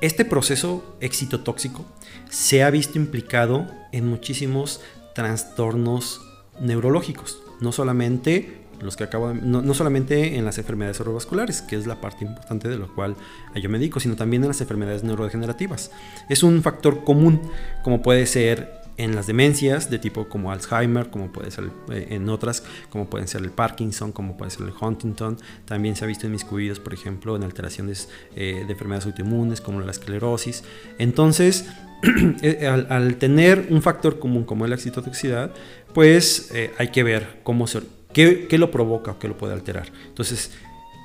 este 0.00 0.24
proceso 0.24 0.96
excitotóxico 1.00 1.84
se 2.30 2.62
ha 2.62 2.70
visto 2.70 2.98
implicado 2.98 3.66
en 3.92 4.08
muchísimos 4.08 4.80
trastornos 5.14 6.20
neurológicos, 6.60 7.40
no 7.60 7.72
solamente 7.72 8.65
los 8.80 8.96
que 8.96 9.04
acabo 9.04 9.32
no, 9.34 9.74
solamente 9.74 10.36
en 10.36 10.44
las 10.44 10.58
enfermedades 10.58 10.98
cerebrovasculares, 10.98 11.62
que 11.62 11.76
es 11.76 11.86
la 11.86 12.00
parte 12.00 12.24
importante 12.24 12.68
de 12.68 12.76
lo 12.76 12.94
cual 12.94 13.16
yo 13.54 13.68
me 13.68 13.78
dedico, 13.78 14.00
sino 14.00 14.16
también 14.16 14.42
en 14.42 14.48
las 14.48 14.60
enfermedades 14.60 15.04
neurodegenerativas. 15.04 15.90
Es 16.28 16.42
un 16.42 16.62
factor 16.62 17.04
común, 17.04 17.40
como 17.82 18.02
puede 18.02 18.26
ser 18.26 18.86
en 18.98 19.14
las 19.14 19.26
demencias 19.26 19.90
de 19.90 19.98
tipo 19.98 20.28
como 20.28 20.50
Alzheimer, 20.50 21.10
como 21.10 21.30
puede 21.30 21.50
ser 21.50 21.70
eh, 21.90 22.08
en 22.10 22.28
otras, 22.28 22.62
como 22.90 23.08
pueden 23.08 23.28
ser 23.28 23.42
el 23.42 23.50
Parkinson, 23.50 24.12
como 24.12 24.36
puede 24.36 24.50
ser 24.50 24.62
el 24.66 24.72
Huntington. 24.78 25.38
También 25.64 25.96
se 25.96 26.04
ha 26.04 26.08
visto 26.08 26.26
en 26.26 26.32
mis 26.32 26.44
cuidados, 26.44 26.80
por 26.80 26.94
ejemplo, 26.94 27.36
en 27.36 27.42
alteraciones 27.42 28.08
eh, 28.34 28.64
de 28.66 28.72
enfermedades 28.72 29.06
autoinmunes 29.06 29.60
como 29.60 29.80
la 29.80 29.90
esclerosis. 29.90 30.64
Entonces, 30.98 31.66
eh, 32.42 32.66
al, 32.66 33.16
tener 33.16 33.68
un 33.70 33.82
factor 33.82 34.18
común 34.18 34.44
como 34.44 34.66
la 34.66 34.74
excitotoxicidad, 34.74 35.52
pues 35.94 36.52
hay 36.78 36.88
que 36.88 37.02
ver 37.02 37.40
cómo 37.42 37.66
se, 37.66 37.80
qué, 38.16 38.58
lo 38.58 38.70
provoca 38.70 39.12
o 39.12 39.18
qué 39.18 39.28
lo 39.28 39.36
puede 39.36 39.52
alterar. 39.52 39.92
Entonces, 40.06 40.52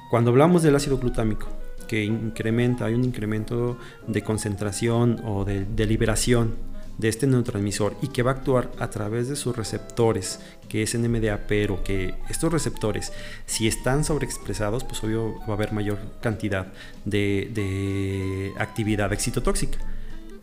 cuando 0.10 0.32
hablamos 0.32 0.63
del 0.63 0.76
ácido 0.76 0.97
glutámico, 0.97 1.50
que 1.88 2.06
incrementa, 2.06 2.86
hay 2.86 2.93
un 2.93 3.04
incremento 3.04 3.78
de 4.08 4.24
concentración 4.24 5.19
o 5.26 5.43
de, 5.43 5.65
de 5.65 5.86
liberación 5.86 6.56
de 6.97 7.10
este 7.10 7.28
neurotransmisor 7.28 7.97
y 8.02 8.08
que 8.08 8.24
va 8.24 8.32
a 8.32 8.34
actuar 8.36 8.71
a 8.80 8.89
través 8.89 9.28
de 9.28 9.36
sus 9.36 9.58
receptores, 9.58 10.39
que 10.69 10.84
es 10.84 10.97
NMDA, 10.97 11.47
pero 11.47 11.84
que 11.84 12.15
estos 12.30 12.54
receptores, 12.54 13.12
si 13.45 13.67
están 13.67 14.06
sobreexpresados, 14.06 14.86
pues 14.86 15.04
obvio 15.04 15.38
va 15.39 15.50
a 15.50 15.54
haber 15.54 15.74
mayor 15.74 16.00
cantidad 16.21 16.67
de, 17.04 18.54
actividad 18.58 19.12
excitotóxica. 19.12 19.80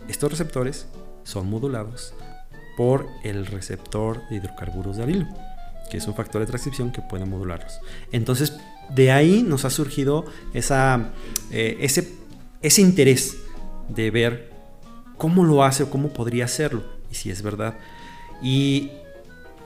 Estos 0.08 0.30
receptores 0.30 0.86
son 1.22 1.48
modulados 1.48 2.12
por 2.76 3.06
el 3.24 3.46
receptor 3.46 4.20
de 4.28 4.36
hidrocarburos 4.36 4.98
de 4.98 5.02
arilo, 5.04 5.26
que 5.88 5.96
es 5.98 6.06
un 6.06 6.14
factor 6.14 6.40
de 6.40 6.46
transcripción 6.46 6.92
que 6.92 7.02
puede 7.02 7.24
modularlos. 7.24 7.80
Entonces, 8.12 8.58
de 8.94 9.10
ahí 9.10 9.42
nos 9.42 9.64
ha 9.64 9.70
surgido 9.70 10.24
eh, 10.54 11.76
ese, 11.80 12.12
ese 12.62 12.80
interés 12.80 13.36
de 13.88 14.10
ver 14.10 14.52
cómo 15.16 15.44
lo 15.44 15.64
hace 15.64 15.82
o 15.82 15.90
cómo 15.90 16.10
podría 16.10 16.44
hacerlo, 16.44 16.84
y 17.10 17.14
si 17.14 17.30
es 17.30 17.42
verdad. 17.42 17.74
Y 18.42 18.90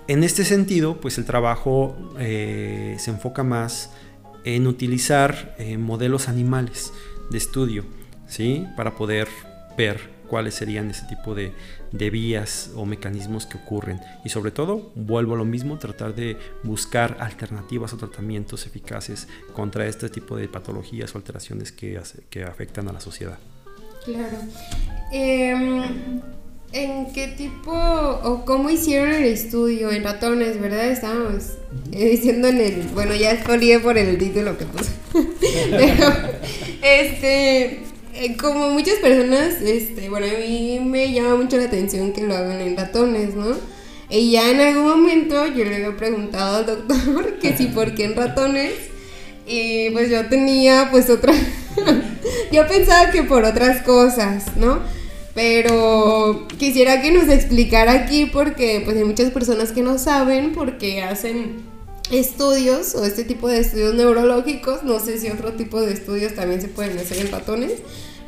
en 0.08 0.24
este 0.24 0.44
sentido, 0.44 1.00
pues 1.00 1.18
el 1.18 1.24
trabajo 1.24 1.96
eh, 2.18 2.96
se 2.98 3.11
enfoca 3.11 3.42
más 3.42 3.90
en 4.44 4.66
utilizar 4.66 5.54
eh, 5.58 5.78
modelos 5.78 6.28
animales 6.28 6.92
de 7.30 7.38
estudio, 7.38 7.85
¿sí? 8.26 8.66
Para 8.76 8.96
poder 8.96 9.28
ver 9.76 10.11
cuáles 10.32 10.54
serían 10.54 10.88
ese 10.88 11.04
tipo 11.04 11.34
de, 11.34 11.52
de, 11.90 12.08
vías 12.08 12.70
o 12.74 12.86
mecanismos 12.86 13.44
que 13.44 13.58
ocurren. 13.58 14.00
Y 14.24 14.30
sobre 14.30 14.50
todo, 14.50 14.90
vuelvo 14.94 15.34
a 15.34 15.36
lo 15.36 15.44
mismo, 15.44 15.76
tratar 15.76 16.14
de 16.14 16.38
buscar 16.62 17.18
alternativas 17.20 17.92
o 17.92 17.98
tratamientos 17.98 18.66
eficaces 18.66 19.28
contra 19.52 19.86
este 19.86 20.08
tipo 20.08 20.34
de 20.38 20.48
patologías 20.48 21.14
o 21.14 21.18
alteraciones 21.18 21.70
que, 21.70 22.00
que 22.30 22.44
afectan 22.44 22.88
a 22.88 22.94
la 22.94 23.00
sociedad. 23.00 23.38
Claro. 24.06 24.38
Em, 25.12 26.22
¿En 26.72 27.12
qué 27.12 27.28
tipo 27.28 27.70
o 27.70 28.46
cómo 28.46 28.70
hicieron 28.70 29.12
el 29.12 29.24
estudio? 29.24 29.90
En 29.90 30.02
ratones, 30.02 30.58
¿verdad? 30.58 30.86
Estábamos 30.86 31.58
eh, 31.92 32.08
diciendo 32.08 32.48
en 32.48 32.58
el. 32.58 32.82
Bueno, 32.94 33.14
ya 33.14 33.32
espolié 33.32 33.80
por 33.80 33.98
el 33.98 34.16
título 34.16 34.56
que 34.56 34.64
puse. 34.64 34.92
Pero, 35.70 36.10
este. 36.80 37.91
Eh, 38.14 38.37
como 38.37 38.68
muchas 38.68 38.96
personas, 38.96 39.55
este, 39.62 40.11
bueno, 40.11 40.27
a 40.27 40.38
mí 40.38 40.81
me 40.85 41.12
llama 41.12 41.37
mucho 41.37 41.57
la 41.57 41.64
atención 41.64 42.12
que 42.12 42.27
lo 42.27 42.35
hagan 42.37 42.61
en 42.61 42.77
ratones, 42.77 43.35
¿no? 43.35 43.57
Y 44.11 44.33
ya 44.33 44.51
en 44.51 44.61
algún 44.61 44.85
momento 44.85 45.46
yo 45.46 45.64
le 45.64 45.77
había 45.77 45.96
preguntado 45.96 46.59
al 46.59 46.66
doctor 46.66 47.38
que 47.40 47.57
si 47.57 47.66
por 47.66 47.94
qué 47.94 48.05
en 48.05 48.14
ratones. 48.14 48.75
Y 49.46 49.90
pues 49.90 50.11
yo 50.11 50.29
tenía 50.29 50.88
pues 50.90 51.11
otra 51.11 51.33
yo 52.53 52.68
pensaba 52.68 53.11
que 53.11 53.22
por 53.22 53.44
otras 53.44 53.83
cosas, 53.83 54.57
¿no? 54.57 54.81
Pero 55.35 56.46
quisiera 56.59 57.01
que 57.01 57.11
nos 57.11 57.29
explicara 57.29 57.92
aquí 57.92 58.27
porque 58.27 58.83
pues 58.85 58.96
hay 58.96 59.05
muchas 59.05 59.31
personas 59.31 59.72
que 59.72 59.83
no 59.83 59.98
saben 59.98 60.53
porque 60.53 61.03
hacen 61.03 61.71
estudios 62.10 62.94
o 62.94 63.04
este 63.04 63.24
tipo 63.24 63.48
de 63.48 63.60
estudios 63.60 63.94
neurológicos, 63.94 64.82
no 64.82 64.98
sé 65.00 65.18
si 65.18 65.30
otro 65.30 65.52
tipo 65.52 65.80
de 65.80 65.92
estudios 65.92 66.34
también 66.34 66.60
se 66.60 66.68
pueden 66.68 66.98
hacer 66.98 67.18
en 67.18 67.32
ratones, 67.32 67.72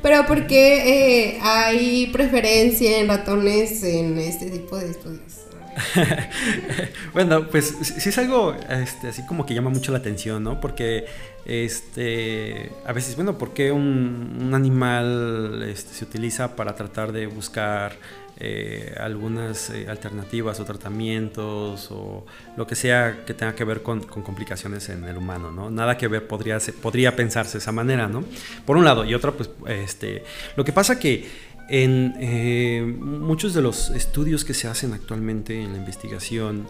pero 0.02 0.26
porque 0.26 1.32
eh, 1.32 1.38
hay 1.42 2.06
preferencia 2.08 2.98
en 2.98 3.08
ratones 3.08 3.82
en 3.82 4.18
este 4.18 4.50
tipo 4.50 4.76
de 4.76 4.90
estudios. 4.90 5.44
bueno, 7.12 7.48
pues 7.48 7.74
sí 7.82 8.08
es 8.08 8.18
algo 8.18 8.54
este, 8.68 9.08
así 9.08 9.26
como 9.26 9.44
que 9.44 9.54
llama 9.54 9.70
mucho 9.70 9.92
la 9.92 9.98
atención, 9.98 10.42
¿no? 10.42 10.60
Porque 10.60 11.06
este, 11.46 12.70
a 12.86 12.92
veces, 12.92 13.16
bueno, 13.16 13.38
¿por 13.38 13.52
qué 13.52 13.72
un, 13.72 14.52
animal 14.54 15.64
este, 15.68 15.94
se 15.94 16.04
utiliza 16.04 16.56
para 16.56 16.74
tratar 16.74 17.12
de 17.12 17.26
buscar 17.26 17.96
eh, 18.36 18.92
algunas 18.98 19.70
eh, 19.70 19.86
alternativas 19.88 20.58
o 20.58 20.64
tratamientos 20.64 21.88
o 21.92 22.26
lo 22.56 22.66
que 22.66 22.74
sea 22.74 23.24
que 23.24 23.32
tenga 23.32 23.54
que 23.54 23.62
ver 23.62 23.82
con, 23.82 24.00
complicaciones 24.00 24.88
en 24.88 25.04
el 25.04 25.16
humano, 25.16 25.52
¿no? 25.52 25.70
Nada 25.70 25.96
que 25.96 26.08
ver 26.08 26.26
podría, 26.26 26.58
podría 26.82 27.14
pensarse 27.14 27.52
de 27.52 27.58
esa 27.58 27.70
manera, 27.70 28.08
¿no? 28.08 28.24
Por 28.66 28.76
un 28.76 28.84
lado, 28.84 29.04
y 29.04 29.14
otra, 29.14 29.30
pues, 29.30 29.50
este, 29.68 30.24
lo 30.56 30.64
que 30.64 30.72
pasa 30.72 30.98
que 30.98 31.28
en 31.68 32.16
eh, 32.18 32.82
muchos 32.98 33.54
de 33.54 33.62
los 33.62 33.90
estudios 33.90 34.44
que 34.44 34.52
se 34.52 34.66
hacen 34.66 34.94
actualmente 34.94 35.62
en 35.62 35.70
la 35.70 35.78
investigación 35.78 36.66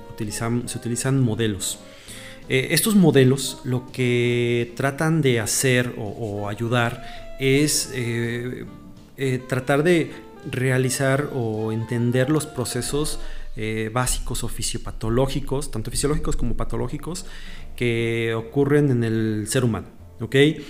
se 0.67 0.79
utilizan 0.79 1.21
modelos. 1.21 1.79
Estos 2.47 2.95
modelos 2.95 3.63
lo 3.65 3.91
que 3.91 4.75
tratan 4.77 5.23
de 5.23 5.41
hacer 5.41 5.95
o, 5.97 6.47
ayudar 6.47 7.37
es 7.41 7.91
tratar 9.49 9.83
de 9.83 10.13
realizar 10.51 11.31
o 11.35 11.73
entender 11.73 12.31
los 12.31 12.47
procesos 12.47 13.21
básicos 13.93 14.43
o 14.43 14.49
fisiopatológicos, 14.49 15.71
tanto 15.71 15.91
fisiológicos 15.93 16.37
como 16.37 16.57
patológicos, 16.57 17.25
que 17.77 18.35
ocurren 18.35 18.91
en 18.91 19.05
el 19.05 19.47
ser 19.49 19.65
humano. 19.65 19.87
¿okay? 20.21 20.65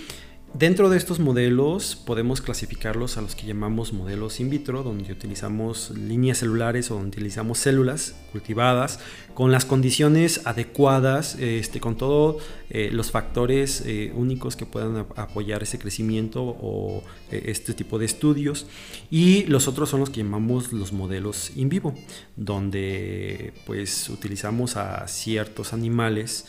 Dentro 0.55 0.88
de 0.88 0.97
estos 0.97 1.19
modelos 1.19 1.97
podemos 1.97 2.40
clasificarlos 2.40 3.17
a 3.17 3.23
los 3.23 3.35
que 3.35 3.45
llamamos 3.45 3.93
modelos 3.93 4.38
in 4.38 4.51
vitro, 4.51 4.85
donde 4.85 5.11
utilizamos 5.11 5.90
líneas 5.90 6.38
celulares 6.38 6.93
o 6.93 6.95
donde 6.95 7.09
utilizamos 7.09 7.59
células 7.59 8.14
cultivadas 8.31 9.01
con 9.35 9.51
las 9.51 9.64
condiciones 9.64 10.47
adecuadas, 10.47 11.35
este, 11.40 11.81
con 11.81 11.97
todos 11.97 12.40
eh, 12.71 12.88
los 12.93 13.11
factores 13.11 13.83
eh, 13.85 14.12
únicos 14.14 14.55
que 14.55 14.64
puedan 14.64 15.07
apoyar 15.17 15.64
ese 15.64 15.81
crecimiento 15.81 16.45
o 16.45 17.03
eh, 17.33 17.47
este 17.47 17.75
tipo 17.75 17.99
de 17.99 18.07
estudios. 18.07 18.69
Y 19.11 19.47
los 19.47 19.67
otros 19.67 19.90
son 19.90 19.99
los 19.99 20.11
que 20.11 20.23
llamamos 20.23 20.73
los 20.73 20.93
modelos 20.93 21.51
in 21.57 21.69
vivo, 21.69 21.95
donde 22.37 23.53
pues 23.67 24.09
utilizamos 24.09 24.77
a 24.77 25.09
ciertos 25.09 25.73
animales 25.73 26.47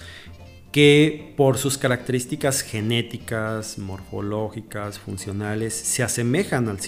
que 0.76 1.34
por 1.38 1.58
sus 1.58 1.78
características 1.78 2.60
genéticas, 2.60 3.78
morfológicas, 3.78 5.00
funcionales, 5.00 5.74
se 5.74 6.04
asemejan 6.04 6.68
al, 6.68 6.82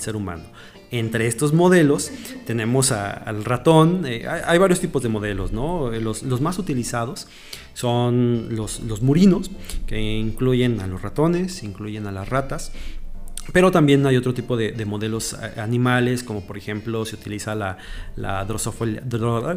ser 0.00 0.14
humano. 0.14 0.44
Entre 0.92 1.26
estos 1.26 1.52
modelos 1.52 2.12
tenemos 2.46 2.92
al 2.92 3.44
ratón, 3.44 4.04
eh, 4.06 4.28
hay, 4.28 4.58
varios 4.58 4.78
tipos 4.78 5.02
de 5.02 5.08
modelos, 5.08 5.50
¿no? 5.50 5.90
los, 5.90 6.22
más 6.40 6.60
utilizados 6.60 7.26
son 7.74 8.54
los, 8.54 8.78
los 8.78 9.02
murinos, 9.02 9.50
que 9.88 10.00
incluyen 10.00 10.78
a 10.78 10.86
los 10.86 11.02
ratones, 11.02 11.64
incluyen 11.64 12.06
a 12.06 12.12
las 12.12 12.28
ratas, 12.28 12.70
Pero 13.52 13.70
también 13.70 14.06
hay 14.06 14.16
otro 14.16 14.32
tipo 14.32 14.56
de, 14.56 14.72
modelos 14.84 15.32
eh, 15.32 15.60
animales, 15.60 16.22
como 16.22 16.46
por 16.46 16.56
ejemplo 16.56 17.04
se 17.04 17.16
utiliza 17.16 17.54
la, 17.54 17.78
la, 18.16 18.44
drosófila, 18.44 19.02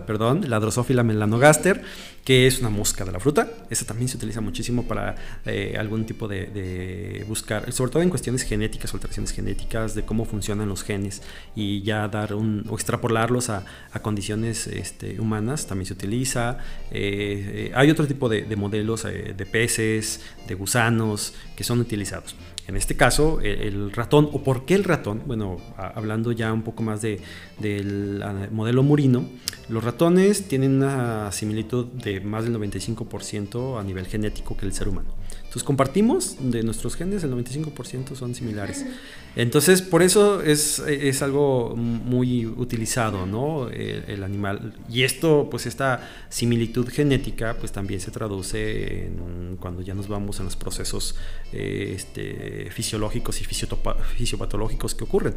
perdón, 0.06 0.50
la 0.50 0.60
drosófila 0.60 1.04
melanogaster, 1.04 1.84
que 2.24 2.48
es 2.48 2.60
una 2.60 2.70
mosca 2.70 3.06
de 3.06 3.12
la 3.12 3.20
fruta. 3.20 3.52
Esa 3.70 3.86
también 3.86 4.08
se 4.08 4.18
utiliza 4.18 4.42
muchísimo 4.42 4.88
para 4.88 5.16
eh, 5.46 5.76
algún 5.78 6.06
tipo 6.06 6.28
de, 6.28 7.24
buscar, 7.28 7.72
sobre 7.72 7.92
todo 7.92 8.02
en 8.02 8.10
cuestiones 8.10 8.44
genéticas, 8.44 8.94
alteraciones 8.94 9.32
genéticas, 9.32 9.94
de 9.94 10.04
cómo 10.04 10.26
funcionan 10.26 10.70
los 10.70 10.84
genes 10.84 11.22
y 11.56 11.84
ya 11.84 12.08
dar 12.08 12.34
un, 12.34 12.66
o 12.70 12.76
extrapolarlos 12.76 13.50
a, 13.50 13.66
condiciones 14.02 14.68
este, 14.68 15.20
humanas, 15.20 15.68
también 15.68 15.86
se 15.86 15.94
utiliza. 15.94 16.58
Eh, 16.90 17.72
hay 17.76 17.92
otro 17.92 18.08
tipo 18.08 18.28
de, 18.28 18.44
modelos 18.56 19.04
de 19.04 19.46
peces, 19.46 20.22
de 20.48 20.56
gusanos, 20.56 21.36
que 21.56 21.64
son 21.64 21.80
utilizados. 21.80 22.36
En 22.68 22.78
este 22.78 22.96
caso, 22.96 23.42
el, 23.42 23.92
ratón, 23.92 24.30
o 24.32 24.42
por 24.42 24.66
qué 24.66 24.76
el 24.76 24.86
ratón, 24.86 25.22
bueno, 25.26 25.58
hablando 25.78 26.32
ya 26.32 26.54
un 26.54 26.62
poco 26.62 26.82
más 26.82 27.02
de, 27.02 27.20
del 27.60 28.24
modelo 28.52 28.84
Murino, 28.84 29.26
los 29.68 29.84
ratones 29.84 30.48
tienen 30.48 30.76
una 30.76 31.32
similitud 31.32 31.88
de 31.88 32.22
más 32.22 32.46
del 32.46 32.56
95% 32.56 33.80
a 33.80 33.84
nivel 33.84 34.06
genético 34.08 34.56
que 34.56 34.66
el 34.66 34.74
ser 34.74 34.88
humano. 34.88 35.10
Entonces 35.54 35.68
compartimos 35.68 36.38
de 36.40 36.64
nuestros 36.64 36.96
genes, 36.96 37.24
el 37.24 37.32
95% 37.32 38.16
son 38.16 38.34
similares. 38.34 38.88
Entonces 39.36 39.84
por 39.84 40.02
eso 40.02 40.42
es, 40.42 40.80
es 40.80 41.22
algo 41.22 41.76
muy 41.76 42.48
utilizado, 42.48 43.28
¿no? 43.28 43.70
El, 43.70 44.24
animal. 44.24 44.74
Y 44.90 45.04
esto, 45.04 45.50
pues 45.52 45.68
esta 45.68 46.10
similitud 46.30 46.90
genética, 46.90 47.56
pues 47.60 47.72
también 47.72 48.00
se 48.00 48.10
traduce 48.10 49.12
cuando 49.60 49.84
ya 49.84 49.94
nos 49.94 50.08
vamos 50.08 50.40
en 50.40 50.46
los 50.46 50.56
procesos 50.56 51.18
eh, 51.52 51.94
este, 51.96 52.72
fisiológicos 52.72 53.40
y 53.40 53.46
fisiopatológicos 53.46 54.96
que 54.96 55.04
ocurren. 55.04 55.36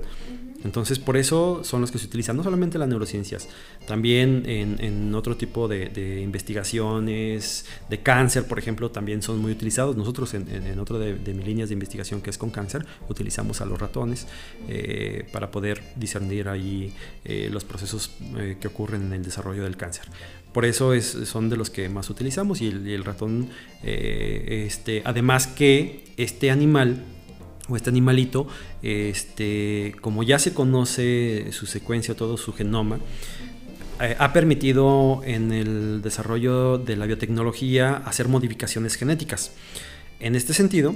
Entonces, 0.67 0.99
por 0.99 1.17
eso 1.17 1.63
son 1.63 1.81
los 1.81 1.91
que 1.91 1.99
se 1.99 2.07
utilizan, 2.07 2.37
no 2.37 2.43
solamente 2.43 2.77
en 2.77 2.81
las 2.81 2.89
neurociencias, 2.89 3.49
también 3.87 4.43
en, 4.47 5.15
otro 5.15 5.37
tipo 5.37 5.69
de, 5.69 6.21
investigaciones, 6.23 7.65
de 7.89 8.03
cáncer, 8.03 8.47
por 8.47 8.59
ejemplo, 8.59 8.91
también 8.91 9.23
son 9.23 9.39
muy 9.39 9.53
utilizados. 9.53 9.97
Nosotros, 9.97 10.35
en, 10.35 10.49
en 10.51 10.79
otro 10.79 10.99
de, 10.99 11.15
mis 11.33 11.47
líneas 11.47 11.69
de 11.69 11.75
investigación 11.75 12.21
que 12.21 12.31
es 12.31 12.37
con 12.37 12.51
cáncer, 12.51 12.85
utilizamos 13.09 13.61
a 13.61 13.65
los 13.65 13.81
ratones 13.81 14.27
eh, 14.69 15.27
para 15.33 15.51
poder 15.51 15.83
discernir 15.95 16.49
ahí 16.49 16.93
eh, 17.25 17.49
los 17.51 17.65
procesos 17.65 18.11
eh, 18.37 18.57
que 18.61 18.67
ocurren 18.69 19.03
en 19.03 19.13
el 19.13 19.23
desarrollo 19.23 19.63
del 19.63 19.77
cáncer. 19.77 20.07
Por 20.53 20.65
eso 20.65 20.93
es, 20.95 21.07
son 21.07 21.49
de 21.49 21.57
los 21.57 21.71
que 21.71 21.89
más 21.89 22.11
utilizamos 22.11 22.61
y 22.61 22.69
el, 22.69 23.05
ratón, 23.05 23.51
este, 23.83 25.03
además 25.05 25.47
que 25.47 26.07
este 26.17 26.51
animal 26.51 27.05
o 27.69 27.77
este 27.77 27.91
animalito, 27.91 28.47
este, 28.83 29.95
como 30.01 30.23
ya 30.23 30.39
se 30.39 30.55
conoce 30.55 31.53
su 31.53 31.67
secuencia, 31.67 32.15
todo 32.15 32.37
su 32.37 32.53
genoma, 32.53 32.99
eh, 34.01 34.15
ha 34.19 34.33
permitido 34.35 35.23
en 35.25 35.53
el 35.53 36.03
desarrollo 36.03 36.77
de 36.77 36.97
la 36.97 37.07
biotecnología 37.07 37.97
hacer 38.05 38.29
modificaciones 38.29 38.95
genéticas. 38.97 39.53
En 40.21 40.37
este 40.37 40.53
sentido, 40.53 40.95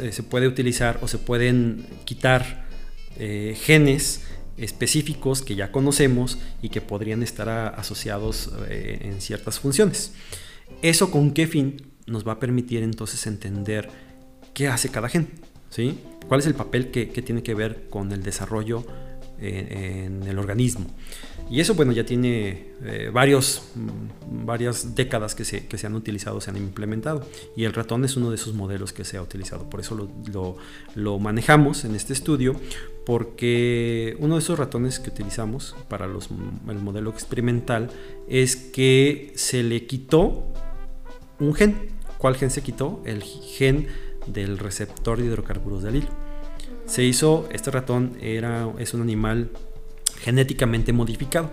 eh, 0.00 0.12
se 0.12 0.22
puede 0.22 0.46
utilizar 0.46 1.00
o 1.02 1.08
se 1.08 1.18
pueden 1.18 1.86
quitar 2.04 2.66
eh, 3.18 3.56
genes 3.60 4.22
específicos 4.58 5.42
que 5.42 5.56
ya 5.56 5.72
conocemos 5.72 6.38
y 6.62 6.68
que 6.68 6.80
podrían 6.80 7.22
estar 7.22 7.48
asociados 7.48 8.50
en 8.70 9.20
ciertas 9.20 9.58
funciones. 9.58 10.12
¿Eso 10.80 11.10
con 11.10 11.32
qué 11.32 11.46
fin? 11.46 11.92
Nos 12.06 12.26
va 12.26 12.32
a 12.32 12.40
permitir 12.40 12.82
entonces 12.82 13.26
entender 13.26 13.90
qué 14.54 14.68
hace 14.68 14.88
cada 14.88 15.10
gen. 15.10 15.28
¿sí? 15.70 15.98
¿Cuál 16.28 16.40
es 16.40 16.46
el 16.46 16.54
papel 16.54 16.90
que, 16.90 17.06
tiene 17.06 17.42
que 17.42 17.54
ver 17.54 17.88
con 17.88 18.10
el 18.12 18.22
desarrollo 18.22 18.84
eh, 19.40 20.04
en, 20.06 20.22
el 20.24 20.38
organismo? 20.38 20.86
Y 21.48 21.60
eso, 21.60 21.74
bueno, 21.74 21.92
ya 21.92 22.04
tiene 22.04 22.72
eh, 22.82 23.10
varios, 23.12 23.62
mm, 23.76 24.44
varias 24.44 24.96
décadas 24.96 25.36
que 25.36 25.44
se, 25.44 25.66
que 25.68 25.78
se, 25.78 25.86
han 25.86 25.94
utilizado, 25.94 26.40
se 26.40 26.50
han 26.50 26.56
implementado. 26.56 27.24
Y 27.54 27.64
el 27.64 27.72
ratón 27.72 28.04
es 28.04 28.16
uno 28.16 28.30
de 28.30 28.36
esos 28.36 28.54
modelos 28.54 28.92
que 28.92 29.04
se 29.04 29.16
ha 29.16 29.22
utilizado. 29.22 29.70
Por 29.70 29.78
eso 29.78 29.94
lo, 29.94 30.56
lo, 30.96 31.18
manejamos 31.20 31.84
en 31.84 31.94
este 31.94 32.12
estudio, 32.12 32.56
porque 33.04 34.16
uno 34.18 34.34
de 34.34 34.40
esos 34.40 34.58
ratones 34.58 34.98
que 34.98 35.10
utilizamos 35.10 35.76
para 35.88 36.08
los, 36.08 36.28
el 36.68 36.78
modelo 36.78 37.10
experimental 37.10 37.90
es 38.28 38.56
que 38.56 39.32
se 39.36 39.62
le 39.62 39.86
quitó 39.86 40.52
un 41.38 41.54
gen. 41.54 41.94
¿Cuál 42.18 42.34
gen 42.34 42.50
se 42.50 42.62
quitó? 42.62 43.02
El 43.04 43.22
gen 43.22 43.86
del 44.26 44.58
receptor 44.58 45.18
de 45.18 45.26
hidrocarburos 45.26 45.82
de 45.82 45.88
alilo. 45.88 46.08
Se 46.86 47.04
hizo, 47.04 47.48
este 47.50 47.70
ratón 47.70 48.16
era, 48.20 48.68
es 48.78 48.94
un 48.94 49.02
animal 49.02 49.50
genéticamente 50.20 50.92
modificado. 50.92 51.50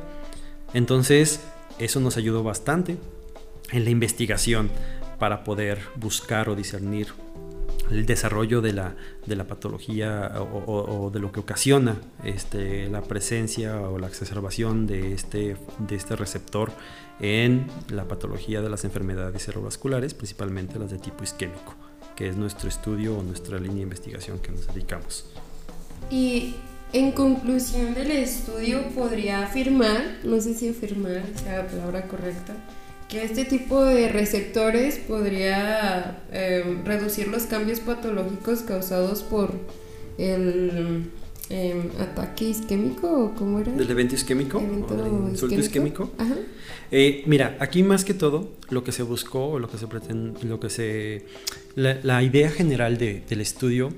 Entonces, 0.74 1.42
eso 1.80 2.00
nos 2.00 2.18
ayudó 2.18 2.44
bastante 2.44 2.98
en 3.72 3.84
la 3.84 3.90
investigación 3.90 4.70
para 5.20 5.44
poder 5.44 5.80
buscar 5.96 6.50
o 6.50 6.56
discernir 6.56 7.08
el 7.92 8.06
desarrollo 8.06 8.62
de 8.62 8.74
la, 8.74 8.96
de 9.26 9.36
la 9.36 9.46
patología 9.46 10.32
o, 10.40 11.10
de 11.14 11.20
lo 11.20 11.32
que 11.32 11.40
ocasiona 11.40 11.98
este, 12.24 12.90
la 12.90 13.02
presencia 13.02 13.80
o 13.82 14.00
la 14.00 14.08
exacerbación 14.08 14.88
de 14.88 15.14
este, 15.14 15.58
de 15.80 15.96
este 15.96 16.16
receptor 16.16 16.72
en 17.20 17.68
la 17.90 18.08
patología 18.08 18.62
de 18.62 18.70
las 18.70 18.86
enfermedades 18.86 19.44
cerebrovasculares, 19.44 20.14
principalmente 20.14 20.80
las 20.80 20.92
de 20.92 21.00
tipo 21.00 21.24
isquémico 21.24 21.76
que 22.16 22.30
es 22.30 22.38
nuestro 22.38 22.70
estudio 22.70 23.18
o 23.18 23.24
nuestra 23.24 23.58
línea 23.58 23.78
de 23.78 23.84
investigación 23.84 24.40
que 24.40 24.52
nos 24.52 24.68
dedicamos. 24.68 25.26
Y 26.10 26.56
en 26.92 27.12
conclusión 27.12 27.94
del 27.94 28.12
estudio 28.12 28.84
podría 28.96 29.44
afirmar, 29.44 30.20
no 30.24 30.40
sé 30.42 30.54
si 30.54 30.70
afirmar 30.70 31.24
sea 31.36 31.64
la 31.64 31.68
palabra 31.68 32.08
correcta, 32.08 32.54
que 33.10 33.24
este 33.24 33.46
tipo 33.46 33.84
de 33.84 34.10
receptores 34.10 34.98
podría 34.98 36.24
em, 36.32 36.86
reducir 36.86 37.28
los 37.28 37.44
cambios 37.44 37.80
patológicos 37.80 38.62
causados 38.62 39.24
por 39.24 39.52
el 40.18 41.10
em, 41.50 41.90
ataque 42.00 42.46
isquémico 42.46 43.26
o 43.26 43.36
cómo 43.36 43.60
era? 43.60 43.72
¿Del 43.72 43.90
evento 43.90 44.16
isquémico? 44.16 44.60
¿El 44.60 45.32
insulto 45.32 45.56
isquémico? 45.56 46.12
Ajá. 46.18 46.36
Eh, 46.92 47.24
mira, 47.26 47.58
aquí 47.60 47.82
más 47.82 48.06
que 48.06 48.14
todo, 48.14 48.52
lo 48.70 48.84
que 48.84 48.92
se 48.92 49.04
buscó, 49.04 49.48
o 49.50 49.60
lo 49.60 49.70
que 49.70 49.78
se 49.78 49.88
pretende, 49.88 50.44
lo 50.44 50.60
que 50.60 50.70
se. 50.70 51.26
La, 51.76 52.22
idea 52.22 52.52
general 52.52 52.98
del 52.98 53.42
estudio 53.42 53.90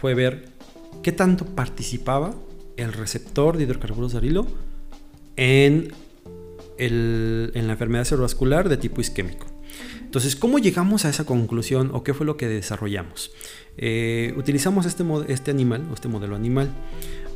fue 0.00 0.14
ver 0.14 0.46
qué 1.02 1.12
tanto 1.12 1.44
participaba 1.44 2.34
el 2.76 2.92
receptor 2.92 3.56
de 3.56 3.64
hidrocarburos 3.64 4.12
de 4.12 4.18
arilo 4.18 4.46
en, 5.36 5.92
en 6.78 7.66
la 7.66 7.72
enfermedad 7.72 8.04
cerebrovascular 8.04 8.68
de 8.68 8.76
tipo 8.76 9.00
isquémico. 9.00 9.49
Entonces, 10.10 10.34
¿cómo 10.34 10.58
llegamos 10.58 11.04
a 11.04 11.08
esa 11.08 11.22
conclusión 11.22 11.92
o 11.94 12.02
qué 12.02 12.14
fue 12.14 12.26
lo 12.26 12.36
que 12.36 12.48
desarrollamos? 12.48 13.30
Eh, 13.76 14.34
utilizamos 14.36 14.84
este, 14.84 15.04
este 15.28 15.52
animal, 15.52 15.86
este 15.94 16.08
modelo 16.08 16.34
animal, 16.34 16.68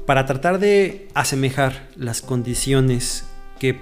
para 0.07 0.27
tratar 0.27 0.59
de 0.59 1.07
asemejar 1.15 1.89
las 1.95 2.21
condiciones 2.21 3.27
que, 3.61 3.79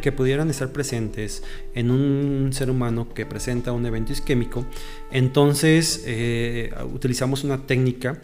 que 0.00 0.12
pudieran 0.12 0.48
estar 0.48 0.72
presentes 0.72 1.42
en 1.74 1.90
un 1.90 2.54
ser 2.54 2.70
humano 2.70 3.12
que 3.12 3.26
presenta 3.26 3.72
un 3.72 3.84
evento 3.84 4.14
isquémico, 4.14 4.64
entonces 5.12 6.02
eh, 6.06 6.72
utilizamos 6.94 7.44
una 7.44 7.66
técnica 7.66 8.22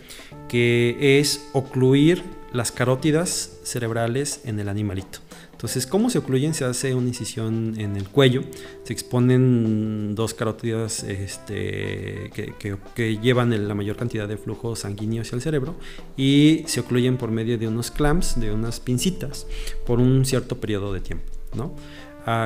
que 0.48 1.18
es 1.20 1.46
ocluir 1.52 2.22
las 2.54 2.72
carótidas 2.72 3.58
cerebrales 3.64 4.40
en 4.46 4.60
el 4.60 4.70
animalito. 4.70 5.25
Entonces, 5.56 5.86
¿cómo 5.86 6.10
se 6.10 6.18
ocluyen? 6.18 6.52
Se 6.52 6.66
hace 6.66 6.94
una 6.94 7.08
incisión 7.08 7.76
en 7.78 7.96
el 7.96 8.10
cuello, 8.10 8.42
se 8.82 8.92
exponen 8.92 10.14
dos 10.14 10.34
carótidas 10.34 11.02
este, 11.02 12.30
que, 12.34 13.18
llevan 13.22 13.66
la 13.66 13.74
mayor 13.74 13.96
cantidad 13.96 14.28
de 14.28 14.36
flujo 14.36 14.76
sanguíneo 14.76 15.22
hacia 15.22 15.36
el 15.36 15.40
cerebro 15.40 15.74
y 16.14 16.64
se 16.66 16.80
ocluyen 16.80 17.16
por 17.16 17.30
medio 17.30 17.56
de 17.56 17.68
unos 17.68 17.90
clamps, 17.90 18.38
de 18.38 18.52
unas 18.52 18.80
pincitas, 18.80 19.46
por 19.86 19.98
un 19.98 20.26
cierto 20.26 20.60
periodo 20.60 20.92
de 20.92 21.00
tiempo. 21.00 21.32
¿no? 21.54 21.74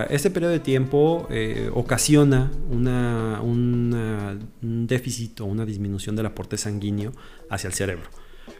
este 0.09 0.31
periodo 0.31 0.53
de 0.53 0.61
tiempo 0.61 1.27
eh, 1.31 1.69
ocasiona 1.75 2.53
un 2.71 4.87
déficit 4.87 5.41
o 5.41 5.47
una 5.47 5.67
disminución 5.67 6.15
del 6.15 6.27
aporte 6.27 6.57
sanguíneo 6.57 7.13
hacia 7.49 7.67
el 7.67 7.75
cerebro, 7.75 8.09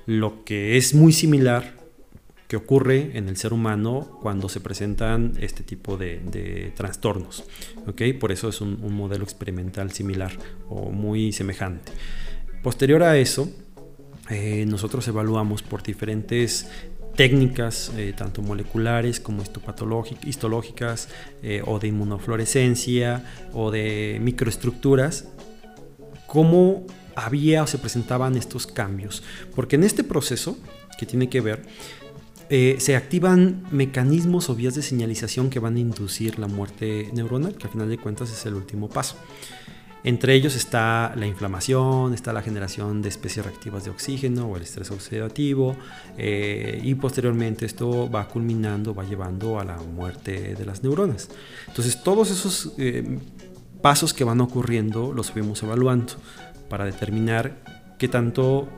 lo 0.07 0.45
que 0.45 0.77
es 0.77 0.93
muy 0.93 1.13
similar 1.13 1.80
que 2.51 2.57
ocurre 2.57 3.13
en 3.15 3.29
el 3.29 3.37
ser 3.37 3.53
humano 3.53 4.19
cuando 4.21 4.49
se 4.49 4.59
presentan 4.61 5.35
este 5.39 5.63
tipo 5.63 5.97
de, 5.97 6.73
trastornos. 6.75 7.45
Por 8.19 8.33
eso 8.33 8.49
es 8.49 8.61
un, 8.61 8.93
modelo 8.93 9.23
experimental 9.23 9.93
similar 9.93 10.33
o 10.69 10.91
muy 10.91 11.31
semejante. 11.31 11.93
Posterior 12.61 13.05
a 13.05 13.17
eso, 13.19 13.49
eh, 14.31 14.65
nosotros 14.67 15.07
evaluamos 15.07 15.63
por 15.63 15.85
diferentes 15.85 16.69
técnicas, 17.15 17.93
eh, 17.97 18.15
tanto 18.17 18.43
moleculares 18.43 19.21
como 19.21 19.45
histológicas, 20.25 21.09
eh, 21.45 21.63
o 21.65 21.79
de 21.79 21.87
inmunofluorescencia, 21.87 23.25
o 23.53 23.71
de 23.71 24.19
microestructuras, 24.21 25.29
cómo 26.27 26.85
había 27.15 27.63
o 27.63 27.69
se 27.69 27.79
presentaban 27.79 28.37
estos 28.37 28.67
cambios. 28.67 29.23
Porque 29.55 29.77
en 29.77 29.85
este 29.85 30.03
proceso, 30.03 30.59
que 30.99 31.07
tiene 31.07 31.29
que 31.29 31.41
ver, 31.41 31.63
eh, 32.53 32.77
se 32.81 32.97
activan 32.97 33.65
mecanismos 33.71 34.51
o 34.51 34.57
vías 34.57 34.75
de 34.75 34.83
señalización 34.83 35.51
que 35.51 35.61
van 35.61 35.77
a 35.77 35.79
inducir 35.79 36.41
la 36.41 36.49
muerte 36.49 37.09
neuronal, 37.13 37.55
que 37.55 37.69
al 37.69 37.73
final 37.73 37.89
de 37.89 37.97
cuentas 37.97 38.33
es 38.33 38.45
el 38.45 38.55
último 38.55 38.89
paso. 38.89 39.17
Entre 40.03 40.35
ellos 40.35 40.57
está 40.57 41.15
la 41.15 41.27
inflamación, 41.27 42.13
está 42.13 42.33
la 42.33 42.43
generación 42.43 43.03
de 43.03 43.09
especies 43.09 43.47
reactivas 43.47 43.85
de 43.85 43.91
oxígeno 43.91 44.47
o 44.47 44.57
el 44.57 44.63
estrés 44.63 44.91
oxidativo 44.91 45.77
eh, 46.19 46.81
y 46.83 46.95
posteriormente 46.97 47.67
esto 47.67 48.11
va 48.11 48.27
culminando, 48.27 48.95
va 48.95 49.05
llevando 49.05 49.61
a 49.61 49.65
la 49.65 49.77
muerte 49.77 50.57
de 50.57 50.67
las 50.67 50.83
neuronas. 50.83 51.29
Entonces 51.69 52.03
todos 52.03 52.33
esos 52.33 52.73
eh, 52.79 53.19
pasos 53.81 54.13
que 54.13 54.25
van 54.25 54.41
ocurriendo 54.41 55.13
los 55.13 55.31
fuimos 55.31 55.63
evaluando 55.63 56.15
para 56.69 56.85
determinar 56.85 57.63
qué 57.99 58.09
tanto 58.09 58.69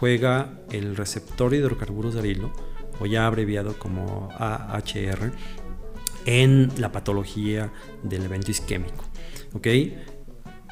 juega 0.00 0.60
el 0.70 0.96
receptor 0.96 1.50
de 1.50 1.58
hidrocarburos 1.58 2.14
de 2.14 2.20
arilo 2.20 2.67
o 3.00 3.06
ya 3.06 3.26
abreviado 3.26 3.78
como 3.78 4.28
AHR, 4.38 5.32
en 6.26 6.70
la 6.78 6.92
patología 6.92 7.72
del 8.02 8.24
evento 8.24 8.50
isquémico. 8.50 9.04
¿ok? 9.54 9.66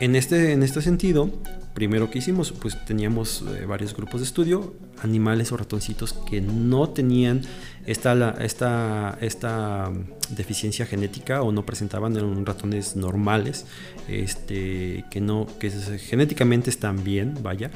En 0.00 0.14
este, 0.16 0.52
en 0.52 0.62
este 0.62 0.82
sentido, 0.82 1.30
primero 1.74 2.10
que 2.10 2.18
hicimos, 2.18 2.52
pues 2.52 2.84
teníamos 2.84 3.42
eh, 3.42 3.64
varios 3.64 3.94
grupos 3.94 4.20
de 4.20 4.26
estudio, 4.26 4.74
animales 5.02 5.52
o 5.52 5.56
ratoncitos 5.56 6.12
que 6.12 6.40
no 6.40 6.90
tenían 6.90 7.42
esta, 7.86 8.34
esta, 8.40 9.16
esta 9.20 9.90
deficiencia 10.30 10.86
genética 10.86 11.42
o 11.42 11.52
no 11.52 11.64
presentaban, 11.64 12.14
ratones 12.44 12.96
normales, 12.96 13.66
este, 14.08 15.04
que, 15.10 15.20
no, 15.20 15.46
que 15.58 15.70
genéticamente 15.70 16.68
están 16.68 17.02
bien, 17.04 17.34
vaya, 17.42 17.70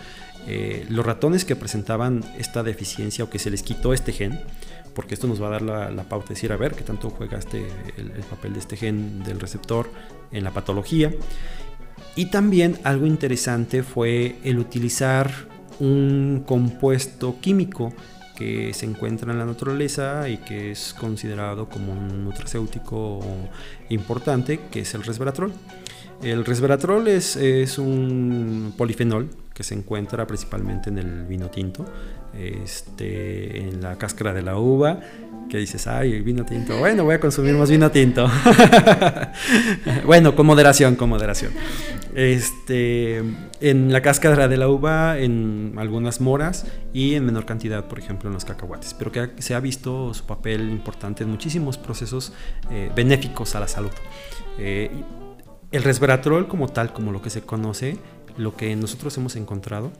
eh, 0.46 0.86
los 0.88 1.04
ratones 1.04 1.44
que 1.44 1.56
presentaban 1.56 2.24
esta 2.38 2.62
deficiencia 2.62 3.24
o 3.24 3.30
que 3.30 3.38
se 3.38 3.50
les 3.50 3.62
quitó 3.62 3.92
este 3.92 4.12
gen, 4.12 4.40
porque 4.94 5.14
esto 5.14 5.26
nos 5.26 5.40
va 5.40 5.48
a 5.48 5.50
dar 5.50 5.62
la, 5.62 6.04
pauta 6.04 6.28
de 6.28 6.34
decir, 6.34 6.52
a 6.52 6.56
ver, 6.56 6.74
qué 6.74 6.82
tanto 6.82 7.10
juega 7.10 7.38
este, 7.38 7.66
el, 7.96 8.10
papel 8.28 8.54
de 8.54 8.58
este 8.58 8.76
gen 8.76 9.22
del 9.22 9.40
receptor 9.40 9.90
en 10.32 10.44
la 10.44 10.50
patología. 10.50 11.12
Y 12.16 12.26
también 12.26 12.78
algo 12.84 13.06
interesante 13.06 13.82
fue 13.82 14.36
el 14.42 14.58
utilizar 14.58 15.30
un 15.78 16.42
compuesto 16.46 17.36
químico 17.40 17.92
que 18.36 18.72
se 18.74 18.86
encuentra 18.86 19.32
en 19.32 19.38
la 19.38 19.44
naturaleza 19.44 20.28
y 20.28 20.38
que 20.38 20.72
es 20.72 20.94
considerado 20.98 21.68
como 21.68 21.92
un 21.92 22.24
nutracéutico 22.24 23.20
importante, 23.90 24.60
que 24.70 24.80
es 24.80 24.94
el 24.94 25.02
resveratrol. 25.02 25.52
El 26.22 26.44
resveratrol 26.44 27.08
es, 27.08 27.78
un 27.78 28.74
polifenol 28.76 29.30
que 29.54 29.62
se 29.62 29.74
encuentra 29.74 30.26
principalmente 30.26 30.90
en 30.90 30.98
el 30.98 31.24
vino 31.24 31.48
tinto, 31.48 31.84
este, 32.38 33.58
en 33.58 33.80
la 33.80 33.96
cáscara 33.96 34.32
de 34.34 34.42
la 34.42 34.56
uva, 34.56 35.00
que 35.48 35.58
dices, 35.58 35.86
ay, 35.86 36.20
vino 36.20 36.44
tinto, 36.44 36.78
bueno, 36.78 37.04
voy 37.04 37.14
a 37.14 37.20
consumir 37.20 37.54
más 37.54 37.70
vino 37.70 37.90
tinto. 37.90 38.30
bueno, 40.06 40.36
con 40.36 40.46
moderación, 40.46 40.94
con 40.94 41.08
moderación. 41.08 41.52
Este, 42.14 43.22
en 43.60 43.92
la 43.92 44.02
cáscara 44.02 44.46
de 44.46 44.56
la 44.58 44.68
uva, 44.68 45.18
en 45.18 45.74
algunas 45.78 46.20
moras 46.20 46.66
y 46.92 47.14
en 47.14 47.24
menor 47.24 47.46
cantidad, 47.46 47.86
por 47.86 47.98
ejemplo, 47.98 48.28
en 48.28 48.34
los 48.34 48.44
cacahuates, 48.44 48.94
pero 48.94 49.10
que 49.10 49.30
se 49.38 49.54
ha 49.54 49.60
visto 49.60 50.12
su 50.12 50.24
papel 50.24 50.68
importante 50.70 51.24
en 51.24 51.30
muchísimos 51.30 51.78
procesos 51.78 52.32
eh, 52.70 52.90
benéficos 52.94 53.54
a 53.54 53.60
la 53.60 53.68
salud. 53.68 53.92
Eh, 54.58 54.90
el 55.72 55.82
resveratrol 55.82 56.48
como 56.48 56.68
tal, 56.68 56.92
como 56.92 57.12
lo 57.12 57.22
que 57.22 57.30
se 57.30 57.42
conoce, 57.42 57.98
lo 58.36 58.56
que 58.56 58.74
nosotros 58.76 59.16
hemos 59.18 59.36
encontrado 59.36 59.92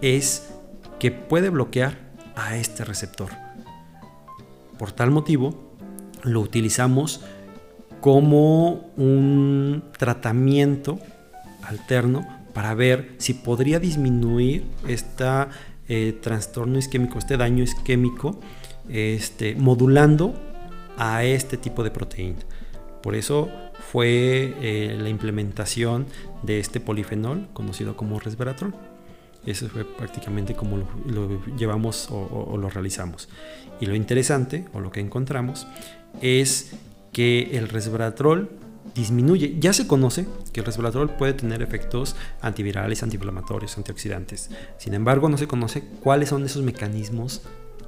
es 0.00 0.50
que 0.98 1.10
puede 1.10 1.50
bloquear 1.50 1.98
a 2.34 2.56
este 2.56 2.84
receptor. 2.84 3.30
Por 4.78 4.92
tal 4.92 5.10
motivo, 5.10 5.54
lo 6.22 6.40
utilizamos 6.40 7.20
como 8.00 8.90
un 8.96 9.84
tratamiento 9.96 10.98
alterno 11.62 12.26
para 12.52 12.74
ver 12.74 13.14
si 13.18 13.34
podría 13.34 13.78
disminuir 13.80 14.64
este 14.86 16.14
trastorno 16.20 16.78
isquémico, 16.78 17.18
este 17.18 17.36
daño 17.36 17.62
isquémico, 17.62 18.40
este, 18.88 19.54
modulando 19.54 20.34
a 20.96 21.24
este 21.24 21.56
tipo 21.56 21.82
de 21.82 21.90
proteína. 21.90 22.40
Por 23.02 23.14
eso 23.14 23.48
fue 23.94 24.56
eh, 24.60 24.98
la 25.00 25.08
implementación 25.08 26.06
de 26.42 26.58
este 26.58 26.80
polifenol 26.80 27.46
conocido 27.52 27.96
como 27.96 28.18
resveratrol. 28.18 28.74
Eso 29.46 29.68
fue 29.68 29.84
prácticamente 29.84 30.54
como 30.54 30.78
lo, 31.06 31.46
llevamos 31.56 32.08
o, 32.10 32.56
lo 32.58 32.68
realizamos. 32.70 33.28
Y 33.78 33.86
lo 33.86 33.94
interesante, 33.94 34.64
o 34.72 34.80
lo 34.80 34.90
que 34.90 34.98
encontramos, 34.98 35.68
es 36.20 36.72
que 37.12 37.56
el 37.56 37.68
resveratrol 37.68 38.50
disminuye. 38.96 39.60
Ya 39.60 39.72
se 39.72 39.86
conoce 39.86 40.26
que 40.52 40.58
el 40.58 40.66
resveratrol 40.66 41.10
puede 41.10 41.34
tener 41.34 41.62
efectos 41.62 42.16
antivirales, 42.40 43.04
antiinflamatorios, 43.04 43.78
antioxidantes. 43.78 44.50
Sin 44.76 44.94
embargo, 44.94 45.28
no 45.28 45.38
se 45.38 45.46
conoce 45.46 45.84
cuáles 46.02 46.30
son 46.30 46.44
esos 46.44 46.64
mecanismos 46.64 47.42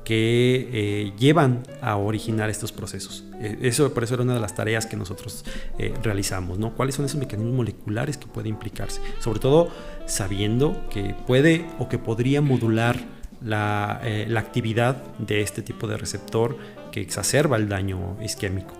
que 0.06 0.68
eh, 0.72 1.12
llevan 1.18 1.64
a 1.82 1.96
originar 1.96 2.48
estos 2.48 2.70
procesos. 2.70 3.24
Eh, 3.40 3.58
eso 3.62 3.92
por 3.92 4.04
eso 4.04 4.14
era 4.14 4.22
una 4.22 4.34
de 4.34 4.40
las 4.40 4.54
tareas 4.54 4.86
que 4.86 4.96
nosotros 4.96 5.44
eh, 5.80 5.92
realizamos, 6.00 6.60
¿no? 6.60 6.74
¿Cuáles 6.74 6.94
son 6.94 7.06
esos 7.06 7.18
mecanismos 7.18 7.52
moleculares 7.52 8.16
que 8.16 8.28
pueden 8.28 8.50
implicarse? 8.52 9.00
Sobre 9.18 9.40
todo 9.40 9.68
sabiendo 10.06 10.88
que 10.90 11.16
puede 11.26 11.66
o 11.80 11.88
que 11.88 11.98
podría 11.98 12.40
modular 12.40 13.00
la, 13.42 14.00
la 14.28 14.40
actividad 14.40 15.02
de 15.18 15.42
este 15.42 15.60
tipo 15.62 15.88
de 15.88 15.96
receptor 15.96 16.56
que 16.92 17.00
exacerba 17.00 17.56
el 17.56 17.68
daño 17.68 18.16
isquémico. 18.22 18.74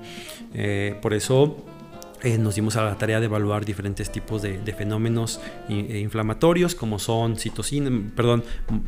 por 1.03 1.13
eso 1.13 1.65
eh, 2.23 2.39
nos 2.39 2.55
dimos 2.55 2.77
a 2.77 2.85
la 2.85 2.97
tarea 2.97 3.21
de 3.21 3.27
evaluar 3.27 3.65
diferentes 3.65 4.11
tipos 4.11 4.43
de, 4.43 4.59
fenómenos 4.77 5.41
eh, 5.69 6.01
inflamatorios, 6.03 6.75
como 6.75 6.99
son 6.99 7.37
citocinas, 7.37 7.93
perdón, 8.15 8.43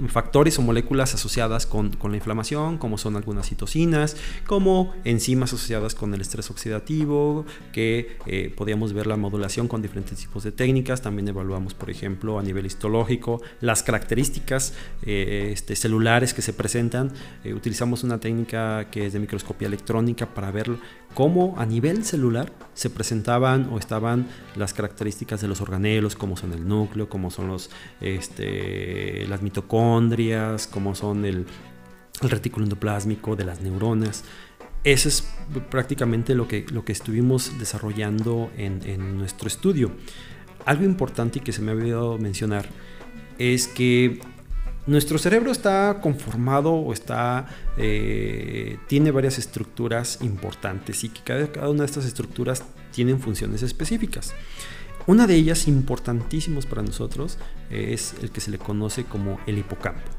factores 0.08 0.58
o 0.58 0.62
moléculas 0.62 1.14
asociadas 1.14 1.66
con, 1.66 1.96
la 2.02 2.16
inflamación, 2.16 2.78
como 2.78 2.96
son 2.96 3.16
algunas 3.16 3.48
citocinas, 3.48 4.16
como 4.46 4.94
enzimas 5.04 5.52
asociadas 5.52 5.94
con 5.94 6.14
el 6.14 6.20
estrés 6.20 6.50
oxidativo, 6.50 7.44
que 7.72 8.16
eh, 8.26 8.52
podíamos 8.56 8.92
ver 8.92 9.06
la 9.06 9.16
modulación 9.16 9.68
con 9.68 9.82
diferentes 9.82 10.18
tipos 10.18 10.42
de 10.44 10.52
técnicas. 10.52 11.02
También 11.02 11.28
evaluamos, 11.28 11.74
por 11.74 11.90
ejemplo, 11.90 12.38
a 12.38 12.42
nivel 12.42 12.66
histológico, 12.66 13.42
las 13.60 13.82
características 13.82 14.74
este, 15.02 15.76
celulares 15.76 16.32
que 16.32 16.42
se 16.42 16.52
presentan. 16.52 17.12
utilizamos 17.44 18.04
una 18.04 18.18
técnica 18.18 18.88
que 18.90 19.06
es 19.06 19.12
de 19.12 19.20
microscopía 19.20 19.68
electrónica 19.68 20.26
para 20.26 20.50
ver 20.50 20.70
cómo 21.14 21.54
a 21.58 21.66
nivel 21.66 22.04
celular 22.04 22.52
se 22.74 22.90
presentaban 22.90 23.68
o 23.72 23.78
estaban 23.78 24.28
las 24.56 24.72
características 24.72 25.40
de 25.40 25.48
los 25.48 25.60
organelos, 25.60 26.14
como 26.14 26.36
son 26.36 26.52
el 26.52 26.66
núcleo, 26.66 27.08
como 27.08 27.30
son 27.30 27.48
los, 27.48 27.70
este, 28.00 29.26
las 29.26 29.42
mitocondrias, 29.42 30.66
como 30.66 30.94
son 30.94 31.24
el, 31.24 31.46
retículo 32.20 32.64
endoplásmico 32.64 33.36
de 33.36 33.44
las 33.44 33.60
neuronas. 33.60 34.24
Eso 34.82 35.08
es 35.08 35.28
prácticamente 35.70 36.34
lo 36.34 36.48
que, 36.48 36.66
lo 36.72 36.84
que 36.84 36.92
estuvimos 36.92 37.58
desarrollando 37.58 38.50
en, 38.56 38.80
en 38.84 39.18
nuestro 39.18 39.46
estudio. 39.46 39.92
Algo 40.64 40.84
importante 40.84 41.38
y 41.38 41.42
que 41.42 41.52
se 41.52 41.62
me 41.62 41.70
ha 41.70 41.74
olvidado 41.74 42.18
mencionar 42.18 42.68
es 43.38 43.68
que 43.68 44.20
nuestro 44.88 45.18
cerebro 45.18 45.52
está 45.52 45.98
conformado 46.00 46.72
o 46.72 46.94
está, 46.94 47.46
eh, 47.76 48.78
tiene 48.86 49.10
varias 49.10 49.38
estructuras 49.38 50.18
importantes 50.22 51.04
y 51.04 51.10
que 51.10 51.20
cada, 51.22 51.68
una 51.68 51.80
de 51.80 51.86
estas 51.86 52.06
estructuras 52.06 52.64
tienen 52.90 53.20
funciones 53.20 53.62
específicas. 53.62 54.32
Una 55.06 55.26
de 55.26 55.34
ellas 55.34 55.68
importantísimas 55.68 56.64
para 56.64 56.82
nosotros 56.82 57.36
es 57.70 58.14
el 58.22 58.30
que 58.30 58.40
se 58.40 58.50
le 58.50 58.56
conoce 58.56 59.04
como 59.04 59.38
el 59.46 59.58
hipocampo. 59.58 60.10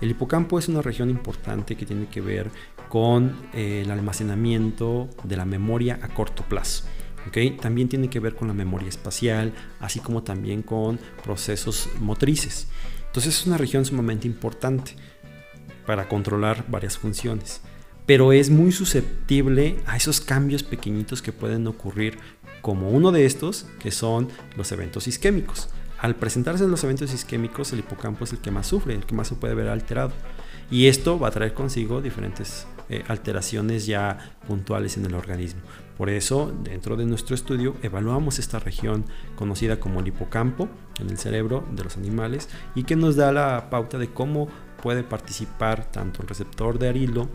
El 0.00 0.10
hipocampo 0.10 0.58
es 0.58 0.68
una 0.68 0.82
región 0.82 1.08
importante 1.08 1.76
que 1.76 1.86
tiene 1.86 2.06
que 2.08 2.20
ver 2.20 2.50
con 2.88 3.32
eh, 3.54 3.82
el 3.84 3.90
almacenamiento 3.92 5.08
de 5.22 5.36
la 5.36 5.44
memoria 5.44 6.00
a 6.02 6.08
corto 6.08 6.42
plazo. 6.42 6.84
¿okay? 7.28 7.52
También 7.52 7.88
tiene 7.88 8.10
que 8.10 8.18
ver 8.18 8.34
con 8.34 8.48
la 8.48 8.54
memoria 8.54 8.88
espacial, 8.88 9.52
así 9.78 10.00
como 10.00 10.24
también 10.24 10.62
con 10.62 10.98
procesos 11.22 11.88
motrices. 12.00 12.66
Entonces 13.16 13.40
es 13.40 13.46
una 13.46 13.56
región 13.56 13.82
sumamente 13.86 14.26
importante 14.26 14.94
para 15.86 16.06
controlar 16.06 16.66
varias 16.68 16.98
funciones, 16.98 17.62
pero 18.04 18.30
es 18.34 18.50
muy 18.50 18.72
susceptible 18.72 19.78
a 19.86 19.96
esos 19.96 20.20
cambios 20.20 20.62
pequeñitos 20.62 21.22
que 21.22 21.32
pueden 21.32 21.66
ocurrir, 21.66 22.18
como 22.60 22.90
uno 22.90 23.12
de 23.12 23.24
estos, 23.24 23.64
que 23.78 23.90
son 23.90 24.28
los 24.54 24.70
eventos 24.70 25.08
isquémicos. 25.08 25.70
Al 25.98 26.16
presentarse 26.16 26.68
los 26.68 26.84
eventos 26.84 27.14
isquémicos, 27.14 27.72
el 27.72 27.78
hipocampo 27.78 28.24
es 28.24 28.34
el 28.34 28.40
que 28.40 28.50
más 28.50 28.66
sufre, 28.66 28.92
el 28.92 29.06
que 29.06 29.14
más 29.14 29.28
se 29.28 29.34
puede 29.34 29.54
ver 29.54 29.68
alterado. 29.68 30.12
Y 30.70 30.86
esto 30.86 31.18
va 31.18 31.28
a 31.28 31.30
traer 31.30 31.54
consigo 31.54 32.00
diferentes 32.00 32.66
eh, 32.88 33.04
alteraciones 33.08 33.86
ya 33.86 34.36
puntuales 34.46 34.96
en 34.96 35.06
el 35.06 35.14
organismo. 35.14 35.60
Por 35.96 36.10
eso, 36.10 36.52
dentro 36.62 36.96
de 36.96 37.06
nuestro 37.06 37.34
estudio, 37.34 37.74
evaluamos 37.82 38.38
esta 38.38 38.58
región 38.58 39.04
conocida 39.34 39.80
como 39.80 40.00
el 40.00 40.08
hipocampo 40.08 40.68
en 41.00 41.10
el 41.10 41.18
cerebro 41.18 41.66
de 41.72 41.84
los 41.84 41.96
animales 41.96 42.48
y 42.74 42.84
que 42.84 42.94
nos 42.96 43.16
da 43.16 43.32
la 43.32 43.70
pauta 43.70 43.98
de 43.98 44.08
cómo 44.12 44.48
puede 44.82 45.02
participar 45.02 45.90
tanto 45.90 46.22
el 46.22 46.28
receptor 46.28 46.78
de 46.78 46.88
arilo 46.88 47.28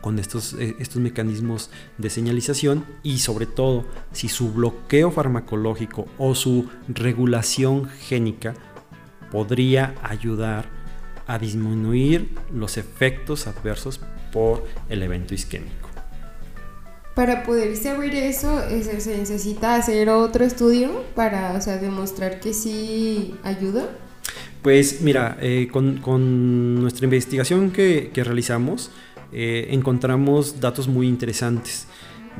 con 0.00 0.18
estos, 0.18 0.52
eh, 0.54 0.76
estos 0.80 1.00
mecanismos 1.00 1.70
de 1.96 2.10
señalización 2.10 2.84
y 3.02 3.20
sobre 3.20 3.46
todo 3.46 3.86
si 4.12 4.28
su 4.28 4.52
bloqueo 4.52 5.10
farmacológico 5.10 6.06
o 6.18 6.34
su 6.34 6.68
regulación 6.88 7.88
génica 7.88 8.52
podría 9.30 9.94
ayudar 10.02 10.68
a 11.26 11.38
disminuir 11.38 12.30
los 12.52 12.76
efectos 12.76 13.46
adversos 13.46 14.00
por 14.32 14.64
el 14.88 15.02
evento 15.02 15.34
isquémico. 15.34 15.88
Para 17.14 17.44
poder 17.44 17.76
saber 17.76 18.14
eso, 18.14 18.60
se 18.68 19.16
necesita 19.16 19.76
hacer 19.76 20.08
otro 20.08 20.44
estudio 20.44 21.04
para 21.14 21.58
demostrar 21.58 22.40
que 22.40 22.52
sí 22.52 23.34
ayuda. 23.44 23.88
Pues 24.62 25.00
mira, 25.02 25.36
eh, 25.40 25.68
con, 25.70 26.80
nuestra 26.80 27.04
investigación 27.04 27.70
que 27.70 28.10
realizamos, 28.14 28.90
eh, 29.36 29.68
encontramos 29.70 30.60
datos 30.60 30.86
muy 30.86 31.08
interesantes. 31.08 31.88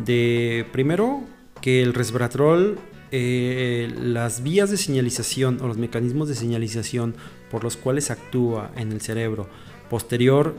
De 0.04 0.64
primero, 0.72 1.24
que 1.60 1.82
el 1.82 1.92
resveratrol, 1.92 2.78
eh, 3.10 3.92
las 4.00 4.44
vías 4.44 4.70
de 4.70 4.76
señalización 4.76 5.60
o 5.60 5.66
los 5.66 5.76
mecanismos 5.76 6.28
de 6.28 6.36
señalización 6.36 7.16
por 7.54 7.62
los 7.62 7.76
cuales 7.76 8.10
actúa 8.10 8.72
en 8.74 8.90
el 8.90 9.00
cerebro 9.00 9.46
posterior 9.88 10.56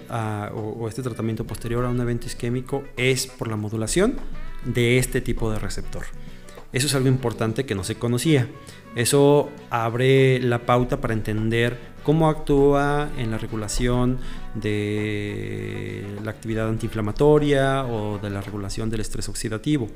o, 0.54 0.88
este 0.88 1.02
tratamiento 1.02 1.43
posterior 1.43 1.84
a 1.84 1.89
un 1.89 2.00
evento 2.00 2.26
isquémico 2.26 2.86
es 2.96 3.28
por 3.28 3.50
la 3.50 3.58
modulación 3.58 4.16
de 4.64 4.98
este 4.98 5.20
tipo 5.20 5.52
de 5.52 5.60
receptor. 5.60 6.04
Eso 6.72 6.88
es 6.88 6.96
algo 6.96 7.10
importante 7.10 7.66
que 7.66 7.76
no 7.76 7.84
se 7.84 7.96
conocía. 7.96 8.48
Eso 8.96 9.50
abre 9.70 10.39
la 10.39 10.60
pauta 10.60 11.02
para 11.02 11.14
entender 11.14 11.78
cómo 12.06 12.30
actúa 12.30 13.10
en 13.18 13.32
la 13.32 13.39
regulación 13.39 14.20
de 14.53 16.06
la 16.24 16.30
actividad 16.30 16.70
antiinflamatoria 16.70 17.84
o 17.84 18.20
de 18.20 18.30
la 18.30 18.41
regulación 18.41 18.91
del 18.91 19.01
estrés 19.01 19.28
oxidativo, 19.28 19.88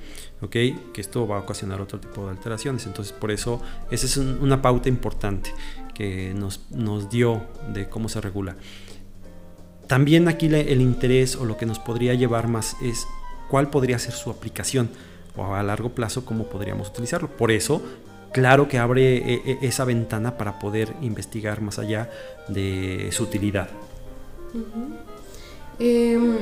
¿ok? 0.42 0.52
Que 0.52 1.02
esto 1.02 1.28
va 1.28 1.38
a 1.38 1.40
ocasionar 1.42 1.80
otro 1.80 2.00
tipo 2.00 2.26
de 2.26 2.32
alteraciones. 2.32 2.88
Entonces, 2.88 3.14
por 3.14 3.30
eso, 3.30 3.62
esa 3.92 4.08
es 4.08 4.18
una 4.18 4.60
pauta 4.60 4.90
importante 4.90 5.54
que 5.94 6.34
nos, 6.34 6.66
nos 6.72 7.12
dio 7.12 7.44
de 7.74 7.88
cómo 7.88 8.10
se 8.10 8.20
regula. 8.20 8.56
También 9.86 10.28
aquí 10.28 10.48
el 10.48 10.82
interés 10.82 11.36
o 11.36 11.46
lo 11.46 11.58
que 11.58 11.68
nos 11.68 11.78
podría 11.78 12.16
llevar 12.16 12.48
más 12.48 12.76
es 12.82 13.08
cuál 13.50 13.70
podría 13.70 14.00
ser 14.00 14.14
su 14.14 14.32
aplicación 14.32 14.90
o 15.36 15.54
a 15.54 15.62
largo 15.62 15.90
plazo 15.90 16.26
cómo 16.26 16.46
podríamos 16.46 16.90
utilizarlo. 16.90 17.30
Por 17.30 17.52
eso 17.52 17.84
claro 18.32 18.68
que 18.68 18.78
abre 18.78 19.18
eh, 19.18 19.42
eh, 19.46 19.58
esa 19.62 19.86
ventana 19.86 20.38
para 20.38 20.60
poder 20.60 20.94
investigar 21.02 21.62
más 21.62 21.80
allá 21.80 22.10
de 22.48 23.10
su 23.12 23.24
utilidad. 23.24 23.70
Em, 25.80 26.38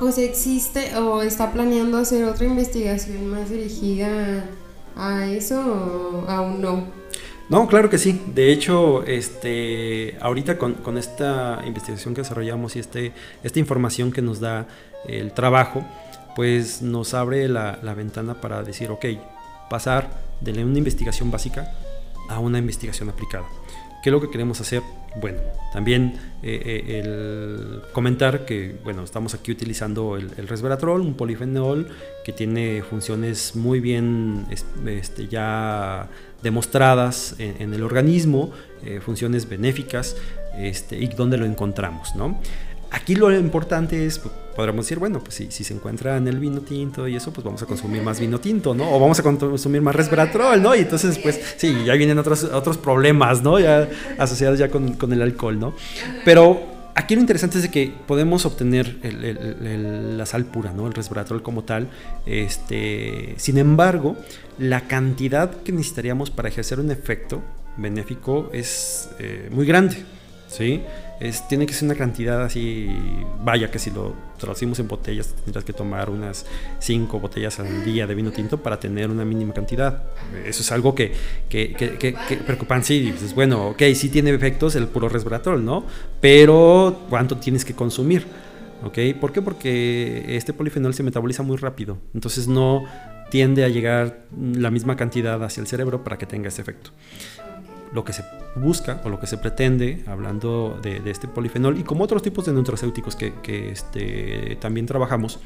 o 0.00 0.10
sea, 0.12 0.24
existe 0.24 0.96
o 0.96 1.22
está 1.22 1.52
planeando 1.52 1.98
hacer 1.98 2.24
otra 2.24 2.46
investigación 2.46 3.26
más 3.28 3.48
dirigida 3.50 4.44
a 4.96 5.26
eso 5.26 5.60
o 5.60 6.30
aún 6.30 6.60
no. 6.60 6.84
No, 7.48 7.68
claro 7.68 7.88
que 7.88 7.98
sí. 7.98 8.20
De 8.34 8.52
hecho, 8.52 9.04
este, 9.04 10.16
ahorita 10.20 10.58
con, 10.58 10.98
esta 10.98 11.62
investigación 11.64 12.12
que 12.12 12.22
desarrollamos 12.22 12.74
y 12.74 12.80
este, 12.80 13.12
esta 13.44 13.58
información 13.60 14.10
que 14.10 14.20
nos 14.20 14.40
da 14.40 14.66
el 15.06 15.32
trabajo, 15.32 15.84
pues 16.34 16.82
nos 16.82 17.14
abre 17.14 17.48
la, 17.48 17.78
la 17.82 17.94
ventana 17.94 18.40
para 18.40 18.64
decir, 18.64 18.90
ok, 18.90 19.04
pasar 19.68 20.10
de 20.40 20.52
una 20.64 20.78
investigación 20.78 21.30
básica 21.30 21.72
a 22.28 22.38
una 22.38 22.58
investigación 22.58 23.08
aplicada. 23.08 23.46
¿Qué 24.02 24.10
es 24.10 24.12
lo 24.12 24.20
que 24.20 24.30
queremos 24.30 24.60
hacer? 24.60 24.82
Bueno, 25.20 25.38
también 25.72 26.14
eh, 26.42 26.60
eh, 26.62 27.80
comentar 27.92 28.44
que 28.44 28.76
bueno, 28.84 29.02
estamos 29.02 29.34
aquí 29.34 29.50
utilizando 29.50 30.16
el, 30.16 30.30
resveratrol, 30.46 31.00
un 31.00 31.14
polifenol 31.14 31.88
que 32.24 32.32
tiene 32.32 32.82
funciones 32.82 33.56
muy 33.56 33.80
bien 33.80 34.46
este, 34.86 35.26
ya 35.26 36.08
demostradas 36.42 37.34
en, 37.38 37.74
el 37.74 37.82
organismo, 37.82 38.52
eh, 38.84 39.00
funciones 39.00 39.48
benéficas, 39.48 40.16
este, 40.56 40.98
y 40.98 41.08
dónde 41.08 41.38
lo 41.38 41.46
encontramos. 41.46 42.14
¿no? 42.14 42.38
Aquí 42.90 43.14
lo 43.14 43.36
importante 43.36 44.06
es, 44.06 44.18
pues, 44.18 44.32
podríamos 44.54 44.86
decir, 44.86 44.98
bueno, 44.98 45.20
pues 45.20 45.34
si, 45.34 45.50
si, 45.50 45.64
se 45.64 45.74
encuentra 45.74 46.16
en 46.16 46.26
el 46.28 46.38
vino 46.38 46.60
tinto 46.60 47.06
y 47.06 47.16
eso, 47.16 47.32
pues 47.32 47.44
vamos 47.44 47.62
a 47.62 47.66
consumir 47.66 48.02
más 48.02 48.18
vino 48.18 48.40
tinto, 48.40 48.74
¿no? 48.74 48.90
O 48.90 48.98
vamos 48.98 49.18
a 49.18 49.22
consumir 49.22 49.82
más 49.82 49.94
resveratrol, 49.94 50.62
¿no? 50.62 50.74
Y 50.74 50.80
entonces, 50.80 51.18
pues 51.18 51.38
sí, 51.56 51.84
ya 51.84 51.94
vienen 51.94 52.18
otros, 52.18 52.44
otros 52.44 52.78
problemas, 52.78 53.42
¿no? 53.42 53.58
Ya 53.58 53.88
asociados 54.18 54.58
ya 54.58 54.70
con, 54.70 54.94
con 54.94 55.12
el 55.12 55.20
alcohol, 55.20 55.58
¿no? 55.58 55.74
Pero 56.24 56.76
aquí 56.96 57.14
lo 57.14 57.20
interesante 57.20 57.58
es 57.58 57.62
de 57.62 57.70
que 57.70 57.92
podemos 58.06 58.46
obtener 58.46 58.98
la 59.04 60.26
sal 60.26 60.46
pura, 60.46 60.72
¿no? 60.72 60.86
El 60.86 60.94
resveratrol 60.94 61.42
como 61.42 61.62
tal. 61.62 61.88
Este, 62.24 63.34
sin 63.36 63.58
embargo, 63.58 64.16
la 64.58 64.88
cantidad 64.88 65.50
que 65.62 65.72
necesitaríamos 65.72 66.30
para 66.30 66.48
ejercer 66.48 66.80
un 66.80 66.90
efecto 66.90 67.42
benéfico 67.76 68.48
es 68.52 69.10
eh, 69.18 69.50
muy 69.52 69.66
grande, 69.66 69.96
¿sí? 70.48 70.82
Es, 71.18 71.48
tiene 71.48 71.64
que 71.64 71.72
ser 71.72 71.86
una 71.86 71.94
cantidad 71.94 72.42
así, 72.42 72.94
vaya 73.42 73.70
que 73.70 73.78
si 73.78 73.90
lo 73.90 74.14
traducimos 74.38 74.78
en 74.80 74.88
botellas 74.88 75.34
tendrás 75.44 75.64
que 75.64 75.72
tomar 75.72 76.10
unas 76.10 76.44
5 76.78 77.18
botellas 77.18 77.58
al 77.58 77.84
día 77.86 78.06
de 78.06 78.14
vino 78.14 78.32
tinto 78.32 78.58
para 78.58 78.78
tener 78.78 79.10
una 79.10 79.24
mínima 79.24 79.54
cantidad. 79.54 80.02
Eso 80.44 80.60
es 80.60 80.72
algo 80.72 80.94
que, 80.94 81.12
que, 81.48 81.72
que, 81.72 82.14
sí, 82.82 83.14
bueno, 83.34 83.68
ok, 83.68 83.82
sí 83.94 84.10
tiene 84.10 84.30
efectos 84.30 84.76
el 84.76 84.88
puro 84.88 85.08
resveratrol, 85.08 85.64
¿no? 85.64 85.86
Pero 86.20 87.06
¿cuánto 87.08 87.38
tienes 87.38 87.64
que 87.64 87.74
consumir? 87.74 88.26
¿Por 88.82 89.32
qué? 89.32 89.42
Porque 89.42 90.36
este 90.36 90.52
polifenol 90.52 90.92
se 90.92 91.02
metaboliza 91.02 91.42
muy 91.42 91.56
rápido, 91.56 91.98
entonces 92.14 92.46
no 92.46 92.84
tiende 93.30 93.64
a 93.64 93.68
llegar 93.68 94.26
la 94.54 94.70
misma 94.70 94.96
cantidad 94.96 95.42
hacia 95.42 95.62
el 95.62 95.66
cerebro 95.66 96.04
para 96.04 96.18
que 96.18 96.26
tenga 96.26 96.48
ese 96.48 96.60
efecto 96.62 96.90
lo 97.96 98.04
que 98.04 98.12
se 98.12 98.24
busca 98.54 99.00
o 99.04 99.08
lo 99.08 99.18
que 99.18 99.26
se 99.26 99.38
pretende, 99.38 100.04
hablando 100.06 100.78
de, 100.82 101.00
este 101.10 101.26
polifenol 101.28 101.78
y 101.78 101.82
como 101.82 102.04
otros 102.04 102.22
tipos 102.22 102.44
de 102.44 102.52
nutracéuticos 102.52 103.16
que, 103.16 103.70
este, 103.70 104.56
también 104.60 104.84
trabajamos, 104.84 105.40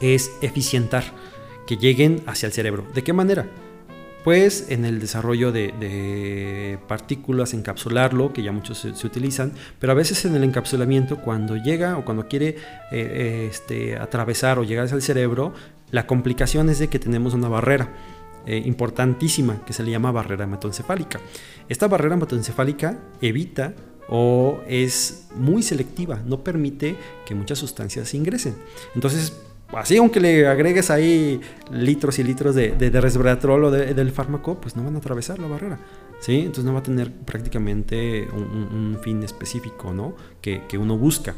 es 0.00 0.32
eficientar, 0.40 1.04
que 1.66 1.76
lleguen 1.76 2.22
hacia 2.26 2.46
el 2.46 2.52
cerebro. 2.52 2.86
¿De 2.94 3.02
qué 3.04 3.12
manera? 3.12 3.46
Pues 4.24 4.70
en 4.70 4.86
el 4.86 5.00
desarrollo 5.00 5.52
de, 5.52 6.78
partículas, 6.88 7.52
encapsularlo, 7.52 8.32
que 8.32 8.42
ya 8.42 8.52
muchos 8.52 8.78
se, 8.78 9.06
utilizan, 9.06 9.52
pero 9.78 9.92
a 9.92 9.94
veces 9.94 10.24
en 10.24 10.34
el 10.34 10.44
encapsulamiento, 10.44 11.18
cuando 11.18 11.56
llega 11.56 11.98
o 11.98 12.06
cuando 12.06 12.26
quiere 12.26 12.48
eh, 12.48 12.56
eh, 12.92 13.48
este, 13.50 13.98
atravesar 13.98 14.58
o 14.58 14.64
llegar 14.64 14.86
hacia 14.86 14.96
el 14.96 15.02
cerebro, 15.02 15.52
la 15.90 16.06
complicación 16.06 16.70
es 16.70 16.78
de 16.78 16.88
que 16.88 16.98
tenemos 16.98 17.34
una 17.34 17.48
barrera 17.48 17.90
eh, 18.46 18.62
importantísima 18.64 19.64
que 19.64 19.72
se 19.72 19.82
le 19.82 19.90
llama 19.90 20.12
barrera 20.12 20.44
hematoencefálica. 20.44 21.20
Esta 21.68 21.88
barrera 21.88 22.14
hematoencefálica 22.14 22.98
evita 23.20 23.74
o 24.08 24.60
es 24.68 25.28
muy 25.34 25.62
selectiva, 25.62 26.20
no 26.24 26.44
permite 26.44 26.96
que 27.24 27.34
muchas 27.34 27.58
sustancias 27.58 28.08
se 28.08 28.16
ingresen. 28.16 28.54
Entonces, 28.94 29.36
así 29.72 29.96
aunque 29.96 30.20
le 30.20 30.46
agregues 30.46 30.90
ahí 30.90 31.40
litros 31.72 32.18
y 32.18 32.24
litros 32.24 32.54
de, 32.54 32.70
de, 32.70 33.00
resveratrol 33.00 33.64
o 33.64 33.70
del 33.70 34.12
fármaco, 34.12 34.60
pues 34.60 34.76
no 34.76 34.84
van 34.84 34.94
a 34.94 34.98
atravesar 34.98 35.38
la 35.38 35.48
barrera. 35.48 35.80
¿sí? 36.20 36.38
Entonces 36.38 36.64
no 36.64 36.72
va 36.72 36.80
a 36.80 36.84
tener 36.84 37.10
prácticamente 37.12 38.28
un, 38.32 38.98
fin 39.02 39.22
específico 39.22 39.92
¿no? 39.92 40.14
que, 40.40 40.62
que 40.68 40.78
uno 40.78 40.96
busca. 40.96 41.34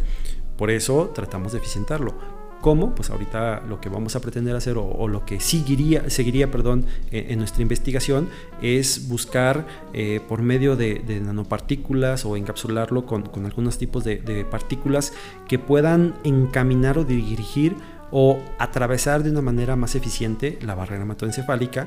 Por 0.56 0.70
eso 0.70 1.10
tratamos 1.14 1.52
de 1.52 1.58
eficientarlo. 1.58 2.37
¿Cómo? 2.60 2.92
Pues 2.92 3.10
ahorita 3.10 3.62
lo 3.68 3.80
que 3.80 3.88
vamos 3.88 4.16
a 4.16 4.20
pretender 4.20 4.56
hacer 4.56 4.76
o, 4.78 5.06
lo 5.06 5.24
que 5.24 5.38
seguiría, 5.38 6.10
seguiría 6.10 6.50
perdón, 6.50 6.86
en, 7.12 7.38
nuestra 7.38 7.62
investigación 7.62 8.28
es 8.60 9.08
buscar 9.08 9.64
eh, 9.92 10.20
por 10.26 10.42
medio 10.42 10.74
de, 10.74 11.20
nanopartículas 11.24 12.24
o 12.24 12.36
encapsularlo 12.36 13.06
con, 13.06 13.30
algunos 13.44 13.78
tipos 13.78 14.02
de, 14.02 14.46
partículas 14.50 15.12
que 15.46 15.60
puedan 15.60 16.14
encaminar 16.24 16.98
o 16.98 17.04
dirigir 17.04 17.76
o 18.10 18.40
atravesar 18.58 19.22
de 19.22 19.30
una 19.30 19.42
manera 19.42 19.76
más 19.76 19.94
eficiente 19.94 20.58
la 20.62 20.74
barrera 20.74 21.02
hematoencefálica 21.02 21.86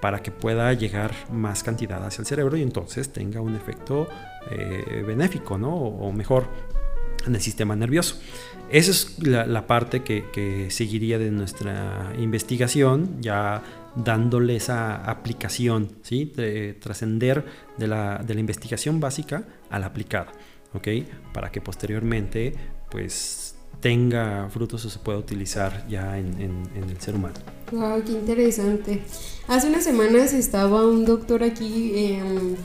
para 0.00 0.22
que 0.22 0.30
pueda 0.30 0.72
llegar 0.72 1.12
más 1.30 1.62
cantidad 1.62 2.04
hacia 2.04 2.22
el 2.22 2.26
cerebro 2.26 2.56
y 2.56 2.62
entonces 2.62 3.12
tenga 3.12 3.40
un 3.40 3.54
efecto 3.54 4.06
eh, 4.50 5.02
benéfico 5.06 5.58
¿no? 5.58 5.74
o 5.74 6.12
mejor 6.12 6.46
en 7.26 7.34
el 7.34 7.40
sistema 7.40 7.76
nervioso. 7.76 8.16
Esa 8.70 8.90
es 8.90 9.18
la, 9.22 9.66
parte 9.66 10.02
que, 10.02 10.66
seguiría 10.70 11.18
de 11.18 11.30
nuestra 11.30 12.12
investigación, 12.18 13.20
ya 13.20 13.62
dándole 13.94 14.56
esa 14.56 14.96
aplicación, 14.96 15.90
¿sí? 16.02 16.32
de 16.36 16.74
trascender 16.74 17.44
de 17.78 17.86
la, 17.86 18.24
investigación 18.28 19.00
básica 19.00 19.44
a 19.70 19.78
la 19.78 19.86
aplicada. 19.86 20.32
¿ok? 20.74 20.88
Para 21.32 21.50
que 21.50 21.60
posteriormente, 21.60 22.54
pues 22.90 23.56
tenga 23.80 24.48
frutos 24.50 24.84
o 24.84 24.90
se 24.90 24.98
pueda 24.98 25.18
utilizar 25.18 25.86
ya 25.88 26.18
en, 26.18 26.68
el 26.74 27.00
ser 27.00 27.14
humano. 27.14 27.34
Wow, 27.70 28.02
qué 28.04 28.12
interesante. 28.12 29.02
Hace 29.48 29.68
unas 29.68 29.84
semanas 29.84 30.32
estaba 30.32 30.86
un 30.86 31.04
doctor 31.04 31.42
aquí 31.44 31.92
em, 31.94 32.56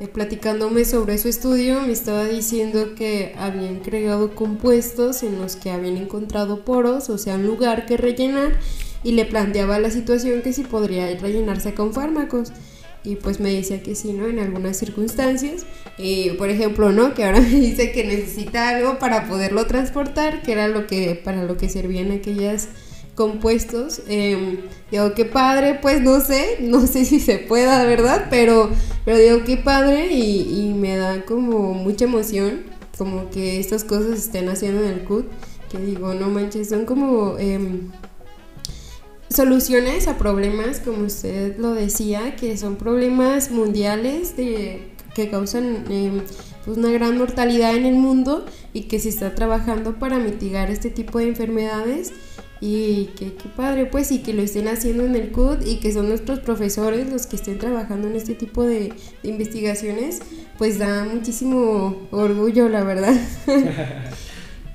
eh, 0.00 0.08
platicándome 0.08 0.86
sobre 0.86 1.18
su 1.18 1.28
estudio, 1.28 1.82
me 1.82 1.92
estaba 1.92 2.24
diciendo 2.24 2.94
que 2.94 3.34
habían 3.38 3.80
creado 3.80 4.34
compuestos 4.34 5.22
en 5.22 5.38
los 5.38 5.56
que 5.56 5.70
habían 5.70 5.98
encontrado 5.98 6.64
poros, 6.64 7.10
o 7.10 7.18
sea, 7.18 7.34
un 7.34 7.46
lugar 7.46 7.84
que 7.84 7.98
rellenar, 7.98 8.58
y 9.04 9.12
le 9.12 9.26
planteaba 9.26 9.78
la 9.78 9.90
situación 9.90 10.42
que 10.42 10.54
si 10.54 10.62
podría 10.62 11.14
rellenarse 11.18 11.74
con 11.74 11.92
fármacos. 11.92 12.52
Y 13.02 13.16
pues 13.16 13.40
me 13.40 13.52
decía 13.52 13.82
que 13.82 13.94
sí, 13.94 14.12
¿no? 14.12 14.26
En 14.26 14.38
algunas 14.38 14.76
circunstancias. 14.76 15.64
Y 15.96 16.30
por 16.30 16.50
ejemplo, 16.50 16.92
¿no? 16.92 17.14
Que 17.14 17.24
ahora 17.24 17.40
me 17.42 17.48
dice 17.48 17.92
que 17.92 18.04
necesita 18.04 18.70
algo 18.70 18.98
para 18.98 19.28
poderlo 19.28 19.66
transportar, 19.66 20.42
que 20.42 20.52
era 20.52 20.68
lo 20.68 20.86
que, 20.86 21.20
para 21.22 21.44
lo 21.44 21.56
que 21.56 21.68
servían 21.68 22.10
aquellas 22.10 22.68
compuestos. 23.20 24.00
Eh, 24.08 24.60
digo, 24.90 25.12
qué 25.12 25.26
padre, 25.26 25.78
pues 25.82 26.00
no 26.00 26.20
sé, 26.20 26.56
no 26.62 26.86
sé 26.86 27.04
si 27.04 27.20
se 27.20 27.36
pueda, 27.36 27.84
¿verdad? 27.84 28.28
Pero, 28.30 28.70
pero 29.04 29.18
digo, 29.18 29.44
qué 29.44 29.58
padre 29.58 30.06
y, 30.10 30.72
me 30.74 30.96
da 30.96 31.26
como 31.26 31.74
mucha 31.74 32.06
emoción, 32.06 32.62
como 32.96 33.28
que 33.28 33.60
estas 33.60 33.84
cosas 33.84 34.18
estén 34.18 34.48
haciendo 34.48 34.82
en 34.82 34.88
el 34.88 35.04
CUT, 35.04 35.26
que 35.70 35.76
digo, 35.78 36.14
no 36.14 36.30
manches, 36.30 36.70
son 36.70 36.86
como... 36.86 37.36
Em, 37.38 37.90
soluciones 39.28 40.08
a 40.08 40.18
problemas, 40.18 40.80
como 40.80 41.04
usted 41.04 41.56
lo 41.58 41.72
decía, 41.74 42.34
que 42.34 42.56
son 42.56 42.76
problemas 42.76 43.50
mundiales 43.52 44.36
de, 44.36 44.90
que 45.14 45.30
causan 45.30 45.84
em, 45.88 46.22
pues 46.64 46.78
una 46.78 46.90
gran 46.90 47.16
mortalidad 47.16 47.76
en 47.76 47.86
el 47.86 47.94
mundo 47.94 48.44
y 48.72 48.82
que 48.82 48.98
se 48.98 49.08
está 49.08 49.34
trabajando 49.34 49.98
para 50.00 50.18
mitigar 50.18 50.70
este 50.70 50.90
tipo 50.90 51.18
de 51.18 51.28
enfermedades 51.28 52.12
y 52.60 53.06
que 53.16 53.34
qué 53.34 53.48
padre 53.48 53.86
pues 53.86 54.12
y 54.12 54.18
que 54.18 54.34
lo 54.34 54.42
estén 54.42 54.68
haciendo 54.68 55.04
en 55.04 55.16
el 55.16 55.32
CUD 55.32 55.64
y 55.66 55.76
que 55.76 55.92
son 55.92 56.08
nuestros 56.08 56.40
profesores 56.40 57.10
los 57.10 57.26
que 57.26 57.36
estén 57.36 57.58
trabajando 57.58 58.08
en 58.08 58.16
este 58.16 58.34
tipo 58.34 58.64
de, 58.64 58.92
de 59.22 59.28
investigaciones 59.28 60.20
pues 60.58 60.78
da 60.78 61.04
muchísimo 61.04 62.08
orgullo 62.10 62.68
la 62.68 62.84
verdad 62.84 63.14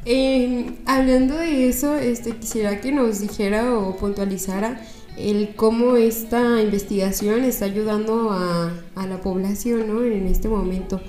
Eh, 0.08 0.68
hablando 0.86 1.36
de 1.36 1.68
eso, 1.68 1.96
este, 1.96 2.38
quisiera 2.38 2.80
que 2.80 2.92
nos 2.92 3.22
dijera 3.22 3.76
o 3.76 3.98
puntualizara 3.98 4.80
el 5.18 5.56
cómo 5.56 5.96
esta 5.96 6.62
investigación 6.62 7.44
está 7.44 7.66
ayudando 7.66 8.30
a, 8.32 8.72
la 8.96 9.22
población 9.22 9.88
¿no? 9.88 10.04
en 10.04 10.28
este 10.28 10.48
momento. 10.48 11.02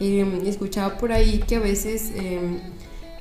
Eh, 0.00 0.42
escuchaba 0.44 0.98
por 0.98 1.12
ahí 1.12 1.38
que 1.46 1.56
a 1.56 1.60
veces 1.60 2.12
em, 2.14 2.60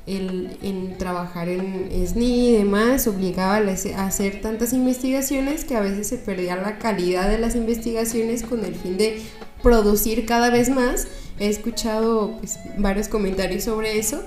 el, 0.07 0.57
en 0.61 0.97
trabajar 0.97 1.47
en 1.49 1.89
SNI 2.07 2.49
y 2.49 2.51
demás 2.53 3.07
obligaba 3.07 3.57
a 3.57 4.05
hacer 4.05 4.41
tantas 4.41 4.73
investigaciones 4.73 5.63
que 5.65 5.75
a 5.75 5.81
veces 5.81 6.07
se 6.07 6.17
perdía 6.17 6.55
la 6.55 6.79
calidad 6.79 7.29
de 7.29 7.37
las 7.37 7.55
investigaciones 7.55 8.43
con 8.43 8.65
el 8.65 8.75
fin 8.75 8.97
de 8.97 9.21
producir 9.61 10.25
cada 10.25 10.49
vez 10.49 10.69
más. 10.69 11.07
He 11.39 11.47
escuchado 11.47 12.37
pues, 12.39 12.59
varios 12.77 13.07
comentarios 13.07 13.63
sobre 13.63 13.97
eso 13.99 14.23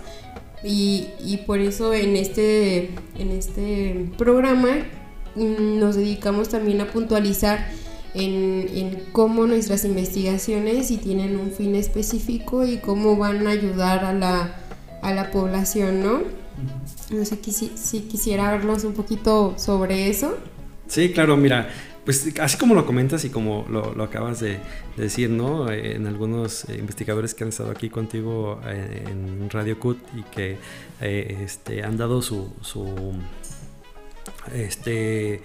y, 0.62 1.40
por 1.46 1.58
eso 1.58 1.92
en 1.92 2.16
este, 2.16 2.90
en 3.18 3.30
este 3.30 4.06
programa 4.16 4.76
mm, 5.34 5.78
nos 5.78 5.96
dedicamos 5.96 6.48
también 6.48 6.80
a 6.80 6.86
puntualizar 6.86 7.68
en, 8.14 9.02
cómo 9.12 9.46
nuestras 9.46 9.84
investigaciones 9.84 10.88
si 10.88 10.96
tienen 10.96 11.36
un 11.36 11.50
fin 11.50 11.74
específico 11.74 12.64
y 12.64 12.78
cómo 12.78 13.16
van 13.16 13.46
a 13.46 13.50
ayudar 13.50 14.04
a 14.04 14.12
la, 14.12 14.56
a 15.04 15.12
la 15.12 15.30
población, 15.30 16.02
¿no? 16.02 16.22
No 17.10 17.24
sé 17.24 17.38
si, 17.42 17.72
si 17.76 18.00
quisiera 18.00 18.48
hablarnos 18.48 18.84
un 18.84 18.94
poquito 18.94 19.54
sobre 19.56 20.08
eso. 20.08 20.36
Sí, 20.86 21.12
claro, 21.12 21.36
mira, 21.36 21.68
pues 22.04 22.38
así 22.38 22.58
como 22.58 22.74
lo 22.74 22.84
comentas 22.84 23.24
y 23.24 23.30
como 23.30 23.66
lo, 23.70 24.02
acabas 24.02 24.40
de, 24.40 24.58
decir, 24.96 25.30
¿no? 25.30 25.70
En 25.70 26.06
algunos 26.06 26.68
eh, 26.68 26.76
investigadores 26.78 27.34
que 27.34 27.44
han 27.44 27.48
estado 27.48 27.70
aquí 27.70 27.88
contigo 27.88 28.60
eh, 28.66 29.04
en 29.08 29.48
Radio 29.50 29.78
CUT 29.78 29.98
y 30.14 30.22
que 30.24 30.58
eh, 31.00 31.38
este, 31.42 31.82
han 31.82 31.96
dado 31.96 32.20
su, 32.20 32.52
este, 34.52 35.40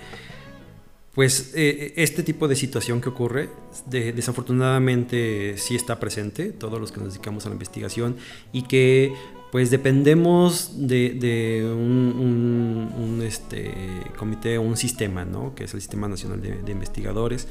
pues 1.14 1.54
este 1.56 2.24
tipo 2.24 2.48
de 2.48 2.56
situación 2.56 3.00
que 3.00 3.10
ocurre, 3.10 3.50
desafortunadamente 3.88 5.56
sí 5.58 5.76
está 5.76 6.00
presente, 6.00 6.52
todos 6.52 6.80
los 6.80 6.92
que 6.92 7.00
nos 7.00 7.14
dedicamos 7.14 7.46
a 7.46 7.50
la 7.50 7.56
investigación, 7.56 8.18
y 8.52 8.64
que 8.64 9.14
pues 9.52 9.72
dependemos 9.72 10.88
de, 10.88 11.66
un, 11.76 13.22
este, 13.26 13.74
comité, 14.18 14.60
un 14.60 14.78
sistema, 14.78 15.26
¿no? 15.26 15.56
que 15.56 15.64
es 15.64 15.74
el 15.74 15.82
Sistema 15.82 16.08
Nacional 16.08 16.42
de, 16.42 16.72
Investigadores, 16.72 17.48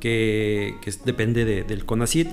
que, 0.00 0.74
depende 1.04 1.44
del 1.64 1.84
CONACIT. 1.84 2.28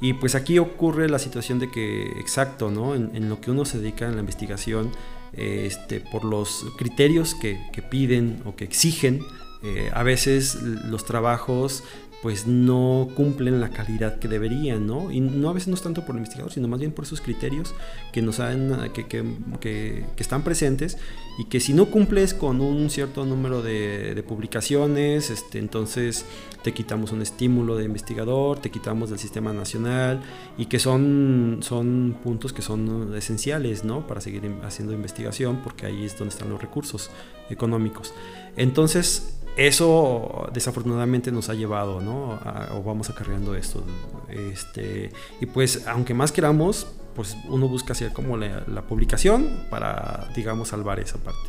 Y 0.00 0.12
pues 0.14 0.34
aquí 0.34 0.58
ocurre 0.58 1.08
la 1.08 1.18
situación 1.18 1.58
de 1.58 1.70
que, 1.70 2.02
exacto, 2.20 2.70
¿no? 2.70 2.94
en, 2.94 3.28
lo 3.28 3.40
que 3.40 3.50
uno 3.50 3.64
se 3.64 3.78
dedica 3.78 4.06
en 4.06 4.14
la 4.14 4.20
investigación, 4.20 4.90
este, 5.32 6.00
por 6.00 6.24
los 6.24 6.64
criterios 6.76 7.34
que, 7.34 7.58
piden 7.90 8.42
o 8.44 8.56
que 8.56 8.64
exigen, 8.64 9.20
eh, 9.62 9.90
a 9.94 10.02
veces 10.02 10.60
los 10.62 11.04
trabajos 11.04 11.82
pues 12.26 12.44
no 12.48 13.08
cumplen 13.14 13.60
la 13.60 13.68
calidad 13.68 14.18
que 14.18 14.26
deberían, 14.26 14.84
¿no? 14.84 15.12
Y 15.12 15.20
no 15.20 15.48
a 15.48 15.52
veces 15.52 15.68
no 15.68 15.76
es 15.76 15.82
tanto 15.82 16.04
por 16.04 16.16
el 16.16 16.18
investigador, 16.18 16.52
sino 16.52 16.66
más 16.66 16.80
bien 16.80 16.90
por 16.90 17.04
esos 17.04 17.20
criterios 17.20 17.72
que 18.12 18.20
nos 18.20 18.40
han, 18.40 18.90
que, 18.92 19.06
que, 19.06 19.24
que, 19.60 20.04
están 20.16 20.42
presentes 20.42 20.98
y 21.38 21.44
que 21.44 21.60
si 21.60 21.72
no 21.72 21.86
cumples 21.86 22.34
con 22.34 22.60
un 22.60 22.90
cierto 22.90 23.24
número 23.24 23.62
de, 23.62 24.16
de, 24.16 24.22
publicaciones, 24.24 25.30
este, 25.30 25.60
entonces 25.60 26.24
te 26.64 26.74
quitamos 26.74 27.12
un 27.12 27.22
estímulo 27.22 27.76
de 27.76 27.84
investigador, 27.84 28.58
te 28.58 28.72
quitamos 28.72 29.10
del 29.10 29.20
sistema 29.20 29.52
nacional 29.52 30.20
y 30.58 30.66
que 30.66 30.80
son, 30.80 31.58
son 31.60 32.18
puntos 32.24 32.52
que 32.52 32.60
son 32.60 33.14
esenciales, 33.14 33.84
¿no? 33.84 34.04
Para 34.08 34.20
seguir 34.20 34.52
haciendo 34.64 34.94
investigación 34.94 35.60
porque 35.62 35.86
ahí 35.86 36.04
es 36.04 36.18
donde 36.18 36.34
están 36.34 36.50
los 36.50 36.60
recursos 36.60 37.08
económicos. 37.50 38.12
Entonces, 38.56 39.35
eso 39.56 40.48
desafortunadamente 40.52 41.32
nos 41.32 41.48
ha 41.48 41.54
llevado, 41.54 42.00
¿no? 42.00 42.38
o 42.74 42.82
vamos 42.82 43.10
acarreando 43.10 43.54
esto. 43.54 43.82
Este, 44.28 45.10
y 45.40 45.46
pues, 45.46 45.86
aunque 45.86 46.14
más 46.14 46.32
queramos, 46.32 46.86
pues 47.16 47.34
uno 47.48 47.66
busca 47.66 47.94
hacer 47.94 48.12
como 48.12 48.36
la, 48.36 48.82
publicación 48.82 49.64
para, 49.70 50.28
digamos, 50.36 50.68
salvar 50.68 51.00
esa 51.00 51.16
parte. 51.16 51.48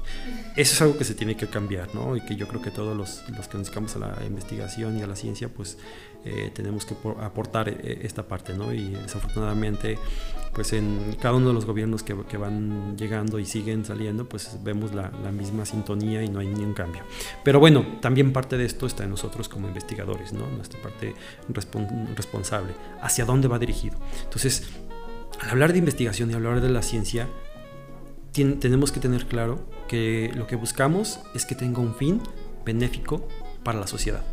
Eso 0.56 0.74
es 0.74 0.82
algo 0.82 0.98
que 0.98 1.04
se 1.04 1.14
tiene 1.14 1.36
que 1.36 1.48
cambiar, 1.48 1.94
¿no? 1.94 2.16
Y 2.16 2.22
que 2.22 2.38
yo 2.38 2.48
creo 2.48 2.62
que 2.62 2.72
todos 2.72 2.96
los, 2.96 3.24
los 3.36 3.50
que 3.50 3.58
nos 3.58 3.68
dedicamos 3.68 3.96
a 3.98 4.00
la 4.00 4.26
investigación 4.26 4.98
y 4.98 5.02
a 5.02 5.08
la 5.08 5.18
ciencia, 5.18 5.50
pues 5.50 5.78
eh, 6.24 6.52
tenemos 6.54 6.86
que 6.86 6.96
aportar 7.22 7.68
eh, 7.68 8.00
esta 8.04 8.24
parte, 8.24 8.54
¿no? 8.54 8.74
Y 8.74 8.92
desafortunadamente, 8.92 10.00
pues 10.54 10.74
en 10.74 11.16
cada 11.22 11.36
uno 11.36 11.50
de 11.50 11.54
los 11.54 11.66
gobiernos 11.66 12.04
que, 12.04 12.14
van 12.14 12.98
llegando 12.98 13.40
y 13.40 13.46
siguen 13.46 13.86
saliendo, 13.86 14.28
pues 14.28 14.58
vemos 14.64 14.94
la, 14.94 15.12
la, 15.24 15.32
misma 15.32 15.66
sintonía 15.66 16.24
y 16.24 16.30
no 16.30 16.40
hay 16.40 16.48
ningún 16.48 16.74
cambio. 16.74 17.04
Pero 17.44 17.60
bueno, 17.60 17.86
también 18.02 18.34
parte 18.34 18.58
de 18.58 18.66
esto 18.66 18.86
está 18.86 19.04
en 19.04 19.12
nosotros 19.12 19.50
como 19.50 19.68
investigadores, 19.68 20.34
¿no? 20.34 20.48
Nuestra 20.48 20.82
parte 20.82 21.16
responsable. 22.16 22.74
¿Hacia 23.02 23.26
dónde 23.26 23.48
va 23.48 23.60
dirigido? 23.60 23.98
Entonces, 24.24 24.68
al 25.40 25.50
hablar 25.50 25.74
de 25.74 25.80
investigación 25.80 26.32
y 26.32 26.34
hablar 26.34 26.62
de 26.62 26.70
la 26.70 26.82
ciencia, 26.82 27.28
tenemos 28.34 28.92
que 28.92 29.00
tener 29.00 29.26
claro 29.26 29.68
que 29.88 30.32
lo 30.36 30.46
que 30.48 30.56
buscamos 30.56 31.20
es 31.34 31.46
que 31.46 31.56
tenga 31.56 31.80
un 31.80 31.96
fin 31.96 32.22
benéfico 32.66 33.28
para 33.64 33.80
la 33.80 33.88
sociedad 33.88 34.24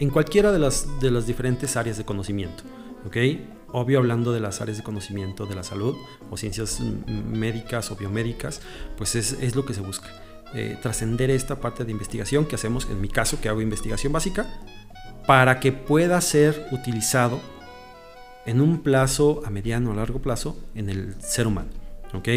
en 0.00 0.08
cualquiera 0.08 0.50
de 0.50 0.58
las, 0.58 1.00
de 1.00 1.10
las 1.10 1.26
diferentes 1.26 1.76
áreas 1.76 1.98
de 1.98 2.04
conocimiento. 2.04 2.64
¿ok? 3.06 3.16
Obvio 3.72 3.98
hablando 3.98 4.32
de 4.32 4.40
las 4.40 4.60
áreas 4.60 4.78
de 4.78 4.84
conocimiento 4.84 5.46
de 5.46 5.54
la 5.54 5.62
salud 5.62 5.96
o 6.30 6.36
ciencias 6.36 6.80
médicas 6.80 7.90
o 7.90 7.96
biomédicas, 7.96 8.60
pues 8.96 9.14
es, 9.14 9.32
es 9.40 9.54
lo 9.54 9.64
que 9.64 9.74
se 9.74 9.80
busca. 9.80 10.08
Eh, 10.54 10.76
trascender 10.82 11.30
esta 11.30 11.60
parte 11.60 11.84
de 11.84 11.92
investigación 11.92 12.46
que 12.46 12.56
hacemos, 12.56 12.88
en 12.90 13.00
mi 13.00 13.08
caso 13.08 13.40
que 13.40 13.48
hago 13.48 13.60
investigación 13.60 14.12
básica, 14.12 14.46
para 15.26 15.60
que 15.60 15.70
pueda 15.72 16.20
ser 16.20 16.66
utilizado 16.72 17.40
en 18.46 18.60
un 18.60 18.82
plazo 18.82 19.42
a 19.44 19.50
mediano 19.50 19.90
o 19.90 19.94
largo 19.94 20.20
plazo 20.20 20.56
en 20.74 20.88
el 20.88 21.20
ser 21.22 21.46
humano. 21.46 21.70
¿ok? 22.14 22.28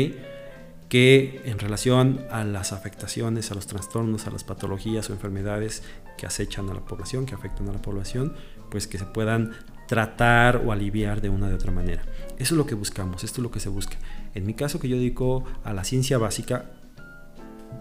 que 0.94 1.42
en 1.46 1.58
relación 1.58 2.24
a 2.30 2.44
las 2.44 2.72
afectaciones, 2.72 3.50
a 3.50 3.56
los 3.56 3.66
trastornos, 3.66 4.28
a 4.28 4.30
las 4.30 4.44
patologías 4.44 5.10
o 5.10 5.14
enfermedades 5.14 5.82
que 6.20 6.28
acechan 6.28 6.70
a 6.70 6.76
la 6.76 6.82
población, 6.82 7.26
que 7.26 7.34
afectan 7.34 7.68
a 7.68 7.74
la 7.74 7.82
población, 7.82 8.36
pues 8.70 8.86
que 8.86 9.00
se 9.00 9.06
puedan 9.06 9.54
tratar 9.94 10.64
o 10.66 10.72
aliviar 10.72 11.22
de 11.22 11.30
una 11.30 11.48
de 11.48 11.54
otra 11.54 11.72
manera. 11.72 12.02
Eso 12.40 12.56
es 12.56 12.58
lo 12.58 12.66
que 12.66 12.74
buscamos, 12.74 13.24
esto 13.24 13.42
es 13.42 13.44
lo 13.44 13.52
que 13.52 13.60
se 13.60 13.70
busca. 13.70 13.96
En 14.34 14.44
mi 14.44 14.56
caso 14.56 14.80
que 14.80 14.90
yo 14.90 14.98
dedico 14.98 15.44
a 15.64 15.72
la 15.72 15.84
ciencia 15.84 16.18
básica, 16.18 16.66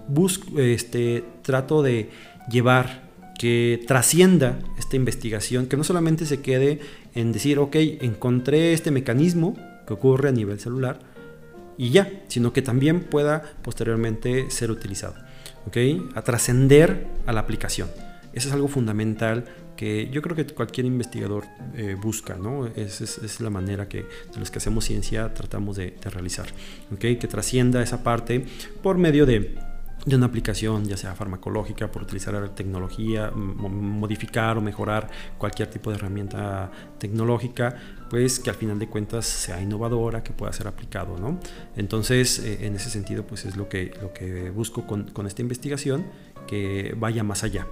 busco, 0.08 0.60
este, 0.60 1.24
trato 1.40 1.82
de 1.82 2.10
llevar 2.50 3.10
que 3.38 3.82
trascienda 3.86 4.58
esta 4.78 4.96
investigación, 4.96 5.68
que 5.68 5.78
no 5.78 5.84
solamente 5.84 6.26
se 6.26 6.42
quede 6.42 6.80
en 7.14 7.32
decir, 7.32 7.58
ok, 7.58 7.76
encontré 8.02 8.74
este 8.74 8.90
mecanismo, 8.90 9.56
que 9.86 9.94
ocurre 9.94 10.28
a 10.28 10.32
nivel 10.32 10.60
celular 10.60 10.98
y 11.78 11.92
ya, 11.92 12.12
sino 12.28 12.52
que 12.52 12.60
también 12.60 13.00
pueda 13.00 13.42
posteriormente 13.62 14.50
ser 14.50 14.70
utilizado, 14.70 15.14
¿ok? 15.66 15.78
A 16.14 16.20
trascender 16.20 17.06
a 17.24 17.32
la 17.32 17.40
aplicación. 17.40 17.88
Eso 18.34 18.48
es 18.48 18.54
algo 18.54 18.68
fundamental 18.68 19.46
que 19.76 20.08
yo 20.10 20.22
creo 20.22 20.36
que 20.36 20.46
cualquier 20.46 20.86
investigador 20.86 21.44
eh, 21.74 21.96
busca, 22.00 22.36
¿no? 22.36 22.66
Es, 22.66 23.00
es, 23.00 23.40
la 23.40 23.50
manera 23.50 23.88
que 23.88 24.02
de 24.02 24.38
los 24.38 24.50
que 24.50 24.58
hacemos 24.58 24.84
ciencia 24.84 25.32
tratamos 25.34 25.76
de, 25.76 25.92
de 26.02 26.10
realizar, 26.10 26.46
¿ok? 26.92 27.00
Que 27.00 27.28
trascienda 27.28 27.82
esa 27.82 28.02
parte 28.02 28.44
por 28.82 28.98
medio 28.98 29.26
de 29.26 29.72
de 30.04 30.16
una 30.16 30.26
aplicación, 30.26 30.84
ya 30.84 30.96
sea 30.96 31.14
farmacológica, 31.14 31.90
por 31.90 32.02
utilizar 32.02 32.48
tecnología, 32.50 33.30
modificar 33.30 34.58
o 34.58 34.60
mejorar 34.60 35.08
cualquier 35.38 35.68
tipo 35.70 35.90
de 35.90 35.96
herramienta 35.96 36.70
tecnológica, 36.98 37.76
pues 38.10 38.40
que 38.40 38.50
al 38.50 38.56
final 38.56 38.78
de 38.78 38.88
cuentas 38.88 39.26
sea 39.26 39.60
innovadora, 39.62 40.22
que 40.22 40.32
pueda 40.32 40.52
ser 40.52 40.66
aplicado, 40.66 41.18
¿no? 41.18 41.38
Entonces, 41.76 42.40
eh, 42.40 42.66
en 42.66 42.74
ese 42.74 42.90
sentido, 42.90 43.24
pues 43.26 43.44
es 43.44 43.56
lo 43.56 43.68
que, 43.68 43.94
lo 44.02 44.12
que 44.12 44.50
busco 44.50 44.86
con, 44.86 45.04
con 45.10 45.26
esta 45.26 45.42
investigación, 45.42 46.04
que 46.46 46.94
vaya 46.96 47.22
más 47.22 47.44
allá. 47.44 47.66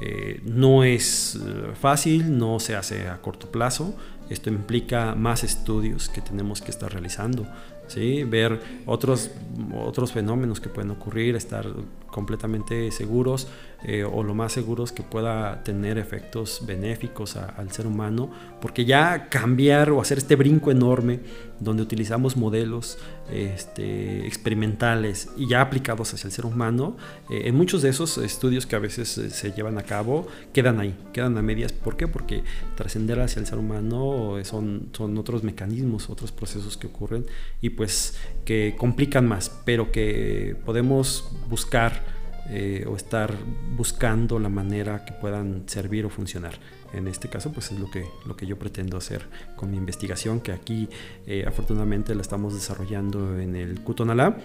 Eh, 0.00 0.40
no 0.44 0.84
es 0.84 1.36
eh, 1.36 1.72
fácil, 1.80 2.36
no 2.36 2.60
se 2.60 2.76
hace 2.76 3.08
a 3.08 3.20
corto 3.22 3.50
plazo, 3.50 3.94
esto 4.28 4.50
implica 4.50 5.14
más 5.14 5.44
estudios 5.44 6.08
que 6.08 6.20
tenemos 6.20 6.60
que 6.60 6.70
estar 6.70 6.92
realizando, 6.92 7.46
¿sí? 7.86 8.24
ver 8.24 8.60
otros, 8.84 9.30
otros 9.74 10.12
fenómenos 10.12 10.60
que 10.60 10.68
pueden 10.68 10.90
ocurrir, 10.90 11.36
estar 11.36 11.66
completamente 12.10 12.90
seguros 12.90 13.48
eh, 13.88 14.02
o 14.02 14.24
lo 14.24 14.34
más 14.34 14.50
seguros 14.50 14.90
que 14.90 15.04
pueda 15.04 15.62
tener 15.62 15.96
efectos 15.96 16.64
benéficos 16.66 17.36
al 17.36 17.70
ser 17.70 17.86
humano, 17.86 18.32
porque 18.60 18.84
ya 18.84 19.28
cambiar 19.28 19.90
o 19.90 20.00
hacer 20.00 20.18
este 20.18 20.34
brinco 20.34 20.72
enorme 20.72 21.20
donde 21.60 21.84
utilizamos 21.84 22.36
modelos 22.36 22.98
este, 23.30 24.26
experimentales 24.26 25.28
y 25.36 25.48
ya 25.48 25.60
aplicados 25.60 26.12
hacia 26.12 26.26
el 26.26 26.32
ser 26.32 26.46
humano, 26.46 26.96
eh, 27.30 27.42
en 27.44 27.54
muchos 27.54 27.80
de 27.80 27.90
esos 27.90 28.18
estudios 28.18 28.66
que 28.66 28.74
a 28.74 28.80
veces 28.80 29.18
eh, 29.18 29.30
se 29.30 29.52
llevan 29.52 29.78
a 29.78 29.82
cabo 29.82 30.26
quedan 30.52 30.80
ahí, 30.80 30.98
quedan 31.12 31.38
a 31.38 31.42
medias. 31.42 31.70
¿Por 31.70 31.96
qué? 31.96 32.08
Porque 32.08 32.42
trascender 32.74 33.20
hacia 33.20 33.38
el 33.38 33.46
ser 33.46 33.58
humano 33.58 34.34
son, 34.42 34.88
son 34.94 35.16
otros 35.16 35.44
mecanismos, 35.44 36.10
otros 36.10 36.32
procesos 36.32 36.76
que 36.76 36.88
ocurren 36.88 37.24
y 37.60 37.70
pues 37.70 38.18
que 38.44 38.74
complican 38.76 39.28
más, 39.28 39.48
pero 39.64 39.92
que 39.92 40.56
podemos 40.64 41.30
buscar 41.48 42.15
eh, 42.48 42.84
o 42.88 42.94
estar 42.94 43.34
buscando 43.76 44.38
la 44.38 44.48
manera 44.48 45.04
que 45.04 45.12
puedan 45.12 45.64
servir 45.66 46.06
o 46.06 46.10
funcionar. 46.10 46.54
En 46.92 47.08
este 47.08 47.28
caso, 47.28 47.52
pues 47.52 47.72
es 47.72 47.80
lo 47.80 47.90
que, 47.90 48.06
lo 48.24 48.36
que 48.36 48.46
yo 48.46 48.56
pretendo 48.56 48.96
hacer 48.96 49.26
con 49.56 49.70
mi 49.70 49.76
investigación, 49.76 50.40
que 50.40 50.52
aquí 50.52 50.88
eh, 51.26 51.44
afortunadamente 51.46 52.14
la 52.14 52.22
estamos 52.22 52.54
desarrollando 52.54 53.38
en 53.38 53.56
el 53.56 53.80
Cutonalá. 53.80 54.36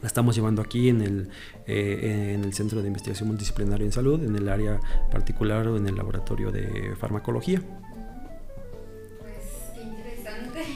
La 0.00 0.06
estamos 0.06 0.34
llevando 0.34 0.62
aquí 0.62 0.88
en 0.88 1.00
el, 1.00 1.28
eh, 1.66 2.32
en 2.34 2.44
el 2.44 2.54
Centro 2.54 2.80
de 2.80 2.88
Investigación 2.88 3.28
Multidisciplinario 3.28 3.86
en 3.86 3.92
Salud, 3.92 4.22
en 4.22 4.34
el 4.36 4.48
área 4.48 4.80
particular 5.10 5.66
o 5.68 5.76
en 5.76 5.86
el 5.86 5.96
laboratorio 5.96 6.50
de 6.50 6.94
farmacología. 6.98 7.60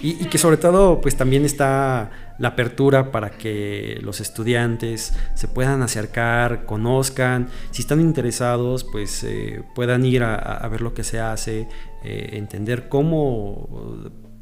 Y, 0.03 0.23
y, 0.23 0.27
que 0.27 0.39
sobre 0.39 0.57
todo 0.59 1.01
pues 1.01 1.17
también 1.17 1.45
está 1.45 2.26
la 2.39 2.49
apertura 2.49 3.11
para 3.11 3.31
que 3.31 3.99
los 4.03 4.21
estudiantes 4.21 5.15
se 5.35 5.49
puedan 5.49 5.83
acercar, 5.83 6.65
conozcan, 6.65 7.49
si 7.71 7.83
están 7.83 8.01
interesados 8.01 8.85
pues 8.85 9.25
eh, 9.25 9.63
puedan 9.75 10.05
ir 10.05 10.23
a, 10.23 10.67
ver 10.69 10.81
lo 10.81 10.95
que 10.95 11.05
se 11.05 11.21
hace, 11.21 11.69
eh, 12.05 12.31
entender 12.33 12.89
cómo 12.89 13.69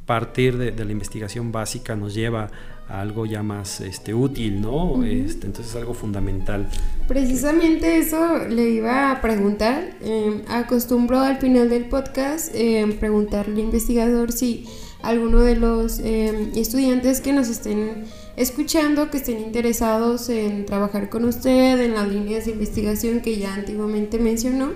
partir 0.06 0.58
de, 0.58 0.84
la 0.84 0.92
investigación 0.92 1.50
básica 1.50 1.96
nos 1.96 2.14
lleva 2.14 2.50
a 2.88 3.00
algo 3.00 3.24
ya 3.24 3.42
más 3.42 3.80
este, 3.80 4.12
útil, 4.12 4.60
¿no? 4.60 5.02
este, 5.04 5.46
entonces 5.46 5.70
es 5.70 5.76
algo 5.76 5.94
fundamental. 5.94 6.68
Precisamente 7.08 7.96
eso 7.96 8.46
le 8.46 8.68
iba 8.68 9.10
a 9.10 9.22
preguntar. 9.22 9.96
Eh, 10.02 10.44
acostumbro 10.48 11.20
al 11.20 11.38
final 11.38 11.70
del 11.70 11.86
podcast 11.86 12.54
preguntarle 13.00 13.54
al 13.54 13.60
investigador 13.60 14.32
si 14.32 14.66
alguno 15.04 15.40
de 15.40 15.56
los 15.56 15.98
em, 16.00 16.52
estudiantes 16.56 17.20
que 17.20 17.32
nos 17.32 17.48
estén 17.48 18.04
escuchando, 18.36 19.10
que 19.10 19.18
estén 19.18 19.38
interesados 19.40 20.28
en 20.28 20.66
trabajar 20.66 21.08
con 21.08 21.24
usted 21.24 21.80
en 21.80 21.94
las 21.94 22.08
líneas 22.08 22.46
de 22.46 22.52
investigación 22.52 23.20
que 23.20 23.38
ya 23.38 23.54
antiguamente 23.54 24.18
mencionó, 24.18 24.70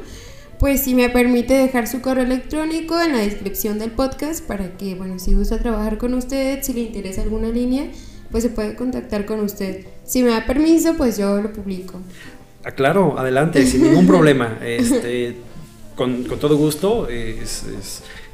pues 0.59 0.83
si 0.83 0.95
me 0.95 1.09
permite 1.09 1.55
dejar 1.55 1.87
su 1.87 2.01
correo 2.01 2.25
electrónico 2.25 3.01
en 3.01 3.13
la 3.13 3.19
descripción 3.19 3.79
del 3.79 3.91
podcast 3.91 4.45
para 4.45 4.77
que, 4.77 4.95
bueno, 4.95 5.19
si 5.19 5.35
gusta 5.35 5.59
trabajar 5.59 5.99
con 5.99 6.15
usted, 6.15 6.63
si 6.63 6.73
le 6.73 6.81
interesa 6.81 7.23
alguna 7.23 7.49
línea, 7.49 7.87
pues 8.31 8.45
se 8.45 8.51
puede 8.51 8.75
contactar 8.75 9.25
con 9.25 9.41
usted. 9.41 9.87
Si 10.05 10.23
me 10.23 10.31
da 10.31 10.47
permiso, 10.47 10.95
pues 10.97 11.17
yo 11.17 11.41
lo 11.41 11.53
publico. 11.53 12.01
Ah, 12.65 12.73
claro, 12.73 13.19
adelante, 13.19 13.65
sin 13.67 13.85
ningún 13.85 14.07
problema. 14.09 14.59
Este, 14.63 15.37
con, 15.95 16.25
con, 16.25 16.39
todo 16.39 16.57
gusto. 16.57 17.09
es 17.09 17.65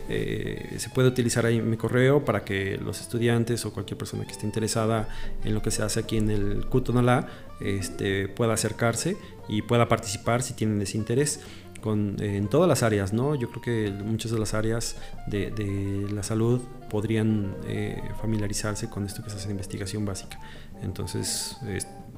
eh, 0.09 0.75
se 0.79 0.91
puede 0.91 1.09
utilizar 1.09 1.47
ahí 1.47 1.61
mi 1.61 1.77
correo 1.77 2.25
para 2.25 2.45
que 2.45 2.77
los 2.79 3.01
estudiantes 3.01 3.65
o 3.65 3.73
cualquier 3.73 3.99
persona 3.99 4.25
que 4.25 4.33
esté 4.33 4.47
interesada 4.47 5.09
en 5.45 5.55
lo 5.55 5.63
que 5.63 5.71
se 5.71 5.83
hace 5.83 6.01
aquí 6.01 6.17
en 6.17 6.31
el 6.31 6.67
Cutonalá 6.67 7.29
este, 7.61 8.29
pueda 8.29 8.55
acercarse 8.55 9.17
y 9.49 9.63
pueda 9.63 9.89
participar 9.89 10.43
si 10.43 10.55
tienen 10.55 10.81
ese 10.83 10.99
interés. 10.99 11.41
Con, 11.81 12.17
en 12.23 12.49
todas 12.49 12.67
las 12.67 12.83
áreas, 12.83 13.13
¿no? 13.13 13.35
Yo 13.35 13.51
creo 13.51 13.61
que 13.61 13.91
muchas 13.91 14.33
de 14.33 14.39
las 14.39 14.55
áreas 14.55 14.97
de, 15.27 15.51
de 15.51 16.11
la 16.11 16.23
salud 16.23 16.63
podrían 16.89 17.55
eh, 17.67 18.01
familiarizarse 18.23 18.89
con 18.89 19.05
esto 19.05 19.23
que 19.23 19.29
se 19.29 19.37
hace 19.37 19.51
investigación 19.51 20.07
básica. 20.07 20.41
Entonces, 20.81 21.59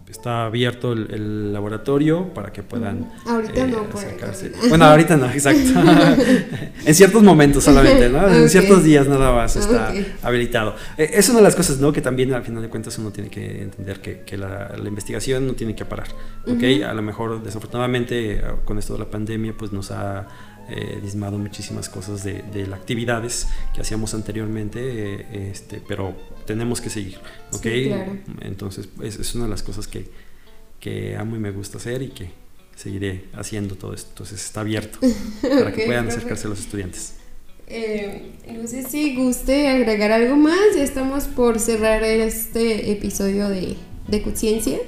está 0.09 0.47
abierto 0.47 0.93
el, 0.93 1.53
laboratorio 1.53 2.33
para 2.35 2.53
que 2.53 2.63
puedan 2.63 3.11
ahorita 3.27 3.67
no, 3.67 3.83
eh, 3.83 3.87
acercarse. 3.95 4.53
Bueno, 4.69 4.85
ahorita 4.85 5.17
no, 5.17 5.27
exacto. 5.27 5.81
en 6.85 6.95
ciertos 6.95 7.23
momentos 7.23 7.65
solamente, 7.65 8.09
¿no? 8.09 8.29
En 8.29 8.49
ciertos 8.49 8.85
días 8.85 9.09
nada 9.09 9.33
más 9.33 9.57
está 9.57 9.93
habilitado. 10.23 10.77
Eh, 10.97 11.11
es 11.15 11.29
una 11.29 11.39
de 11.39 11.45
las 11.45 11.57
cosas, 11.57 11.79
¿no? 11.79 11.93
Que 11.93 12.01
también 12.01 12.33
al 12.35 12.43
final 12.43 12.63
de 12.63 12.69
cuentas 12.69 12.99
uno 12.99 13.11
tiene 13.11 13.31
que 13.31 13.63
entender 13.63 14.01
que, 14.01 14.21
que 14.21 14.37
la, 14.37 14.75
investigación 14.87 15.47
no 15.47 15.55
tiene 15.55 15.75
que 15.75 15.85
parar, 15.85 16.09
¿ok? 16.47 16.85
A 16.89 16.95
lo 16.95 17.03
mejor 17.03 17.43
desafortunadamente 17.43 18.43
con 18.65 18.79
esto 18.79 18.93
de 18.93 19.01
la 19.01 19.07
pandemia 19.07 19.55
pues 19.57 19.73
nos 19.73 19.91
ha 19.91 20.27
eh, 20.69 20.99
dismado 21.03 21.39
muchísimas 21.39 21.89
cosas 21.89 22.25
de, 22.25 22.43
de 22.43 22.67
las 22.67 22.81
actividades 22.81 23.49
que 23.75 23.81
hacíamos 23.81 24.14
anteriormente, 24.14 24.81
eh, 24.83 25.51
este, 25.51 25.81
pero 25.87 26.14
tenemos 26.45 26.81
que 26.81 26.91
seguir, 26.91 27.19
¿ok? 27.53 27.67
Entonces 28.41 28.89
es, 29.03 29.19
es, 29.19 29.35
una 29.35 29.45
de 29.45 29.51
las 29.51 29.62
cosas 29.62 29.87
que, 29.87 30.07
que 30.81 31.17
amo 31.17 31.37
y 31.37 31.39
me 31.39 31.51
gusta 31.51 31.79
hacer 31.79 32.03
y 32.03 32.09
que 32.09 32.31
seguiré 32.75 33.25
haciendo 33.35 33.77
todo 33.77 33.95
esto. 33.95 34.11
Entonces 34.11 34.45
está 34.45 34.61
abierto 34.61 34.99
para 35.43 35.73
que 35.73 35.87
puedan 35.87 36.09
acercarse 36.09 36.49
los 36.49 36.61
estudiantes. 36.61 37.14
Eh, 37.69 38.33
no 38.53 38.67
sé 38.69 38.85
si 38.85 39.17
guste 39.17 39.69
agregar 39.69 40.12
algo 40.12 40.37
más. 40.37 40.77
Ya 40.77 40.85
estamos 40.85 41.25
por 41.25 41.59
cerrar 41.59 42.05
este 42.05 42.93
episodio 42.93 43.49
de, 43.49 43.77
de. 44.07 44.81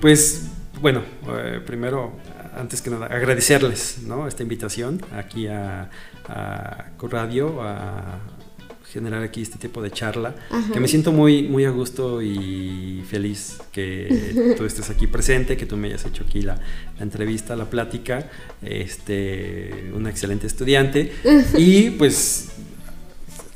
Pues 0.00 0.46
bueno, 0.80 1.02
eh, 1.28 1.60
primero 1.66 2.12
antes 2.60 2.82
que 2.82 2.90
nada, 2.90 3.06
agradecerles 3.06 3.98
¿no? 4.06 4.28
esta 4.28 4.42
invitación 4.42 5.00
aquí 5.12 5.46
a, 5.46 5.90
a 6.28 6.86
Radio, 7.10 7.62
a 7.62 8.20
generar 8.92 9.22
aquí 9.22 9.42
este 9.42 9.58
tipo 9.58 9.80
de 9.82 9.90
charla, 9.90 10.34
que 10.72 10.80
me 10.80 10.88
siento 10.88 11.12
muy, 11.12 11.44
muy 11.44 11.64
a 11.64 11.70
gusto 11.70 12.20
y 12.22 13.04
feliz 13.08 13.58
que 13.72 14.54
tú 14.58 14.64
estés 14.64 14.90
aquí 14.90 15.06
presente, 15.06 15.56
que 15.56 15.64
tú 15.64 15.76
me 15.76 15.88
hayas 15.88 16.04
hecho 16.06 16.24
aquí 16.24 16.42
la, 16.42 16.56
la 16.96 17.02
entrevista, 17.02 17.54
la 17.54 17.70
plática, 17.70 18.28
este, 18.62 19.90
una 19.94 20.10
excelente 20.10 20.46
estudiante 20.46 21.12
y 21.56 21.90
pues 21.90 22.49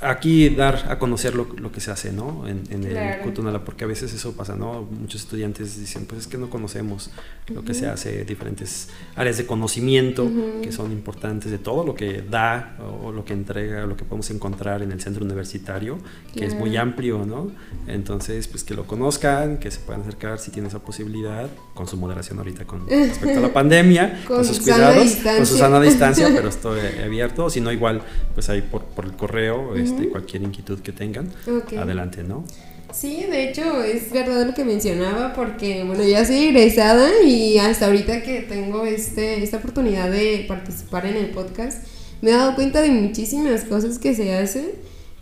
aquí 0.04 0.48
dar 0.50 0.86
a 0.90 0.98
conocer 0.98 1.34
lo, 1.34 1.46
lo, 1.56 1.72
que 1.72 1.80
se 1.80 1.90
hace, 1.90 2.12
¿no? 2.12 2.46
En, 2.46 2.62
en 2.70 2.84
el 2.84 3.20
Cutunala, 3.20 3.64
porque 3.64 3.84
a 3.84 3.86
veces 3.86 4.12
eso 4.12 4.32
pasa, 4.32 4.56
¿no? 4.56 4.82
Muchos 4.82 5.22
estudiantes 5.22 5.78
dicen, 5.78 6.06
pues 6.06 6.22
es 6.22 6.26
que 6.26 6.38
no 6.38 6.50
conocemos 6.50 7.10
lo 7.48 7.62
que 7.62 7.74
se 7.74 7.86
hace, 7.86 8.24
diferentes 8.24 8.88
áreas 9.16 9.36
de 9.36 9.46
conocimiento 9.46 10.30
que 10.62 10.72
son 10.72 10.92
importantes 10.92 11.50
de 11.50 11.58
todo 11.58 11.84
lo 11.84 11.94
que 11.94 12.22
da 12.22 12.76
o, 13.02 13.12
lo 13.12 13.24
que 13.24 13.34
entrega, 13.34 13.84
lo 13.86 13.96
que 13.96 14.04
podemos 14.04 14.30
encontrar 14.30 14.82
en 14.82 14.92
el 14.92 15.00
centro 15.00 15.24
universitario, 15.24 15.98
que 16.34 16.46
es 16.46 16.54
muy 16.54 16.76
amplio, 16.76 17.26
¿no? 17.26 17.50
Entonces, 17.86 18.48
pues 18.48 18.64
que 18.64 18.74
lo 18.74 18.86
conozcan, 18.86 19.58
que 19.58 19.70
se 19.70 19.80
puedan 19.80 20.02
acercar 20.02 20.38
si 20.38 20.50
tienen 20.50 20.68
esa 20.68 20.78
posibilidad, 20.78 21.48
con 21.74 21.86
su 21.86 21.96
moderación 21.96 22.38
ahorita 22.38 22.64
con 22.64 22.88
respecto 22.88 23.38
a 23.38 23.42
la 23.42 23.52
pandemia, 23.52 24.24
con, 24.26 24.44
sus 24.44 24.60
cuidados, 24.60 25.16
con 25.16 25.44
su 25.44 25.58
sana 25.58 25.80
distancia, 25.80 26.30
pero 26.34 26.48
estoy 26.48 26.80
abierto, 27.04 27.50
si 27.50 27.60
no 27.60 27.72
igual, 27.72 28.02
pues 28.34 28.48
ahí 28.48 28.62
por, 28.62 28.84
por 28.84 29.04
el 29.04 29.12
correo, 29.12 29.74
este, 29.76 29.93
este, 29.96 30.08
cualquier 30.10 30.42
inquietud 30.42 30.80
que 30.80 30.92
tengan, 30.92 31.30
adelante, 31.78 32.22
¿no? 32.22 32.44
Sí, 32.92 33.24
de 33.28 33.48
hecho 33.48 33.82
es 33.82 34.12
verdad 34.12 34.46
lo 34.46 34.54
que 34.54 34.64
mencionaba 34.64 35.32
porque 35.32 35.82
bueno, 35.84 36.04
ya 36.04 36.24
soy 36.24 36.36
egresada 36.44 37.10
y 37.26 37.58
hasta 37.58 37.86
ahorita 37.86 38.22
que 38.22 38.40
tengo 38.42 38.84
este, 38.84 39.42
esta 39.42 39.56
oportunidad 39.56 40.10
de 40.10 40.44
participar 40.46 41.06
en 41.06 41.16
el 41.16 41.30
podcast, 41.30 41.82
me 42.20 42.30
he 42.30 42.34
dado 42.34 42.54
cuenta 42.54 42.82
de 42.82 42.90
muchísimas 42.90 43.64
cosas 43.64 43.98
que 43.98 44.14
se 44.14 44.34
hacen 44.34 44.66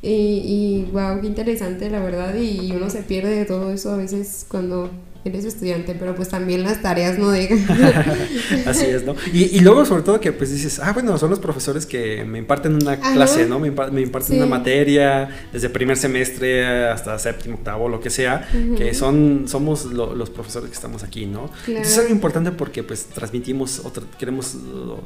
Y, 0.03 0.09
y 0.09 0.91
wow, 0.93 1.21
qué 1.21 1.29
interesante 1.29 1.89
la 1.89 2.01
verdad 2.01 2.35
y 2.35 2.73
uno 2.73 2.91
se 2.91 3.03
pierde 3.03 3.37
de 3.37 3.45
todo 3.45 3.73
eso 3.73 3.93
a 3.93 3.97
veces 3.97 4.45
cuando 4.49 4.91
eres 5.25 5.45
estudiante, 5.45 5.95
pero 5.99 6.15
pues 6.15 6.29
también 6.29 6.65
las 6.65 6.83
tareas 6.83 7.19
no 7.19 7.31
dejan. 7.31 7.65
Así 8.67 8.87
es, 8.87 9.05
¿no? 9.05 9.15
Y, 9.33 9.57
y, 9.57 9.61
luego 9.61 9.85
sobre 9.85 10.03
todo 10.03 10.21
que 10.21 10.33
pues 10.33 10.51
dices, 10.51 10.81
ah, 10.81 10.93
bueno, 10.93 11.17
son 11.19 11.31
los 11.31 11.39
profesores 11.39 11.87
que 11.87 12.25
me 12.25 12.39
imparten 12.39 12.75
una 12.75 12.99
clase, 12.99 13.47
¿no? 13.47 13.59
Me, 13.61 13.69
imparten 13.69 14.37
una 14.37 14.47
materia 14.47 15.29
desde 15.53 15.69
primer 15.69 15.97
semestre 15.97 16.67
hasta 16.87 17.19
séptimo, 17.19 17.57
octavo, 17.57 17.89
lo 17.89 18.01
que 18.01 18.11
sea, 18.11 18.49
que 18.77 18.95
son, 18.95 19.45
somos 19.47 19.85
los 19.85 20.31
profesores 20.31 20.69
que 20.69 20.75
estamos 20.75 21.03
aquí, 21.05 21.27
¿no? 21.27 21.51
Entonces 21.67 21.93
es 21.93 21.99
algo 21.99 22.11
importante 22.11 22.51
porque 22.51 22.83
pues 22.83 23.07
transmitimos, 23.07 23.81
o 23.81 23.93
queremos, 24.19 24.57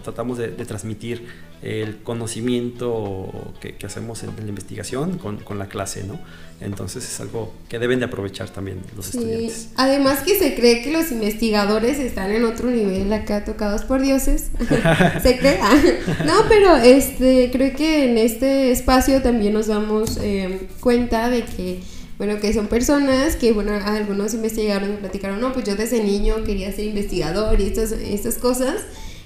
tratamos 0.03 0.39
de, 0.39 0.49
transmitir 0.67 1.27
el 1.63 1.99
conocimiento 2.03 3.53
que, 3.61 3.77
que 3.77 3.87
hacemos 3.87 4.23
en, 4.23 4.31
la 4.37 4.49
investigación 4.49 5.19
con, 5.19 5.37
con 5.39 5.59
la 5.59 5.67
clase, 5.67 6.05
¿no? 6.05 6.19
Entonces 6.61 7.05
es 7.05 7.21
algo 7.21 7.53
que 7.69 7.79
deben 7.79 7.99
de 7.99 8.07
aprovechar 8.07 8.49
también 8.49 8.81
los 8.97 9.07
sí. 9.07 9.19
estudiantes. 9.19 9.69
Además 9.77 10.21
que 10.21 10.39
se 10.39 10.55
cree 10.55 10.83
que 10.83 10.91
los 10.91 11.13
investigadores 11.13 11.99
están 11.99 12.31
en 12.31 12.45
otro 12.45 12.71
nivel 12.71 13.13
acá 13.13 13.45
tocados 13.45 13.83
por 13.83 14.01
dioses. 14.01 14.51
se 15.23 15.39
cree. 15.39 15.59
No, 16.25 16.33
pero 16.49 16.77
este 16.77 17.51
creo 17.53 17.77
que 17.77 18.11
en 18.11 18.19
este 18.19 18.71
espacio 18.71 19.23
también 19.23 19.53
nos 19.53 19.67
damos 19.67 20.19
eh, 20.21 20.69
cuenta 20.81 21.29
de 21.29 21.45
que 21.45 21.81
bueno, 22.19 22.41
que 22.41 22.53
son 22.55 22.69
personas 22.69 23.37
que, 23.37 23.53
bueno, 23.53 23.73
algunos 23.73 24.33
investigadores 24.33 24.89
me 24.89 24.97
platicaron, 24.97 25.39
no, 25.39 25.53
pues 25.53 25.67
yo 25.67 25.77
desde 25.77 26.03
niño 26.03 26.45
quería 26.45 26.73
ser 26.73 26.87
investigador 26.87 27.61
y 27.61 27.65
estas, 27.65 27.93
estas 27.93 28.39
cosas 28.39 28.77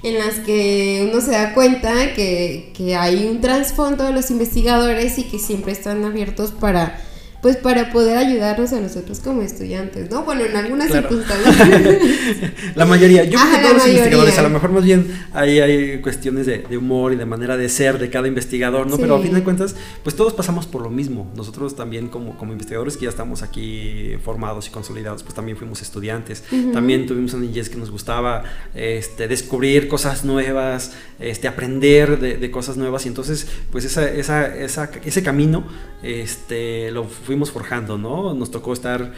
en 0.03 0.19
las 0.19 0.41
que 0.41 1.09
uno 1.09 1.21
se 1.21 1.31
da 1.31 1.55
cuenta 1.55 2.15
que, 2.15 2.73
que 2.75 2.97
hay 2.97 3.27
un 3.27 3.41
trasfondo 3.41 4.05
de 4.05 4.13
los 4.13 4.31
investigadores 4.33 5.19
y 5.19 5.25
que 5.25 5.39
siempre 5.39 5.73
están 5.73 6.05
abiertos 6.05 6.51
para 6.51 7.01
pues 7.41 7.57
para 7.57 7.91
poder 7.91 8.19
ayudarnos 8.19 8.73
a 8.73 8.81
nosotros 8.81 9.21
como 9.21 9.41
estudiantes, 9.41 10.11
¿no? 10.11 10.25
Bueno, 10.25 10.45
en 10.45 10.57
algunas 10.57 10.93
circunstancias. 10.93 11.57
la 12.75 12.85
mayoría, 12.85 13.25
yo 13.25 13.39
creo 13.39 13.51
que 13.51 13.59
todos 13.63 13.75
los 13.75 13.87
investigadores, 13.87 14.39
a 14.39 14.43
lo 14.43 14.51
mejor 14.51 14.71
más 14.71 14.85
bien 14.85 15.07
ahí 15.33 15.59
hay 15.59 16.01
cuestiones 16.03 16.47
de, 16.47 16.65
humor 16.77 17.13
y 17.13 17.17
de 17.17 17.25
manera 17.25 17.57
de 17.57 17.69
ser 17.69 17.99
de 17.99 18.11
cada 18.11 18.29
investigador, 18.29 18.87
¿no? 18.87 18.99
Pero 18.99 19.17
a 19.17 19.21
fin 19.21 19.33
de 19.33 19.43
cuentas, 19.43 19.75
pues 20.03 20.15
todos 20.15 20.35
pasamos 20.35 20.67
por 20.67 20.83
lo 20.83 20.91
mismo. 20.91 21.31
Nosotros 21.35 21.75
también 21.75 22.09
como, 22.09 22.37
como 22.37 22.53
investigadores 22.53 22.97
que 22.97 23.05
ya 23.05 23.11
estamos 23.11 23.43
aquí 23.43 24.17
formados 24.23 24.69
y 24.69 24.71
consolidados, 24.71 25.23
pues 25.23 25.35
también 25.35 25.57
fuimos 25.57 25.81
estudiantes. 25.81 26.45
También 26.73 27.07
tuvimos 27.07 27.33
una 27.33 27.45
niñez 27.45 27.71
que 27.71 27.77
nos 27.77 27.91
gustaba 27.91 28.45
este, 28.75 29.29
descubrir 29.29 29.89
cosas 29.89 30.25
nuevas, 30.25 30.93
este, 31.19 31.49
aprender 31.49 32.19
de, 32.21 32.37
de 32.37 32.51
cosas 32.51 32.77
nuevas 32.77 33.07
y 33.07 33.09
entonces, 33.09 33.47
pues 33.73 33.85
esa, 33.85 34.09
esa, 34.11 34.55
esa, 34.55 34.91
ese 35.05 35.23
camino 35.23 35.65
este, 36.03 36.91
lo 36.91 37.05
fuimos 37.31 37.53
forjando, 37.53 37.97
¿no? 37.97 38.35
Nos 38.35 38.51
tocó 38.51 38.73
estar 38.73 39.13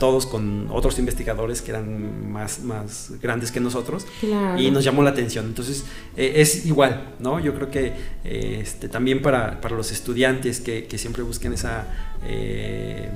todos 0.00 0.26
con 0.26 0.66
otros 0.72 0.98
investigadores 0.98 1.62
que 1.62 1.70
eran 1.70 2.28
más, 2.28 2.58
más 2.58 3.12
grandes 3.22 3.52
que 3.52 3.60
nosotros 3.60 4.04
y 4.58 4.72
nos 4.72 4.82
llamó 4.82 5.04
la 5.04 5.10
atención. 5.10 5.44
Entonces, 5.46 5.84
eh, 6.16 6.32
es 6.38 6.66
igual, 6.66 7.14
¿no? 7.20 7.38
Yo 7.38 7.54
creo 7.54 7.70
que 7.70 7.92
este, 8.24 8.88
también 8.88 9.22
para, 9.22 9.60
para, 9.60 9.76
los 9.76 9.92
estudiantes 9.92 10.58
que, 10.58 10.88
que 10.88 10.98
siempre 10.98 11.22
busquen 11.22 11.52
esa... 11.52 11.86
Eh, 12.24 13.08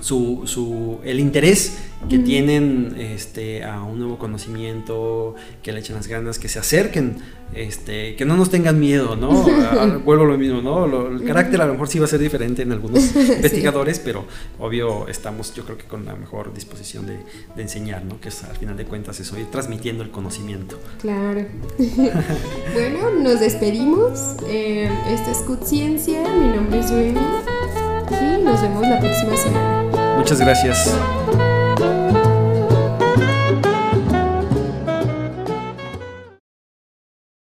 su, 0.00 0.42
su, 0.46 0.98
el 1.04 1.20
interés 1.20 1.78
que 2.08 2.18
tienen 2.18 2.94
este, 2.98 3.62
a 3.62 3.82
un 3.82 3.98
nuevo 3.98 4.18
conocimiento, 4.18 5.34
que 5.62 5.72
le 5.72 5.80
echen 5.80 5.96
las 5.96 6.06
ganas, 6.06 6.38
que 6.38 6.48
se 6.48 6.58
acerquen, 6.58 7.18
este, 7.54 8.16
que 8.16 8.24
no 8.24 8.36
nos 8.36 8.48
tengan 8.48 8.80
miedo, 8.80 9.16
¿no? 9.16 9.30
vuelvo 10.04 10.24
a 10.24 10.28
lo 10.28 10.38
mismo, 10.38 10.62
¿no? 10.62 11.08
el 11.08 11.24
carácter 11.24 11.60
a 11.60 11.66
lo 11.66 11.72
mejor 11.72 11.88
sí 11.88 11.98
va 11.98 12.06
a 12.06 12.08
ser 12.08 12.20
diferente 12.20 12.62
en 12.62 12.72
algunos 12.72 13.14
investigadores, 13.16 13.98
pero 13.98 14.24
obvio 14.58 15.08
estamos 15.08 15.54
yo 15.54 15.64
creo 15.64 15.76
que 15.76 15.84
con 15.84 16.06
la 16.06 16.14
mejor 16.14 16.54
disposición 16.54 17.06
de, 17.06 17.18
de, 17.54 17.62
enseñar, 17.62 18.04
¿no? 18.04 18.18
Que 18.20 18.30
es 18.30 18.44
al 18.44 18.56
final 18.56 18.76
de 18.76 18.86
cuentas 18.86 19.20
eso, 19.20 19.38
ir 19.38 19.50
transmitiendo 19.50 20.02
el 20.02 20.10
conocimiento. 20.10 20.80
Claro. 21.00 21.44
bueno, 22.72 23.10
nos 23.22 23.40
despedimos. 23.40 24.36
Eh, 24.48 24.90
esto 25.10 25.30
es 25.30 25.68
Ciencia, 25.68 26.22
mi 26.22 26.48
nombre 26.48 26.80
es 26.80 26.90
Noemi 26.90 27.20
y 28.10 28.42
nos 28.42 28.60
vemos 28.62 28.82
la 28.82 28.98
próxima 28.98 29.36
semana. 29.36 29.89
Muchas 30.20 30.38
gracias. 30.38 31.49